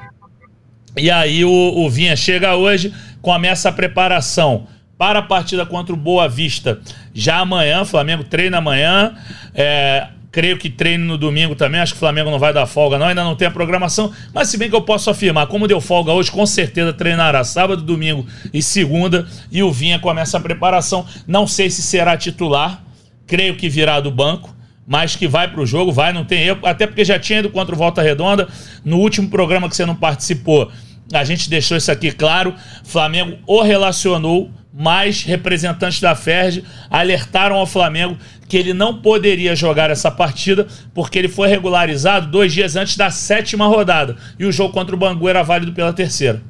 E 0.98 1.12
aí 1.12 1.44
o, 1.44 1.50
o 1.50 1.90
Vinha 1.90 2.16
chega 2.16 2.56
hoje, 2.56 2.94
começa 3.22 3.70
a 3.70 3.72
preparação 3.72 4.68
para 4.98 5.20
a 5.20 5.22
partida 5.22 5.66
contra 5.66 5.94
o 5.94 5.98
Boa 5.98 6.28
Vista. 6.30 6.80
Já 7.14 7.40
amanhã, 7.40 7.84
Flamengo 7.84 8.24
treina 8.24 8.58
amanhã. 8.58 9.14
É, 9.54 10.08
Creio 10.36 10.58
que 10.58 10.70
treino 10.70 11.06
no 11.06 11.18
domingo 11.18 11.56
também. 11.56 11.80
Acho 11.80 11.94
que 11.94 11.96
o 11.96 12.00
Flamengo 12.00 12.30
não 12.30 12.38
vai 12.38 12.52
dar 12.52 12.66
folga, 12.66 12.98
não. 12.98 13.08
Ainda 13.08 13.24
não 13.24 13.38
tem 13.38 13.48
a 13.48 13.52
programação. 13.52 14.12
Mas, 14.34 14.50
se 14.50 14.58
bem 14.58 14.70
que 14.70 14.76
eu 14.76 14.82
posso 14.82 15.10
afirmar, 15.10 15.48
como 15.48 15.66
deu 15.66 15.80
folga 15.80 16.12
hoje, 16.12 16.30
com 16.30 16.46
certeza 16.46 16.92
treinará 16.92 17.42
sábado, 17.46 17.82
domingo 17.82 18.28
e 18.54 18.62
segunda. 18.62 19.26
E 19.50 19.64
o 19.64 19.72
Vinha 19.72 19.98
começa 19.98 20.36
a 20.38 20.42
preparação. 20.42 21.06
Não 21.26 21.48
sei 21.48 21.70
se 21.70 21.82
será 21.82 22.18
titular. 22.18 22.84
Creio 23.28 23.56
que 23.56 23.70
virá 23.70 24.00
do 24.00 24.12
banco. 24.12 24.56
Mas 24.88 25.16
que 25.16 25.28
vai 25.28 25.48
para 25.48 25.62
o 25.62 25.66
jogo, 25.66 25.92
vai, 25.92 26.14
não 26.14 26.24
tem 26.24 26.44
erro. 26.44 26.60
Até 26.64 26.86
porque 26.86 27.04
já 27.04 27.18
tinha 27.18 27.40
ido 27.40 27.50
contra 27.50 27.74
o 27.74 27.78
Volta 27.78 28.02
Redonda. 28.02 28.48
No 28.84 28.98
último 28.98 29.30
programa 29.30 29.68
que 29.68 29.76
você 29.76 29.84
não 29.84 29.96
participou, 29.96 30.72
a 31.12 31.24
gente 31.24 31.50
deixou 31.50 31.76
isso 31.76 31.92
aqui 31.92 32.12
claro. 32.12 32.54
Flamengo 32.84 33.38
o 33.48 33.62
relacionou 33.62 34.52
mas 34.78 35.24
representantes 35.24 36.02
da 36.02 36.14
FERJ 36.14 36.66
alertaram 36.90 37.56
ao 37.56 37.66
Flamengo 37.66 38.18
que 38.50 38.58
ele 38.58 38.74
não 38.74 39.02
poderia 39.02 39.56
jogar 39.56 39.90
essa 39.90 40.12
partida 40.12 40.68
porque 40.94 41.18
ele 41.18 41.30
foi 41.30 41.48
regularizado 41.48 42.28
dois 42.28 42.52
dias 42.52 42.76
antes 42.76 42.98
da 42.98 43.10
sétima 43.10 43.68
rodada 43.68 44.18
e 44.38 44.46
o 44.46 44.52
jogo 44.52 44.74
contra 44.74 44.94
o 44.94 44.98
Bangu 44.98 45.30
era 45.30 45.42
válido 45.44 45.72
pela 45.72 45.94
terceira. 45.94 46.42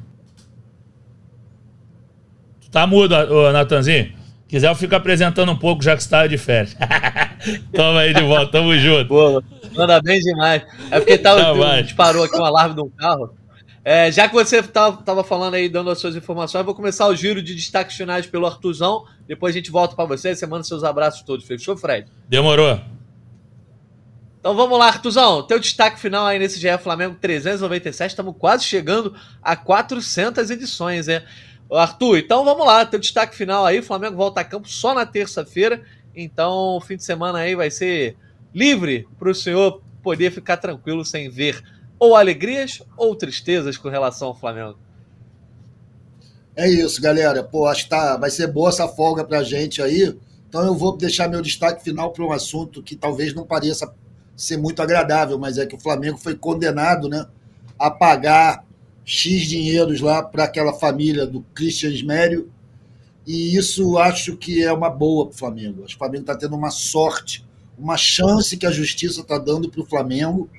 Tá 2.72 2.84
mudo, 2.84 3.14
Natanzinho? 3.52 4.12
Quiser 4.48 4.70
eu 4.70 4.74
fico 4.76 4.94
apresentando 4.94 5.50
um 5.50 5.56
pouco 5.56 5.82
já 5.82 5.96
que 5.96 6.02
você 6.02 6.06
estava 6.06 6.28
de 6.28 6.38
férias. 6.38 6.76
Toma 7.74 8.00
aí 8.00 8.14
de 8.14 8.22
volta, 8.22 8.52
tamo 8.52 8.76
junto. 8.78 9.08
Boa, 9.08 9.42
manda 9.74 10.00
bem 10.00 10.20
demais. 10.20 10.62
É 10.90 10.98
porque 10.98 11.18
tava, 11.18 11.40
tá, 11.40 11.80
disparou 11.82 12.24
aqui 12.24 12.36
um 12.36 12.44
alarme 12.44 12.74
de 12.74 12.80
um 12.80 12.88
carro. 12.88 13.34
É, 13.84 14.10
já 14.10 14.28
que 14.28 14.34
você 14.34 14.58
estava 14.58 14.96
tá, 15.02 15.24
falando 15.24 15.54
aí, 15.54 15.68
dando 15.68 15.90
as 15.90 15.98
suas 15.98 16.16
informações, 16.16 16.64
vou 16.64 16.74
começar 16.74 17.06
o 17.06 17.14
giro 17.14 17.40
de 17.40 17.54
destaques 17.54 17.96
finais 17.96 18.26
pelo 18.26 18.46
Artuzão. 18.46 19.04
Depois 19.28 19.54
a 19.54 19.58
gente 19.58 19.70
volta 19.70 19.94
para 19.94 20.04
você. 20.04 20.34
Você 20.34 20.46
manda 20.46 20.64
seus 20.64 20.82
abraços 20.82 21.22
todos. 21.22 21.46
Fechou, 21.46 21.76
Fred? 21.76 22.08
Demorou. 22.28 22.80
Então 24.40 24.56
vamos 24.56 24.78
lá, 24.78 24.86
Artuzão. 24.86 25.42
Teu 25.42 25.58
destaque 25.58 26.00
final 26.00 26.26
aí 26.26 26.38
nesse 26.38 26.58
GE 26.58 26.78
Flamengo 26.78 27.16
397. 27.20 28.10
Estamos 28.10 28.34
quase 28.38 28.64
chegando 28.64 29.14
a 29.42 29.54
400 29.54 30.50
edições, 30.50 31.06
né? 31.08 31.22
Arthur, 31.70 32.18
então 32.18 32.44
vamos 32.44 32.66
lá. 32.66 32.84
Teu 32.86 32.98
destaque 32.98 33.36
final 33.36 33.64
aí. 33.64 33.82
Flamengo 33.82 34.16
volta 34.16 34.40
a 34.40 34.44
campo 34.44 34.68
só 34.68 34.94
na 34.94 35.04
terça-feira. 35.04 35.82
Então 36.14 36.76
o 36.76 36.80
fim 36.80 36.96
de 36.96 37.04
semana 37.04 37.38
aí 37.38 37.54
vai 37.54 37.70
ser 37.70 38.16
livre 38.54 39.06
para 39.18 39.30
o 39.30 39.34
senhor 39.34 39.82
poder 40.02 40.30
ficar 40.30 40.56
tranquilo 40.56 41.04
sem 41.04 41.28
ver 41.28 41.62
ou 41.98 42.14
alegrias 42.14 42.82
ou 42.96 43.14
tristezas 43.16 43.76
com 43.76 43.88
relação 43.88 44.28
ao 44.28 44.38
Flamengo? 44.38 44.78
É 46.54 46.68
isso, 46.68 47.00
galera. 47.02 47.42
Pô, 47.42 47.66
acho 47.66 47.84
que 47.84 47.90
tá, 47.90 48.16
vai 48.16 48.30
ser 48.30 48.46
boa 48.46 48.68
essa 48.68 48.88
folga 48.88 49.24
pra 49.24 49.42
gente 49.42 49.82
aí. 49.82 50.16
Então 50.48 50.64
eu 50.64 50.74
vou 50.74 50.96
deixar 50.96 51.28
meu 51.28 51.42
destaque 51.42 51.82
final 51.82 52.12
para 52.12 52.24
um 52.24 52.32
assunto 52.32 52.82
que 52.82 52.96
talvez 52.96 53.34
não 53.34 53.44
pareça 53.44 53.92
ser 54.34 54.56
muito 54.56 54.80
agradável, 54.80 55.38
mas 55.38 55.58
é 55.58 55.66
que 55.66 55.74
o 55.74 55.80
Flamengo 55.80 56.18
foi 56.18 56.34
condenado 56.34 57.08
né, 57.08 57.26
a 57.78 57.90
pagar 57.90 58.64
X 59.06 59.46
dinheiros 59.46 60.00
lá 60.00 60.20
para 60.20 60.44
aquela 60.44 60.72
família 60.72 61.24
do 61.24 61.40
Christian 61.54 61.92
Smério. 61.92 62.50
E 63.24 63.56
isso 63.56 63.96
acho 63.96 64.36
que 64.36 64.64
é 64.64 64.72
uma 64.72 64.90
boa 64.90 65.26
para 65.26 65.34
o 65.34 65.38
Flamengo. 65.38 65.84
Acho 65.84 65.90
que 65.90 65.94
o 65.94 65.98
Flamengo 65.98 66.22
está 66.22 66.36
tendo 66.36 66.56
uma 66.56 66.70
sorte, 66.70 67.46
uma 67.78 67.96
chance 67.96 68.56
que 68.56 68.66
a 68.66 68.70
justiça 68.70 69.20
está 69.20 69.38
dando 69.38 69.70
para 69.70 69.80
o 69.80 69.86
Flamengo 69.86 70.50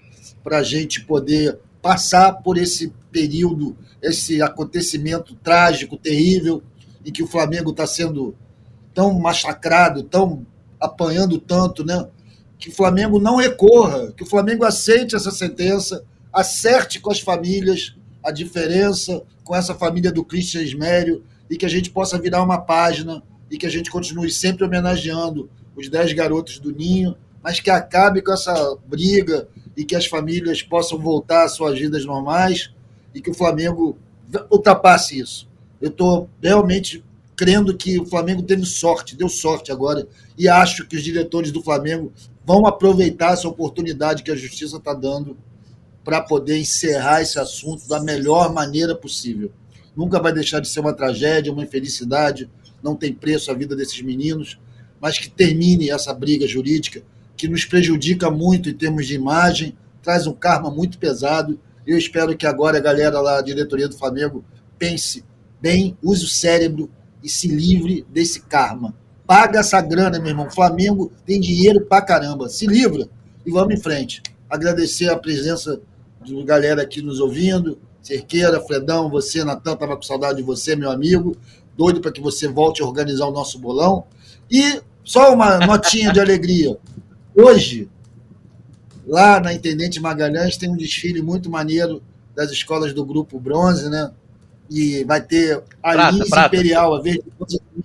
para 0.41 0.59
a 0.59 0.63
gente 0.63 1.01
poder 1.01 1.59
passar 1.81 2.41
por 2.41 2.57
esse 2.57 2.93
período, 3.11 3.75
esse 4.01 4.41
acontecimento 4.41 5.35
trágico, 5.35 5.97
terrível, 5.97 6.63
em 7.05 7.11
que 7.11 7.21
o 7.21 7.27
Flamengo 7.27 7.71
está 7.71 7.85
sendo 7.85 8.33
tão 8.93 9.19
massacrado, 9.19 10.03
tão 10.03 10.45
apanhando 10.79 11.37
tanto, 11.37 11.83
né? 11.83 12.07
Que 12.57 12.69
o 12.69 12.73
Flamengo 12.73 13.19
não 13.19 13.35
recorra, 13.35 14.13
que 14.13 14.23
o 14.23 14.25
Flamengo 14.25 14.63
aceite 14.63 15.17
essa 15.17 15.31
sentença, 15.31 16.03
acerte 16.31 16.99
com 17.01 17.11
as 17.11 17.19
famílias 17.19 17.96
a 18.27 18.31
diferença 18.31 19.23
com 19.41 19.55
essa 19.55 19.73
família 19.73 20.11
do 20.11 20.21
Christian 20.21 20.61
Esmério 20.61 21.23
e 21.49 21.55
que 21.55 21.65
a 21.65 21.69
gente 21.69 21.89
possa 21.89 22.19
virar 22.19 22.43
uma 22.43 22.59
página 22.59 23.23
e 23.49 23.57
que 23.57 23.65
a 23.65 23.69
gente 23.69 23.89
continue 23.89 24.29
sempre 24.29 24.65
homenageando 24.65 25.49
os 25.77 25.87
dez 25.87 26.11
garotos 26.11 26.59
do 26.59 26.73
Ninho, 26.73 27.15
mas 27.41 27.61
que 27.61 27.69
acabe 27.69 28.21
com 28.21 28.33
essa 28.33 28.75
briga 28.85 29.47
e 29.77 29.85
que 29.85 29.95
as 29.95 30.07
famílias 30.07 30.61
possam 30.61 30.99
voltar 30.99 31.45
às 31.45 31.55
suas 31.55 31.79
vidas 31.79 32.03
normais 32.03 32.69
e 33.15 33.21
que 33.21 33.29
o 33.29 33.33
Flamengo 33.33 33.97
ultrapasse 34.51 35.17
isso. 35.17 35.47
Eu 35.79 35.87
estou 35.87 36.29
realmente 36.43 37.01
crendo 37.33 37.77
que 37.77 37.97
o 37.97 38.05
Flamengo 38.05 38.43
teve 38.43 38.65
sorte, 38.65 39.15
deu 39.15 39.29
sorte 39.29 39.71
agora, 39.71 40.05
e 40.37 40.49
acho 40.49 40.85
que 40.85 40.97
os 40.97 41.03
diretores 41.03 41.49
do 41.49 41.63
Flamengo 41.63 42.11
vão 42.45 42.65
aproveitar 42.65 43.31
essa 43.31 43.47
oportunidade 43.47 44.21
que 44.21 44.31
a 44.31 44.35
justiça 44.35 44.75
está 44.75 44.93
dando 44.93 45.37
para 46.07 46.21
poder 46.21 46.57
encerrar 46.57 47.21
esse 47.21 47.37
assunto 47.37 47.85
da 47.85 47.99
melhor 47.99 48.53
maneira 48.53 48.95
possível. 48.95 49.51
Nunca 49.93 50.21
vai 50.21 50.31
deixar 50.31 50.61
de 50.61 50.69
ser 50.69 50.79
uma 50.79 50.93
tragédia, 50.93 51.51
uma 51.51 51.63
infelicidade, 51.63 52.49
não 52.81 52.95
tem 52.95 53.13
preço 53.13 53.51
a 53.51 53.53
vida 53.53 53.75
desses 53.75 54.01
meninos, 54.01 54.57
mas 55.01 55.19
que 55.19 55.29
termine 55.29 55.89
essa 55.89 56.13
briga 56.13 56.47
jurídica 56.47 57.03
que 57.35 57.49
nos 57.49 57.65
prejudica 57.65 58.31
muito 58.31 58.69
em 58.69 58.73
termos 58.73 59.05
de 59.05 59.15
imagem, 59.15 59.77
traz 60.01 60.25
um 60.25 60.31
karma 60.31 60.71
muito 60.71 60.97
pesado. 60.97 61.59
Eu 61.85 61.97
espero 61.97 62.37
que 62.37 62.47
agora 62.47 62.77
a 62.77 62.81
galera 62.81 63.19
lá, 63.19 63.39
a 63.39 63.43
diretoria 63.43 63.89
do 63.89 63.97
Flamengo, 63.97 64.45
pense 64.79 65.25
bem, 65.59 65.97
use 66.01 66.23
o 66.23 66.29
cérebro 66.29 66.89
e 67.21 67.27
se 67.27 67.49
livre 67.49 68.05
desse 68.09 68.43
karma. 68.43 68.95
Paga 69.25 69.59
essa 69.59 69.81
grana, 69.81 70.19
meu 70.19 70.29
irmão. 70.29 70.49
Flamengo 70.49 71.11
tem 71.25 71.37
dinheiro 71.37 71.81
pra 71.81 72.01
caramba. 72.01 72.47
Se 72.47 72.65
livra 72.65 73.09
e 73.45 73.51
vamos 73.51 73.73
em 73.73 73.81
frente. 73.81 74.23
Agradecer 74.49 75.09
a 75.09 75.17
presença 75.17 75.81
galera 76.43 76.81
aqui 76.81 77.01
nos 77.01 77.19
ouvindo. 77.19 77.79
Cerqueira, 78.01 78.61
Fredão, 78.61 79.09
você, 79.09 79.43
Natan, 79.43 79.73
estava 79.73 79.95
com 79.95 80.01
saudade 80.01 80.37
de 80.37 80.43
você, 80.43 80.75
meu 80.75 80.89
amigo. 80.89 81.35
Doido 81.77 81.99
para 81.99 82.11
que 82.11 82.21
você 82.21 82.47
volte 82.47 82.81
a 82.81 82.85
organizar 82.85 83.25
o 83.25 83.31
nosso 83.31 83.59
bolão. 83.59 84.05
E 84.49 84.81
só 85.03 85.33
uma 85.33 85.57
notinha 85.59 86.11
de 86.11 86.19
alegria. 86.19 86.77
Hoje, 87.35 87.89
lá 89.05 89.39
na 89.39 89.53
Intendente 89.53 89.99
Magalhães, 89.99 90.57
tem 90.57 90.69
um 90.69 90.77
desfile 90.77 91.21
muito 91.21 91.49
maneiro 91.49 92.01
das 92.35 92.51
escolas 92.51 92.93
do 92.93 93.05
Grupo 93.05 93.39
Bronze, 93.39 93.89
né? 93.89 94.11
E 94.69 95.03
vai 95.05 95.21
ter 95.21 95.63
a 95.81 95.93
prata, 95.93 96.15
Lins 96.15 96.29
prata. 96.29 96.55
Imperial, 96.55 96.95
a 96.95 97.01
vez 97.01 97.19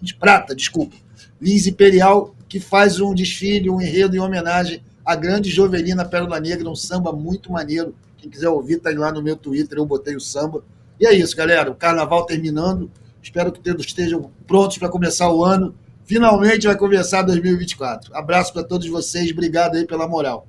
de 0.01 0.15
prata, 0.15 0.55
desculpa. 0.55 0.97
Lins 1.41 1.67
Imperial, 1.67 2.35
que 2.49 2.61
faz 2.61 3.01
um 3.01 3.15
desfile, 3.15 3.71
um 3.71 3.81
enredo 3.81 4.17
em 4.17 4.21
homenagem 4.21 4.83
à 5.05 5.15
grande 5.15 5.51
Jovelina 5.51 6.05
Pérola 6.05 6.39
Negra, 6.41 6.69
um 6.69 6.75
samba 6.75 7.13
muito 7.13 7.51
maneiro. 7.53 7.95
Quem 8.23 8.31
quiser 8.31 8.49
ouvir, 8.49 8.79
tá 8.79 8.91
lá 8.97 9.11
no 9.11 9.21
meu 9.21 9.37
Twitter, 9.37 9.79
eu 9.79 9.85
botei 9.85 10.15
o 10.15 10.21
samba. 10.21 10.63
E 11.01 11.05
é 11.05 11.13
isso, 11.13 11.37
galera. 11.37 11.69
O 11.69 11.75
carnaval 11.75 12.25
terminando. 12.25 12.89
Espero 13.21 13.51
que 13.51 13.59
todos 13.59 13.85
estejam 13.85 14.31
prontos 14.47 14.79
para 14.79 14.89
começar 14.89 15.29
o 15.29 15.45
ano. 15.45 15.75
Finalmente 16.05 16.69
vai 16.69 16.77
começar 16.77 17.23
2024. 17.23 18.15
Abraço 18.17 18.53
para 18.53 18.63
todos 18.63 18.87
vocês. 18.89 19.33
Obrigado 19.33 19.75
aí 19.75 19.85
pela 19.85 20.07
moral. 20.07 20.47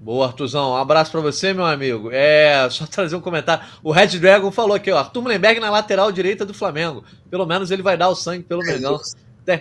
Boa, 0.00 0.26
Artuzão. 0.26 0.70
Um 0.70 0.76
abraço 0.76 1.12
para 1.12 1.20
você, 1.20 1.52
meu 1.52 1.66
amigo. 1.66 2.10
É, 2.10 2.66
só 2.70 2.86
trazer 2.88 3.14
um 3.14 3.20
comentário. 3.20 3.62
O 3.82 3.92
Red 3.92 4.18
Dragon 4.18 4.50
falou 4.50 4.74
aqui, 4.74 4.90
ó. 4.90 4.98
Arthur 4.98 5.20
Mullenberg 5.20 5.60
na 5.60 5.68
lateral 5.68 6.10
direita 6.10 6.46
do 6.46 6.54
Flamengo. 6.54 7.04
Pelo 7.28 7.44
menos 7.44 7.70
ele 7.70 7.82
vai 7.82 7.98
dar 7.98 8.08
o 8.08 8.14
sangue 8.14 8.42
pelo 8.42 8.62
é 8.62 8.72
Mengão. 8.72 8.98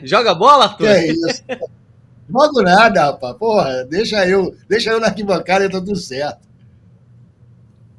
Joga 0.03 0.34
bola, 0.34 0.66
Arthur? 0.66 0.88
é 0.88 1.08
isso. 1.08 1.43
Jogo 2.30 2.62
nada, 2.62 3.06
rapaz. 3.06 3.36
Porra, 3.38 3.86
deixa 3.86 4.28
eu, 4.28 4.56
deixa 4.68 4.92
eu 4.92 5.00
na 5.00 5.08
arquibancada 5.08 5.66
e 5.66 5.70
tá 5.70 5.80
tudo 5.80 5.96
certo. 5.96 6.46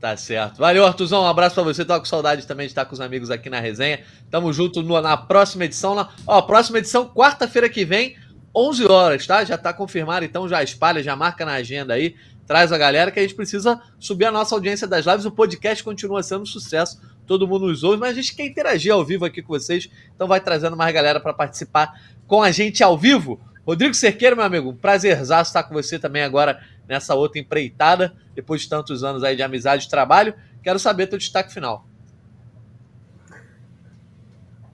Tá 0.00 0.16
certo. 0.16 0.58
Valeu, 0.58 0.86
Artuzão. 0.86 1.22
Um 1.22 1.26
abraço 1.26 1.54
pra 1.54 1.64
você. 1.64 1.84
Tava 1.84 2.00
com 2.00 2.06
saudade 2.06 2.46
também 2.46 2.66
de 2.66 2.72
estar 2.72 2.84
com 2.84 2.94
os 2.94 3.00
amigos 3.00 3.30
aqui 3.30 3.48
na 3.48 3.60
resenha. 3.60 4.00
Tamo 4.30 4.52
junto 4.52 4.82
no, 4.82 5.00
na 5.00 5.16
próxima 5.16 5.64
edição. 5.64 5.94
Na, 5.94 6.08
ó, 6.26 6.42
próxima 6.42 6.78
edição, 6.78 7.08
quarta-feira 7.08 7.68
que 7.68 7.84
vem, 7.84 8.16
11 8.54 8.86
horas, 8.86 9.26
tá? 9.26 9.44
Já 9.44 9.56
tá 9.56 9.72
confirmado, 9.72 10.24
então 10.24 10.48
já 10.48 10.62
espalha, 10.62 11.02
já 11.02 11.16
marca 11.16 11.44
na 11.44 11.52
agenda 11.54 11.94
aí 11.94 12.14
traz 12.46 12.72
a 12.72 12.78
galera 12.78 13.10
que 13.10 13.18
a 13.18 13.22
gente 13.22 13.34
precisa 13.34 13.80
subir 13.98 14.24
a 14.24 14.32
nossa 14.32 14.54
audiência 14.54 14.86
das 14.86 15.04
lives. 15.04 15.24
O 15.24 15.30
podcast 15.30 15.82
continua 15.82 16.22
sendo 16.22 16.42
um 16.42 16.46
sucesso, 16.46 17.00
todo 17.26 17.46
mundo 17.46 17.66
nos 17.66 17.82
ouve, 17.82 17.98
mas 17.98 18.10
a 18.10 18.14
gente 18.14 18.34
quer 18.34 18.46
interagir 18.46 18.92
ao 18.92 19.04
vivo 19.04 19.24
aqui 19.24 19.42
com 19.42 19.48
vocês, 19.48 19.90
então 20.14 20.28
vai 20.28 20.40
trazendo 20.40 20.76
mais 20.76 20.94
galera 20.94 21.18
para 21.18 21.34
participar 21.34 22.00
com 22.26 22.42
a 22.42 22.50
gente 22.50 22.82
ao 22.82 22.96
vivo. 22.96 23.40
Rodrigo 23.66 23.94
Cerqueiro, 23.94 24.36
meu 24.36 24.44
amigo, 24.44 24.72
prazerzaço 24.74 25.50
estar 25.50 25.64
com 25.64 25.74
você 25.74 25.98
também 25.98 26.22
agora 26.22 26.60
nessa 26.88 27.16
outra 27.16 27.40
empreitada, 27.40 28.14
depois 28.32 28.60
de 28.60 28.68
tantos 28.68 29.02
anos 29.02 29.24
aí 29.24 29.34
de 29.34 29.42
amizade 29.42 29.86
e 29.86 29.90
trabalho. 29.90 30.34
Quero 30.62 30.78
saber 30.78 31.08
teu 31.08 31.18
destaque 31.18 31.52
final. 31.52 31.84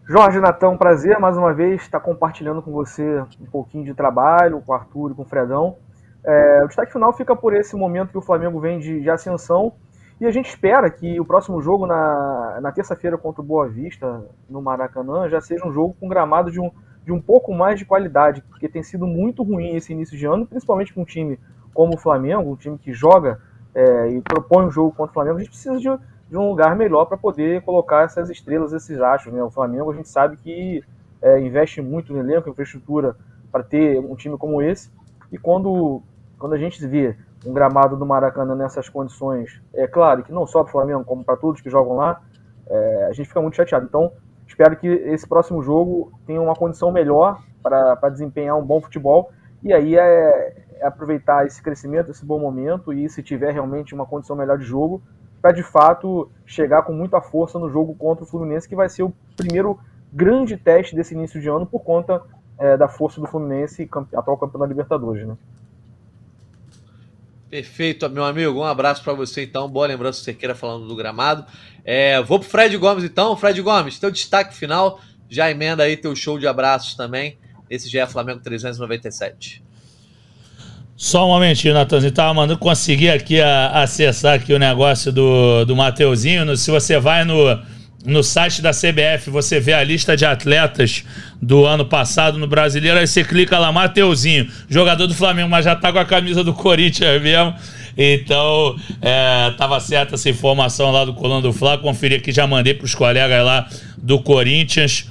Jorge 0.07 0.39
Natão, 0.41 0.77
prazer 0.77 1.19
mais 1.19 1.39
uma 1.39 1.55
vez 1.55 1.81
estar 1.81 2.01
compartilhando 2.01 2.61
com 2.61 2.71
você 2.71 3.21
um 3.41 3.47
pouquinho 3.51 3.85
de 3.85 3.95
trabalho, 3.95 4.61
com 4.61 4.73
o 4.73 4.75
Arthur 4.75 5.13
e 5.13 5.15
com 5.15 5.23
o 5.23 5.25
Fredão. 5.25 5.79
É, 6.23 6.63
o 6.63 6.67
destaque 6.67 6.93
final 6.93 7.15
fica 7.15 7.35
por 7.35 7.55
esse 7.55 7.75
momento 7.75 8.11
que 8.11 8.19
o 8.19 8.23
Flamengo 8.23 8.61
vem 8.61 8.79
de, 8.79 9.01
de 9.01 9.09
ascensão 9.09 9.73
e 10.23 10.27
a 10.27 10.31
gente 10.31 10.49
espera 10.49 10.89
que 10.89 11.19
o 11.19 11.25
próximo 11.25 11.61
jogo 11.61 11.85
na, 11.85 12.61
na 12.63 12.71
terça-feira 12.71 13.19
contra 13.19 13.43
o 13.43 13.45
Boa 13.45 13.69
Vista, 13.69 14.25
no 14.49 14.63
Maracanã, 14.63 15.29
já 15.29 15.41
seja 15.41 15.67
um 15.67 15.73
jogo 15.73 15.97
com 15.99 16.07
gramado 16.07 16.49
de 16.49 16.61
um, 16.61 16.71
de 17.05 17.11
um 17.11 17.21
pouco 17.21 17.53
mais 17.53 17.77
de 17.77 17.85
qualidade, 17.85 18.41
porque 18.43 18.69
tem 18.69 18.85
sido 18.85 19.05
muito 19.05 19.43
ruim 19.43 19.75
esse 19.75 19.93
início 19.93 20.17
de 20.17 20.25
ano, 20.25 20.47
principalmente 20.47 20.95
com 20.95 21.03
um 21.03 21.05
time 21.05 21.41
como 21.75 21.97
o 21.97 21.99
Flamengo, 21.99 22.53
um 22.53 22.55
time 22.55 22.79
que 22.79 22.93
joga 22.93 23.41
é, 23.75 24.11
e 24.11 24.21
propõe 24.21 24.67
um 24.67 24.71
jogo 24.71 24.93
contra 24.93 25.11
o 25.11 25.13
Flamengo. 25.13 25.39
A 25.39 25.41
gente 25.41 25.51
precisa 25.51 25.77
de, 25.77 25.89
de 26.31 26.37
um 26.37 26.51
lugar 26.51 26.77
melhor 26.77 27.07
para 27.07 27.17
poder 27.17 27.63
colocar 27.63 28.05
essas 28.05 28.31
estrelas, 28.31 28.73
esses 28.73 29.01
achos. 29.01 29.33
Né? 29.33 29.43
O 29.43 29.51
Flamengo, 29.51 29.91
a 29.91 29.95
gente 29.97 30.09
sabe 30.09 30.37
que 30.37 30.85
é, 31.21 31.41
investe 31.41 31.83
muito 31.83 32.13
no 32.13 32.21
elenco, 32.21 32.49
infraestrutura, 32.49 33.17
para 33.51 33.65
ter 33.65 33.99
um 33.99 34.15
time 34.15 34.39
como 34.39 34.63
esse. 34.63 34.89
E 35.33 35.37
quando 35.37 36.01
quando 36.39 36.55
a 36.55 36.59
gente 36.59 36.85
vê 36.87 37.17
um 37.45 37.53
gramado 37.53 37.97
do 37.97 38.07
Maracanã 38.07 38.55
nessas 38.55 38.89
condições, 38.89 39.61
é 39.75 39.87
claro 39.87 40.23
que 40.23 40.33
não 40.33 40.47
só 40.47 40.63
para 40.63 40.69
o 40.71 40.73
Flamengo, 40.73 41.05
como 41.05 41.25
para 41.25 41.37
todos 41.37 41.61
que 41.61 41.71
jogam 41.71 41.97
lá, 41.97 42.21
é, 42.67 43.07
a 43.07 43.13
gente 43.13 43.29
fica 43.29 43.41
muito 43.41 43.57
chateado. 43.57 43.87
Então, 43.87 44.13
espero 44.47 44.77
que 44.77 44.87
esse 44.87 45.27
próximo 45.27 45.63
jogo 45.63 46.13
tenha 46.27 46.41
uma 46.41 46.55
condição 46.55 46.91
melhor 46.91 47.43
para 47.63 48.09
desempenhar 48.11 48.57
um 48.57 48.65
bom 48.65 48.81
futebol. 48.81 49.31
E 49.63 49.73
aí 49.73 49.97
é, 49.97 50.55
é, 50.81 50.87
aproveitar 50.87 51.47
esse 51.47 51.63
crescimento, 51.63 52.11
esse 52.11 52.25
bom 52.25 52.39
momento, 52.39 52.93
e 52.93 53.09
se 53.09 53.23
tiver 53.23 53.53
realmente 53.53 53.95
uma 53.95 54.07
condição 54.07 54.35
melhor 54.35 54.59
de 54.59 54.65
jogo, 54.65 55.03
para 55.41 55.53
de 55.53 55.63
fato 55.63 56.31
chegar 56.47 56.83
com 56.83 56.93
muita 56.93 57.21
força 57.21 57.59
no 57.59 57.69
jogo 57.69 57.95
contra 57.95 58.25
o 58.25 58.27
Fluminense, 58.27 58.69
que 58.69 58.77
vai 58.77 58.89
ser 58.89 59.03
o 59.03 59.13
primeiro 59.37 59.79
grande 60.13 60.57
teste 60.57 60.95
desse 60.95 61.15
início 61.15 61.41
de 61.41 61.49
ano 61.49 61.67
por 61.67 61.81
conta 61.81 62.23
é, 62.59 62.77
da 62.77 62.89
força 62.89 63.21
do 63.21 63.27
Fluminense, 63.27 63.89
atual 64.15 64.37
campeão 64.37 64.61
da 64.61 64.67
Libertadores. 64.67 65.27
Né? 65.27 65.37
Perfeito, 67.53 68.09
meu 68.09 68.25
amigo. 68.25 68.61
Um 68.61 68.65
abraço 68.65 69.05
para 69.05 69.13
você 69.13 69.43
então. 69.43 69.69
Boa 69.69 69.87
lembrança 69.87 70.25
você 70.25 70.33
queira 70.33 70.55
falando 70.55 70.89
do 70.89 70.97
gramado. 70.97 71.45
É, 71.85 72.19
vou 72.23 72.39
pro 72.39 72.49
Fred 72.49 72.75
Gomes 72.79 73.05
então. 73.05 73.37
Fred 73.37 73.61
Gomes, 73.61 73.99
teu 73.99 74.11
destaque 74.11 74.57
final. 74.57 74.99
Já 75.29 75.51
emenda 75.51 75.83
aí 75.83 75.95
teu 75.99 76.17
show 76.17 76.39
de 76.39 76.47
abraços 76.47 76.95
também. 76.95 77.37
Esse 77.69 77.91
já 77.91 78.05
é 78.05 78.07
Flamengo 78.07 78.41
397. 78.41 79.63
Só 80.97 81.27
um 81.27 81.29
momentinho, 81.29 81.75
Natanzinho. 81.75 82.11
Tava 82.11 82.33
mandando 82.33 82.59
conseguir 82.59 83.11
aqui 83.11 83.39
a, 83.39 83.83
acessar 83.83 84.37
aqui 84.37 84.55
o 84.55 84.59
negócio 84.59 85.13
do, 85.13 85.67
do 85.67 85.77
Mateuzinho. 85.77 86.57
Se 86.57 86.71
você 86.71 86.99
vai 86.99 87.23
no 87.23 87.35
no 88.05 88.23
site 88.23 88.61
da 88.61 88.71
CBF 88.71 89.31
você 89.31 89.61
vê 89.61 89.73
a 89.73 89.83
lista 89.83 90.17
de 90.17 90.25
atletas 90.25 91.05
do 91.41 91.65
ano 91.65 91.85
passado 91.85 92.39
no 92.39 92.47
Brasileiro, 92.47 92.99
aí 92.99 93.07
você 93.07 93.23
clica 93.23 93.59
lá, 93.59 93.71
Mateuzinho, 93.71 94.49
jogador 94.69 95.07
do 95.07 95.15
Flamengo, 95.15 95.49
mas 95.49 95.65
já 95.65 95.77
tá 95.77 95.93
com 95.93 95.99
a 95.99 96.05
camisa 96.05 96.43
do 96.43 96.53
Corinthians 96.53 97.23
mesmo. 97.23 97.55
Então, 97.97 98.77
é, 99.01 99.53
tava 99.57 99.79
certa 99.79 100.15
essa 100.15 100.29
informação 100.29 100.91
lá 100.91 101.05
do 101.05 101.13
Colando 101.13 101.49
do 101.49 101.53
Fla. 101.53 101.77
Conferi 101.77 102.15
aqui, 102.15 102.33
já 102.33 102.47
mandei 102.47 102.75
pros 102.75 102.95
colegas 102.95 103.45
lá 103.45 103.69
do 103.99 104.19
Corinthians. 104.19 105.07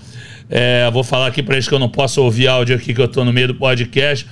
É, 0.50 0.89
vou 0.92 1.04
falar 1.04 1.28
aqui 1.28 1.42
para 1.42 1.56
eles 1.56 1.68
que 1.68 1.74
eu 1.74 1.80
não 1.80 1.89
posso 1.89 2.22
ouvir 2.22 2.48
áudio 2.48 2.76
aqui, 2.76 2.94
que 2.94 3.02
eu 3.02 3.08
tô 3.08 3.24
no 3.24 3.32
meio 3.32 3.50
do 3.50 3.56
podcast. 3.56 4.28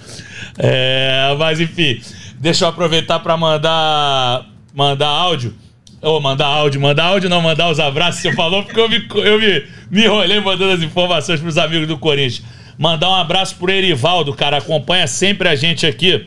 É, 0.58 1.34
mas 1.38 1.60
enfim, 1.60 2.02
deixa 2.40 2.66
eu 2.66 2.70
aproveitar 2.70 3.20
para 3.20 3.38
mandar, 3.38 4.46
mandar 4.74 5.08
áudio. 5.08 5.54
Ô, 6.02 6.20
mandar 6.22 6.48
áudio, 6.48 6.80
mandar 6.80 7.06
áudio, 7.06 7.30
não 7.30 7.42
mandar 7.42 7.70
os 7.70 7.80
abraços 7.80 8.22
você 8.22 8.34
falou, 8.34 8.64
porque 8.64 8.80
eu 8.80 8.88
me, 8.88 9.06
eu 9.16 9.40
me, 9.40 9.66
me 9.92 10.06
enrolei 10.06 10.40
mandando 10.40 10.72
as 10.72 10.82
informações 10.82 11.42
pros 11.42 11.58
amigos 11.58 11.88
do 11.88 11.98
Corinthians. 11.98 12.42
Mandar 12.78 13.10
um 13.10 13.16
abraço 13.16 13.56
pro 13.58 13.70
Erivaldo, 13.70 14.34
cara, 14.34 14.58
acompanha 14.58 15.06
sempre 15.08 15.50
a 15.50 15.56
gente 15.56 15.86
aqui. 15.86 16.26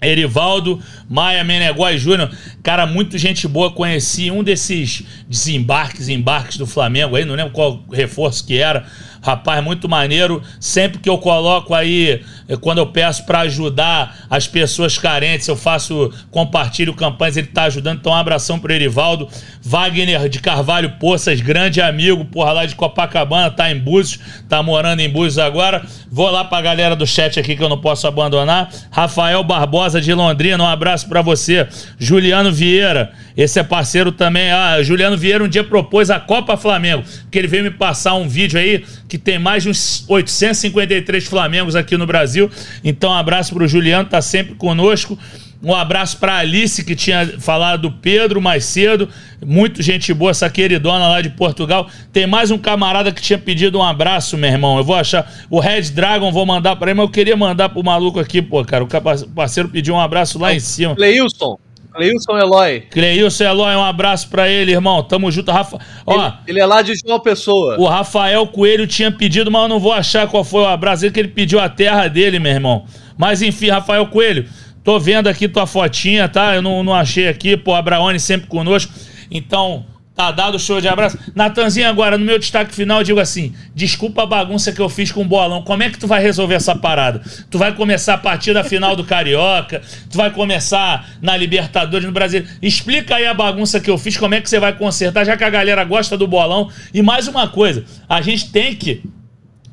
Erivaldo, 0.00 0.80
Maia 1.08 1.44
Menegói 1.44 1.98
Júnior, 1.98 2.30
cara, 2.62 2.86
muito 2.86 3.18
gente 3.18 3.46
boa. 3.46 3.70
Conheci 3.72 4.30
um 4.30 4.42
desses 4.42 5.02
desembarques, 5.28 6.08
embarques 6.08 6.56
do 6.56 6.66
Flamengo 6.66 7.16
aí, 7.16 7.24
não 7.24 7.34
lembro 7.34 7.52
qual 7.52 7.82
reforço 7.90 8.46
que 8.46 8.58
era. 8.58 8.86
Rapaz, 9.24 9.64
muito 9.64 9.88
maneiro. 9.88 10.42
Sempre 10.60 10.98
que 10.98 11.08
eu 11.08 11.16
coloco 11.16 11.72
aí, 11.72 12.22
eh, 12.46 12.56
quando 12.60 12.76
eu 12.76 12.86
peço 12.88 13.24
para 13.24 13.40
ajudar 13.40 14.26
as 14.28 14.46
pessoas 14.46 14.98
carentes, 14.98 15.48
eu 15.48 15.56
faço, 15.56 16.12
compartilho 16.30 16.92
campanhas, 16.92 17.38
ele 17.38 17.46
tá 17.46 17.62
ajudando. 17.62 18.00
Então, 18.00 18.12
um 18.12 18.16
abração 18.16 18.58
pro 18.58 18.70
Erivaldo. 18.70 19.26
Wagner 19.62 20.28
de 20.28 20.40
Carvalho 20.40 20.98
Poças, 21.00 21.40
grande 21.40 21.80
amigo, 21.80 22.22
porra, 22.26 22.52
lá 22.52 22.66
de 22.66 22.74
Copacabana, 22.74 23.50
tá 23.50 23.72
em 23.72 23.78
Búzios, 23.78 24.20
tá 24.46 24.62
morando 24.62 25.00
em 25.00 25.08
Búzios 25.08 25.38
agora. 25.38 25.82
Vou 26.12 26.30
lá 26.30 26.44
pra 26.44 26.60
galera 26.60 26.94
do 26.94 27.06
chat 27.06 27.40
aqui 27.40 27.56
que 27.56 27.62
eu 27.62 27.70
não 27.70 27.80
posso 27.80 28.06
abandonar. 28.06 28.68
Rafael 28.90 29.42
Barbosa 29.42 30.02
de 30.02 30.12
Londrina, 30.12 30.62
um 30.62 30.66
abraço 30.66 30.93
para 31.02 31.22
você. 31.22 31.66
Juliano 31.98 32.52
Vieira, 32.52 33.12
esse 33.36 33.58
é 33.58 33.62
parceiro 33.64 34.12
também. 34.12 34.50
Ah, 34.52 34.82
Juliano 34.82 35.16
Vieira 35.16 35.42
um 35.42 35.48
dia 35.48 35.64
propôs 35.64 36.10
a 36.10 36.20
Copa 36.20 36.56
Flamengo, 36.56 37.02
que 37.30 37.38
ele 37.38 37.48
veio 37.48 37.64
me 37.64 37.70
passar 37.70 38.14
um 38.14 38.28
vídeo 38.28 38.58
aí 38.58 38.84
que 39.08 39.18
tem 39.18 39.38
mais 39.38 39.62
de 39.62 39.70
uns 39.70 40.04
853 40.06 41.24
Flamengos 41.24 41.74
aqui 41.74 41.96
no 41.96 42.06
Brasil. 42.06 42.50
Então, 42.84 43.10
um 43.10 43.14
abraço 43.14 43.54
pro 43.54 43.66
Juliano, 43.66 44.08
tá 44.08 44.20
sempre 44.20 44.54
conosco. 44.54 45.18
Um 45.64 45.74
abraço 45.74 46.18
para 46.18 46.36
Alice, 46.36 46.84
que 46.84 46.94
tinha 46.94 47.26
falado 47.38 47.82
do 47.82 47.90
Pedro 47.90 48.40
mais 48.40 48.66
cedo. 48.66 49.08
Muito 49.44 49.82
gente 49.82 50.12
boa, 50.12 50.30
essa 50.30 50.50
queridona 50.50 51.08
lá 51.08 51.22
de 51.22 51.30
Portugal. 51.30 51.88
Tem 52.12 52.26
mais 52.26 52.50
um 52.50 52.58
camarada 52.58 53.10
que 53.10 53.22
tinha 53.22 53.38
pedido 53.38 53.78
um 53.78 53.82
abraço, 53.82 54.36
meu 54.36 54.50
irmão. 54.50 54.76
Eu 54.76 54.84
vou 54.84 54.94
achar. 54.94 55.32
O 55.48 55.58
Red 55.58 55.84
Dragon, 55.84 56.30
vou 56.30 56.44
mandar 56.44 56.76
para 56.76 56.90
ele, 56.90 56.98
mas 56.98 57.06
eu 57.06 57.12
queria 57.12 57.36
mandar 57.36 57.70
pro 57.70 57.82
maluco 57.82 58.20
aqui, 58.20 58.42
pô, 58.42 58.62
cara. 58.62 58.84
O 58.84 58.88
parceiro 59.34 59.70
pediu 59.70 59.94
um 59.94 60.00
abraço 60.00 60.38
lá 60.38 60.54
em 60.54 60.60
cima. 60.60 60.94
Cleilson. 60.94 61.58
Cleilson 61.94 62.36
Eloy. 62.36 62.80
Cleilson 62.90 63.44
Eloy, 63.44 63.76
um 63.76 63.84
abraço 63.84 64.28
pra 64.28 64.48
ele, 64.48 64.72
irmão. 64.72 65.02
Tamo 65.02 65.30
junto. 65.30 65.50
Rafa... 65.50 65.78
Ó, 66.04 66.26
ele, 66.26 66.32
ele, 66.48 66.60
é 66.60 66.66
lá 66.66 66.82
de 66.82 66.92
João 66.94 67.20
Pessoa. 67.20 67.76
O 67.78 67.86
Rafael 67.86 68.46
Coelho 68.48 68.86
tinha 68.86 69.10
pedido, 69.10 69.50
mas 69.50 69.62
eu 69.62 69.68
não 69.68 69.78
vou 69.78 69.92
achar 69.92 70.26
qual 70.26 70.44
foi 70.44 70.62
o 70.62 70.66
abraço. 70.66 71.06
Ele 71.06 71.12
que 71.12 71.20
ele 71.20 71.28
pediu 71.28 71.58
a 71.58 71.68
terra 71.68 72.08
dele, 72.08 72.38
meu 72.38 72.52
irmão. 72.52 72.84
Mas 73.16 73.42
enfim, 73.42 73.68
Rafael 73.68 74.06
Coelho, 74.06 74.46
tô 74.84 75.00
vendo 75.00 75.26
aqui 75.26 75.48
tua 75.48 75.66
fotinha, 75.66 76.28
tá? 76.28 76.54
Eu 76.54 76.62
não, 76.62 76.84
não 76.84 76.94
achei 76.94 77.26
aqui. 77.26 77.56
Pô, 77.56 77.74
Abraone 77.74 78.20
sempre 78.20 78.46
conosco. 78.46 78.92
Então, 79.30 79.86
Tá 80.14 80.30
dado 80.30 80.60
show 80.60 80.80
de 80.80 80.86
abraço. 80.86 81.18
Natanzinho, 81.34 81.88
agora, 81.88 82.16
no 82.16 82.24
meu 82.24 82.38
destaque 82.38 82.72
final, 82.72 82.98
eu 82.98 83.04
digo 83.04 83.18
assim: 83.18 83.52
desculpa 83.74 84.22
a 84.22 84.26
bagunça 84.26 84.70
que 84.72 84.80
eu 84.80 84.88
fiz 84.88 85.10
com 85.10 85.22
o 85.22 85.24
bolão. 85.24 85.62
Como 85.62 85.82
é 85.82 85.90
que 85.90 85.98
tu 85.98 86.06
vai 86.06 86.22
resolver 86.22 86.54
essa 86.54 86.76
parada? 86.76 87.20
Tu 87.50 87.58
vai 87.58 87.74
começar 87.74 88.14
a 88.14 88.18
partir 88.18 88.54
da 88.54 88.62
final 88.62 88.94
do 88.94 89.02
Carioca, 89.02 89.82
tu 90.08 90.16
vai 90.16 90.30
começar 90.30 91.08
na 91.20 91.36
Libertadores 91.36 92.06
no 92.06 92.12
Brasil. 92.12 92.46
Explica 92.62 93.16
aí 93.16 93.26
a 93.26 93.34
bagunça 93.34 93.80
que 93.80 93.90
eu 93.90 93.98
fiz, 93.98 94.16
como 94.16 94.36
é 94.36 94.40
que 94.40 94.48
você 94.48 94.60
vai 94.60 94.72
consertar, 94.72 95.24
já 95.24 95.36
que 95.36 95.42
a 95.42 95.50
galera 95.50 95.82
gosta 95.82 96.16
do 96.16 96.28
bolão. 96.28 96.70
E 96.92 97.02
mais 97.02 97.26
uma 97.26 97.48
coisa: 97.48 97.84
a 98.08 98.22
gente 98.22 98.52
tem 98.52 98.72
que 98.76 99.02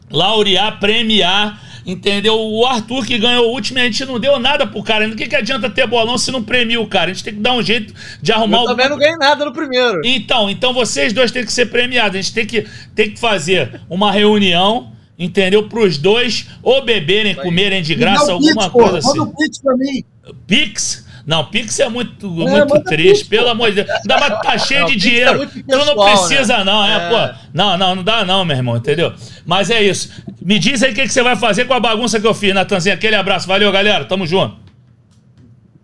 laurear, 0.10 0.80
premiar 0.80 1.62
Entendeu? 1.86 2.36
O 2.40 2.66
Arthur 2.66 3.06
que 3.06 3.18
ganhou 3.18 3.48
o 3.48 3.52
último, 3.52 3.80
a 3.80 3.84
gente 3.84 4.06
não 4.06 4.20
deu 4.20 4.40
nada 4.40 4.68
pro 4.68 4.84
cara. 4.84 5.08
O 5.08 5.16
que, 5.16 5.28
que 5.28 5.36
adianta 5.36 5.70
ter 5.70 5.88
bolão 5.88 6.18
se 6.18 6.32
não 6.32 6.44
premia 6.44 6.80
o 6.80 6.88
cara? 6.88 7.10
A 7.10 7.14
gente 7.14 7.24
tem 7.24 7.34
que 7.34 7.40
dar 7.40 7.54
um 7.54 7.62
jeito 7.62 7.94
de 8.22 8.32
arrumar 8.32 8.60
Eu 8.60 8.66
também 8.68 8.90
não 8.90 8.98
ganhei 8.98 9.18
nada 9.18 9.46
no 9.46 9.52
primeiro. 9.52 10.02
Então, 10.06 10.50
então 10.50 10.74
vocês 10.74 11.12
dois 11.12 11.32
têm 11.32 11.44
que 11.44 11.52
ser 11.52 11.68
premiados. 11.68 12.18
A 12.18 12.22
gente 12.22 12.34
tem 12.34 12.46
que, 12.46 12.68
tem 12.94 13.12
que 13.12 13.20
fazer 13.20 13.82
uma 13.90 14.12
reunião 14.12 14.92
entendeu? 15.18 15.70
Para 15.70 15.82
os 15.82 15.98
dois 15.98 16.48
ou 16.64 16.84
beberem, 16.84 17.36
comerem 17.36 17.82
de 17.84 17.94
graça, 17.94 18.32
alguma 18.32 18.64
Pix, 18.64 18.74
coisa 18.74 18.98
assim. 18.98 19.20
Manda 19.20 19.30
o 19.30 19.36
Pix 19.36 19.60
pra 19.60 19.78
mim. 19.78 20.04
Pix? 20.48 21.06
Não, 21.26 21.46
Pix 21.46 21.80
é 21.80 21.88
muito, 21.88 22.28
é, 22.48 22.66
muito 22.66 22.84
triste, 22.84 23.26
Pix, 23.26 23.28
pelo 23.28 23.50
amor 23.50 23.70
de 23.70 23.84
Deus. 23.84 23.90
Ainda 23.90 24.18
mais 24.20 24.42
tá 24.42 24.58
cheio 24.60 24.82
não, 24.82 24.88
de 24.88 24.94
é 24.94 24.98
dinheiro. 24.98 25.44
É 25.44 25.48
tu 25.48 25.86
não 25.86 25.96
precisa, 25.96 26.58
né? 26.58 26.64
não, 26.64 26.86
é, 26.86 26.96
é, 26.96 27.10
pô. 27.10 27.36
Não, 27.54 27.78
não, 27.78 27.96
não 27.96 28.04
dá, 28.04 28.26
não, 28.26 28.44
meu 28.44 28.58
irmão, 28.58 28.78
entendeu? 28.78 29.14
Mas 29.46 29.70
é 29.70 29.82
isso. 29.82 30.24
Me 30.42 30.60
diz 30.60 30.84
aí 30.84 30.92
o 30.92 30.96
que, 30.96 31.04
que 31.04 31.10
você 31.10 31.24
vai 31.24 31.36
fazer 31.36 31.66
com 31.66 31.74
a 31.74 31.80
bagunça 31.80 32.20
que 32.20 32.28
eu 32.28 32.34
fiz, 32.34 32.54
Natanzinho. 32.54 32.96
Aquele 32.96 33.16
abraço. 33.16 33.48
Valeu, 33.48 33.72
galera. 33.72 34.06
Tamo 34.06 34.26
junto. 34.26 34.62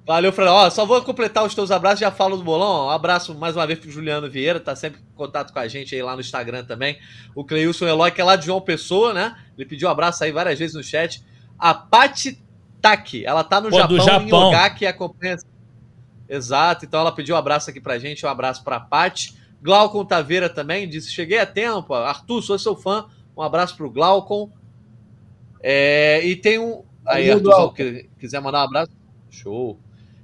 Valeu, 0.06 0.32
Fran. 0.32 0.50
Ó, 0.50 0.70
só 0.70 0.86
vou 0.86 1.02
completar 1.02 1.44
os 1.44 1.54
teus 1.54 1.70
abraços, 1.70 2.00
já 2.00 2.10
falo 2.10 2.38
do 2.38 2.44
bolão. 2.44 2.88
Um 2.88 2.90
abraço 2.90 3.36
mais 3.36 3.58
uma 3.58 3.68
vez 3.68 3.78
pro 3.78 3.92
Juliano 3.92 4.30
Vieira, 4.30 4.58
tá 4.58 4.74
sempre 4.74 5.02
em 5.02 5.18
contato 5.18 5.52
com 5.52 5.60
a 5.60 5.68
gente 5.68 5.94
aí 5.94 6.02
lá 6.02 6.16
no 6.16 6.22
Instagram 6.22 6.64
também. 6.64 6.98
O 7.36 7.44
Cleilson 7.44 7.86
Eloy, 7.86 8.10
que 8.12 8.22
é 8.22 8.24
lá 8.24 8.38
de 8.38 8.46
João 8.46 8.62
Pessoa, 8.62 9.14
né? 9.14 9.36
Ele 9.58 9.68
pediu 9.68 9.90
um 9.90 9.92
abraço 9.92 10.24
aí 10.24 10.32
várias 10.32 10.58
vezes 10.58 10.76
no 10.76 10.82
chat. 10.82 11.22
A 11.60 11.74
Pati 11.74 12.42
Taki, 12.82 13.26
ela 13.26 13.44
tá 13.44 13.60
no 13.60 13.70
Pô, 13.70 13.78
Japão, 13.78 14.00
Japão, 14.00 14.28
em 14.28 14.34
Ogaki, 14.34 14.86
acompanha 14.86 15.36
Exato, 16.30 16.86
então 16.86 17.02
ela 17.02 17.12
pediu 17.12 17.36
um 17.36 17.38
abraço 17.38 17.70
aqui 17.70 17.82
pra 17.82 18.00
gente, 18.00 18.26
um 18.26 18.30
abraço 18.30 18.64
pra 18.64 18.80
Paty. 18.80 19.36
Glaucon 19.62 20.06
Taveira 20.06 20.48
também 20.48 20.88
disse: 20.88 21.12
Cheguei 21.12 21.40
a 21.40 21.46
tempo. 21.46 21.94
Arthur, 21.94 22.42
sou 22.42 22.60
seu 22.60 22.76
fã. 22.76 23.06
Um 23.38 23.42
abraço 23.42 23.76
pro 23.78 23.90
Glaucon. 23.90 24.52
É, 25.62 26.26
e 26.26 26.36
tem 26.36 26.58
um. 26.58 26.84
Aí, 27.06 27.30
Arthur, 27.30 27.74
que 27.74 28.10
quiser 28.20 28.42
mandar 28.42 28.62
um 28.62 28.66
abraço. 28.66 28.92
Show. 29.30 29.80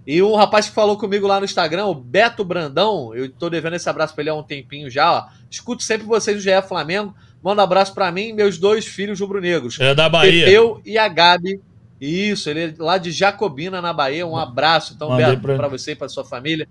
E 0.05 0.21
um 0.21 0.35
rapaz 0.35 0.67
que 0.67 0.75
falou 0.75 0.97
comigo 0.97 1.27
lá 1.27 1.39
no 1.39 1.45
Instagram, 1.45 1.85
o 1.85 1.95
Beto 1.95 2.43
Brandão, 2.43 3.15
eu 3.15 3.31
tô 3.31 3.49
devendo 3.49 3.75
esse 3.75 3.87
abraço 3.87 4.13
pra 4.13 4.21
ele 4.21 4.29
há 4.29 4.35
um 4.35 4.43
tempinho 4.43 4.89
já, 4.89 5.13
ó. 5.13 5.25
Escuto 5.49 5.81
sempre 5.83 6.05
vocês 6.05 6.35
do 6.35 6.43
GE 6.43 6.61
Flamengo. 6.67 7.15
Manda 7.41 7.61
um 7.61 7.63
abraço 7.63 7.93
para 7.93 8.11
mim 8.11 8.29
e 8.29 8.33
meus 8.33 8.57
dois 8.57 8.85
filhos 8.85 9.19
rubro-negros. 9.19 9.79
É 9.79 9.93
da 9.95 10.09
Bahia. 10.09 10.49
Eu 10.49 10.81
e 10.85 10.97
a 10.97 11.07
Gabi 11.07 11.61
isso, 12.05 12.49
ele 12.49 12.63
é 12.65 12.73
lá 12.77 12.97
de 12.97 13.11
Jacobina, 13.11 13.81
na 13.81 13.93
Bahia. 13.93 14.27
Um 14.27 14.35
abraço, 14.35 14.93
então, 14.93 15.15
Beto, 15.15 15.41
pra... 15.41 15.55
pra 15.55 15.67
você 15.69 15.91
e 15.91 15.95
pra 15.95 16.09
sua 16.09 16.25
família. 16.25 16.67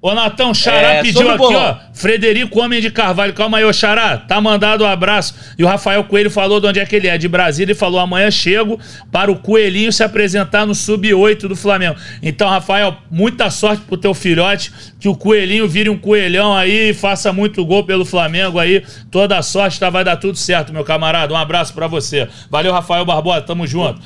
Ô, 0.00 0.14
Natão, 0.14 0.54
Xará 0.54 0.94
é, 0.94 1.02
pediu 1.02 1.28
aqui, 1.28 1.54
ó. 1.56 1.74
Frederico 1.92 2.60
Homem 2.60 2.80
de 2.80 2.88
Carvalho. 2.88 3.34
Calma 3.34 3.58
aí, 3.58 3.64
ô 3.64 3.72
Xará. 3.72 4.16
Tá 4.16 4.40
mandado 4.40 4.84
um 4.84 4.86
abraço. 4.86 5.34
E 5.58 5.64
o 5.64 5.66
Rafael 5.66 6.04
Coelho 6.04 6.30
falou 6.30 6.60
de 6.60 6.68
onde 6.68 6.78
é 6.78 6.86
que 6.86 6.94
ele 6.94 7.08
é, 7.08 7.18
de 7.18 7.26
Brasília, 7.26 7.72
e 7.72 7.74
falou: 7.74 7.98
amanhã 7.98 8.30
chego 8.30 8.78
para 9.10 9.28
o 9.28 9.36
Coelhinho 9.40 9.92
se 9.92 10.04
apresentar 10.04 10.64
no 10.64 10.72
Sub-8 10.72 11.48
do 11.48 11.56
Flamengo. 11.56 11.98
Então, 12.22 12.48
Rafael, 12.48 12.96
muita 13.10 13.50
sorte 13.50 13.82
pro 13.82 13.96
teu 13.96 14.14
filhote. 14.14 14.72
Que 15.00 15.08
o 15.08 15.16
Coelhinho 15.16 15.66
vire 15.66 15.90
um 15.90 15.98
coelhão 15.98 16.54
aí 16.54 16.90
e 16.90 16.94
faça 16.94 17.32
muito 17.32 17.64
gol 17.64 17.82
pelo 17.82 18.04
Flamengo 18.04 18.60
aí. 18.60 18.84
Toda 19.10 19.36
a 19.36 19.42
sorte, 19.42 19.80
tá? 19.80 19.90
Vai 19.90 20.04
dar 20.04 20.16
tudo 20.16 20.38
certo, 20.38 20.72
meu 20.72 20.84
camarada. 20.84 21.34
Um 21.34 21.36
abraço 21.36 21.74
para 21.74 21.88
você. 21.88 22.28
Valeu, 22.48 22.72
Rafael 22.72 23.04
Barbosa. 23.04 23.42
Tamo 23.42 23.66
junto. 23.66 24.00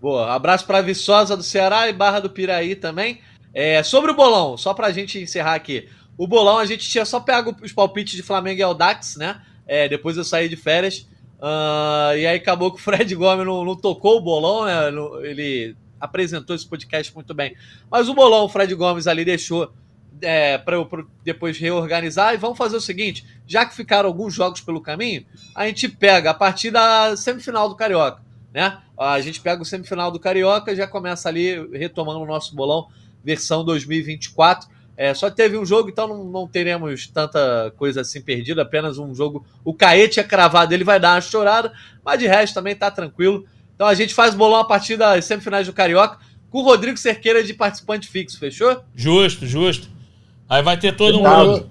Boa. 0.00 0.32
Abraço 0.32 0.66
para 0.66 0.80
Viçosa 0.80 1.36
do 1.36 1.42
Ceará 1.42 1.88
e 1.88 1.92
Barra 1.92 2.20
do 2.20 2.30
Piraí 2.30 2.76
também. 2.76 3.18
É, 3.54 3.82
sobre 3.82 4.10
o 4.10 4.14
bolão, 4.14 4.56
só 4.56 4.72
pra 4.72 4.92
gente 4.92 5.18
encerrar 5.18 5.54
aqui. 5.54 5.88
O 6.16 6.26
bolão 6.26 6.58
a 6.58 6.66
gente 6.66 6.88
tinha 6.88 7.04
só 7.04 7.20
pego 7.20 7.54
os 7.62 7.72
palpites 7.72 8.14
de 8.14 8.22
Flamengo 8.22 8.60
e 8.60 8.62
Aldax, 8.62 9.16
né? 9.16 9.42
É, 9.66 9.88
depois 9.88 10.16
eu 10.16 10.24
saí 10.24 10.48
de 10.48 10.56
férias. 10.56 11.06
Uh, 11.38 12.16
e 12.16 12.26
aí 12.26 12.36
acabou 12.36 12.70
que 12.70 12.78
o 12.78 12.82
Fred 12.82 13.12
Gomes 13.16 13.44
não, 13.44 13.64
não 13.64 13.76
tocou 13.76 14.18
o 14.18 14.20
bolão, 14.20 14.64
né? 14.64 14.88
Ele 15.28 15.76
apresentou 16.00 16.54
esse 16.54 16.66
podcast 16.66 17.14
muito 17.14 17.34
bem. 17.34 17.56
Mas 17.90 18.08
o 18.08 18.14
bolão, 18.14 18.44
o 18.44 18.48
Fred 18.48 18.74
Gomes 18.74 19.06
ali 19.06 19.24
deixou 19.24 19.72
é, 20.20 20.56
para 20.56 20.76
eu 20.76 20.88
depois 21.24 21.58
reorganizar. 21.58 22.34
E 22.34 22.38
vamos 22.38 22.56
fazer 22.56 22.76
o 22.76 22.80
seguinte: 22.80 23.26
já 23.46 23.66
que 23.66 23.74
ficaram 23.74 24.08
alguns 24.08 24.34
jogos 24.34 24.60
pelo 24.60 24.80
caminho, 24.80 25.26
a 25.54 25.66
gente 25.66 25.88
pega 25.88 26.30
a 26.30 26.34
partir 26.34 26.70
da 26.70 27.16
semifinal 27.16 27.68
do 27.68 27.74
Carioca 27.74 28.22
né? 28.52 28.78
A 28.98 29.20
gente 29.20 29.40
pega 29.40 29.62
o 29.62 29.64
semifinal 29.64 30.10
do 30.10 30.20
Carioca 30.20 30.76
já 30.76 30.86
começa 30.86 31.28
ali 31.28 31.66
retomando 31.76 32.20
o 32.20 32.26
nosso 32.26 32.54
bolão, 32.54 32.88
versão 33.24 33.64
2024. 33.64 34.68
É, 34.96 35.14
só 35.14 35.30
teve 35.30 35.56
um 35.56 35.64
jogo, 35.64 35.88
então 35.88 36.06
não, 36.06 36.24
não, 36.24 36.46
teremos 36.46 37.06
tanta 37.06 37.72
coisa 37.76 38.02
assim 38.02 38.20
perdida, 38.20 38.62
apenas 38.62 38.98
um 38.98 39.14
jogo. 39.14 39.44
O 39.64 39.72
Caete 39.72 40.20
é 40.20 40.24
cravado, 40.24 40.74
ele 40.74 40.84
vai 40.84 41.00
dar 41.00 41.14
uma 41.14 41.20
chorada, 41.20 41.72
mas 42.04 42.18
de 42.18 42.26
resto 42.26 42.54
também 42.54 42.76
tá 42.76 42.90
tranquilo. 42.90 43.46
Então 43.74 43.86
a 43.86 43.94
gente 43.94 44.14
faz 44.14 44.34
bolão 44.34 44.60
a 44.60 44.64
partir 44.64 44.96
das 44.96 45.24
semifinais 45.24 45.66
do 45.66 45.72
Carioca 45.72 46.18
com 46.50 46.58
o 46.58 46.62
Rodrigo 46.62 46.98
Cerqueira 46.98 47.42
de 47.42 47.54
participante 47.54 48.08
fixo, 48.08 48.38
fechou? 48.38 48.84
Justo, 48.94 49.46
justo. 49.46 49.88
Aí 50.48 50.62
vai 50.62 50.78
ter 50.78 50.94
todo 50.94 51.18
mundo. 51.18 51.70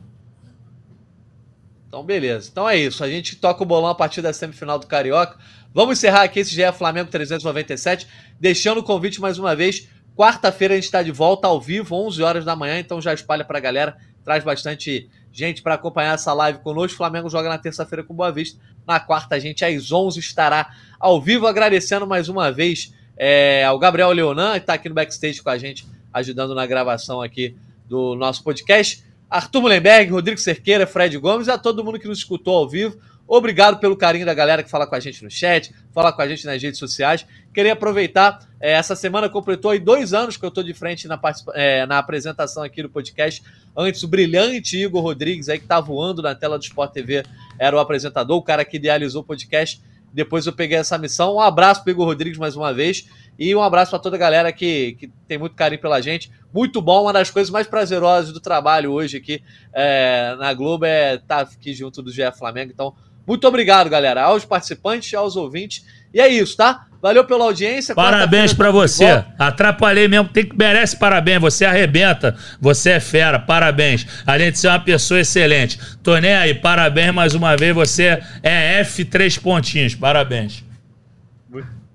Então, 1.87 2.03
beleza. 2.03 2.49
Então 2.51 2.67
é 2.67 2.77
isso. 2.77 3.03
A 3.03 3.09
gente 3.09 3.35
toca 3.35 3.61
o 3.61 3.65
bolão 3.65 3.91
a 3.91 3.95
partir 3.95 4.21
da 4.21 4.33
semifinal 4.33 4.79
do 4.79 4.87
Carioca. 4.87 5.37
Vamos 5.73 5.99
encerrar 5.99 6.23
aqui 6.23 6.39
esse 6.39 6.53
GE 6.55 6.71
Flamengo 6.73 7.11
397, 7.11 8.07
deixando 8.39 8.79
o 8.79 8.83
convite 8.83 9.21
mais 9.21 9.37
uma 9.37 9.55
vez. 9.55 9.87
Quarta-feira 10.21 10.75
a 10.75 10.77
gente 10.77 10.83
está 10.83 11.01
de 11.01 11.11
volta 11.11 11.47
ao 11.47 11.59
vivo, 11.59 11.95
11 11.95 12.21
horas 12.21 12.45
da 12.45 12.55
manhã, 12.55 12.77
então 12.77 13.01
já 13.01 13.11
espalha 13.11 13.43
para 13.43 13.57
a 13.57 13.59
galera, 13.59 13.97
traz 14.23 14.43
bastante 14.43 15.09
gente 15.31 15.63
para 15.63 15.73
acompanhar 15.73 16.13
essa 16.13 16.31
live 16.31 16.59
conosco. 16.59 16.93
O 16.93 16.97
Flamengo 16.97 17.27
joga 17.27 17.49
na 17.49 17.57
terça-feira 17.57 18.03
com 18.03 18.13
Boa 18.13 18.31
Vista. 18.31 18.59
Na 18.85 18.99
quarta, 18.99 19.33
a 19.33 19.39
gente 19.39 19.65
às 19.65 19.91
11 19.91 20.19
estará 20.19 20.75
ao 20.99 21.19
vivo, 21.19 21.47
agradecendo 21.47 22.05
mais 22.05 22.29
uma 22.29 22.51
vez 22.51 22.93
é, 23.17 23.65
ao 23.65 23.79
Gabriel 23.79 24.11
Leonan, 24.11 24.51
que 24.51 24.57
está 24.59 24.75
aqui 24.75 24.89
no 24.89 24.93
backstage 24.93 25.41
com 25.41 25.49
a 25.49 25.57
gente, 25.57 25.87
ajudando 26.13 26.53
na 26.53 26.67
gravação 26.67 27.19
aqui 27.19 27.55
do 27.89 28.13
nosso 28.13 28.43
podcast. 28.43 29.03
Arthur 29.27 29.61
Mullenberg, 29.61 30.11
Rodrigo 30.11 30.39
Cerqueira, 30.39 30.85
Fred 30.85 31.17
Gomes, 31.17 31.49
a 31.49 31.57
todo 31.57 31.83
mundo 31.83 31.97
que 31.97 32.07
nos 32.07 32.19
escutou 32.19 32.57
ao 32.57 32.69
vivo. 32.69 32.95
Obrigado 33.33 33.79
pelo 33.79 33.95
carinho 33.95 34.25
da 34.25 34.33
galera 34.33 34.61
que 34.61 34.69
fala 34.69 34.85
com 34.85 34.93
a 34.93 34.99
gente 34.99 35.23
no 35.23 35.31
chat, 35.31 35.73
fala 35.93 36.11
com 36.11 36.21
a 36.21 36.27
gente 36.27 36.45
nas 36.45 36.61
redes 36.61 36.77
sociais. 36.77 37.25
Queria 37.53 37.71
aproveitar, 37.71 38.45
é, 38.59 38.73
essa 38.73 38.93
semana 38.93 39.29
completou 39.29 39.71
aí 39.71 39.79
dois 39.79 40.13
anos 40.13 40.35
que 40.35 40.43
eu 40.43 40.49
estou 40.49 40.61
de 40.61 40.73
frente 40.73 41.07
na, 41.07 41.17
é, 41.53 41.85
na 41.85 41.97
apresentação 41.97 42.61
aqui 42.61 42.83
do 42.83 42.89
podcast. 42.89 43.41
Antes, 43.73 44.03
o 44.03 44.07
brilhante 44.09 44.75
Igor 44.75 45.01
Rodrigues, 45.01 45.47
aí 45.47 45.57
que 45.57 45.65
tá 45.65 45.79
voando 45.79 46.21
na 46.21 46.35
tela 46.35 46.59
do 46.59 46.63
Sport 46.65 46.91
TV, 46.91 47.23
era 47.57 47.73
o 47.73 47.79
apresentador, 47.79 48.35
o 48.37 48.43
cara 48.43 48.65
que 48.65 48.75
idealizou 48.75 49.21
o 49.21 49.23
podcast. 49.23 49.81
Depois 50.13 50.45
eu 50.45 50.51
peguei 50.51 50.77
essa 50.77 50.97
missão. 50.97 51.35
Um 51.35 51.39
abraço 51.39 51.85
para 51.85 51.91
Igor 51.91 52.05
Rodrigues 52.07 52.37
mais 52.37 52.57
uma 52.57 52.73
vez. 52.73 53.07
E 53.39 53.55
um 53.55 53.61
abraço 53.61 53.91
para 53.91 53.99
toda 53.99 54.17
a 54.17 54.19
galera 54.19 54.51
que, 54.51 54.97
que 54.99 55.07
tem 55.25 55.37
muito 55.37 55.55
carinho 55.55 55.81
pela 55.81 56.01
gente. 56.01 56.29
Muito 56.53 56.81
bom, 56.81 57.03
uma 57.03 57.13
das 57.13 57.31
coisas 57.31 57.49
mais 57.49 57.65
prazerosas 57.65 58.33
do 58.33 58.41
trabalho 58.41 58.91
hoje 58.91 59.15
aqui 59.15 59.41
é, 59.71 60.35
na 60.37 60.53
Globo 60.53 60.83
é 60.83 61.15
estar 61.15 61.45
tá 61.45 61.51
aqui 61.53 61.73
junto 61.73 62.01
do 62.01 62.11
GE 62.11 62.29
Flamengo. 62.37 62.71
Então, 62.73 62.93
muito 63.27 63.47
obrigado, 63.47 63.89
galera, 63.89 64.23
aos 64.23 64.45
participantes, 64.45 65.13
aos 65.13 65.35
ouvintes. 65.35 65.85
E 66.13 66.19
é 66.19 66.27
isso, 66.27 66.57
tá? 66.57 66.87
Valeu 67.01 67.23
pela 67.23 67.45
audiência. 67.45 67.95
Parabéns 67.95 68.53
para 68.53 68.69
você. 68.69 69.23
Atrapalhei 69.39 70.07
mesmo. 70.07 70.29
Tem 70.29 70.45
que 70.45 70.55
merece 70.55 70.95
parabéns. 70.95 71.41
Você 71.41 71.65
arrebenta. 71.65 72.37
Você 72.59 72.91
é 72.91 72.99
fera. 72.99 73.39
Parabéns. 73.39 74.05
Além 74.25 74.51
de 74.51 74.59
ser 74.59 74.67
uma 74.67 74.79
pessoa 74.79 75.19
excelente. 75.19 75.79
Tô 76.03 76.15
nem 76.17 76.35
aí. 76.35 76.53
Parabéns 76.53 77.11
mais 77.11 77.33
uma 77.33 77.57
vez. 77.57 77.73
Você 77.73 78.21
é 78.43 78.79
F 78.81 79.03
três 79.03 79.35
pontinhos. 79.35 79.95
Parabéns. 79.95 80.63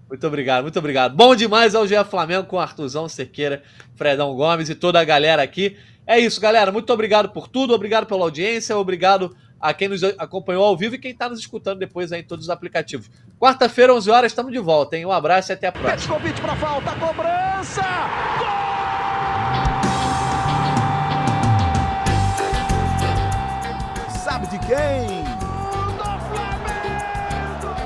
Muito 0.09 0.25
obrigado, 0.25 0.63
muito 0.63 0.79
obrigado. 0.79 1.17
Bom 1.17 1.35
demais 1.35 1.75
ao 1.75 1.87
GE 1.87 1.97
Flamengo 2.09 2.45
com 2.45 2.61
Artuzão 2.61 3.09
Cerqueira, 3.09 3.63
Fredão 3.97 4.33
Gomes 4.37 4.71
e 4.71 4.75
toda 4.75 5.01
a 5.01 5.05
galera 5.05 5.43
aqui. 5.43 5.77
É 6.07 6.19
isso, 6.19 6.41
galera. 6.41 6.71
Muito 6.71 6.93
obrigado 6.93 7.31
por 7.31 7.49
tudo. 7.49 7.75
Obrigado 7.75 8.07
pela 8.07 8.23
audiência. 8.23 8.77
Obrigado 8.77 9.37
a 9.61 9.73
quem 9.73 9.89
nos 9.89 10.03
acompanhou 10.05 10.65
ao 10.65 10.77
vivo 10.77 10.95
e 10.95 10.99
quem 10.99 11.13
está 11.13 11.29
nos 11.29 11.39
escutando 11.39 11.79
depois 11.79 12.13
aí 12.13 12.21
em 12.21 12.25
todos 12.25 12.47
os 12.47 12.51
aplicativos. 12.51 13.11
Quarta-feira, 13.39 13.95
11 13.95 14.11
horas, 14.11 14.33
estamos 14.33 14.53
de 14.53 14.59
volta, 14.59 14.97
hein? 14.97 15.07
Um 15.07 15.13
abraço 15.13 15.53
e 15.53 15.55
até 15.55 15.69
a 15.69 15.73
próxima. 15.73 16.15
convite 16.15 16.41
para 16.41 16.57
falta, 16.57 16.93
cobrança! 16.93 17.83
Gol! 18.39 18.67
Sabe 24.11 24.47
de 24.49 24.59
quem? 24.67 25.25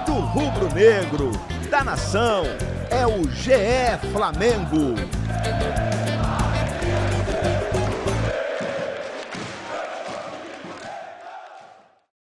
Do 0.04 0.12
Do 0.12 0.20
rubro-negro, 0.20 1.30
da 1.70 1.84
nação, 1.84 2.42
é 2.90 3.06
o 3.06 3.22
GE 3.30 4.10
Flamengo. 4.12 4.94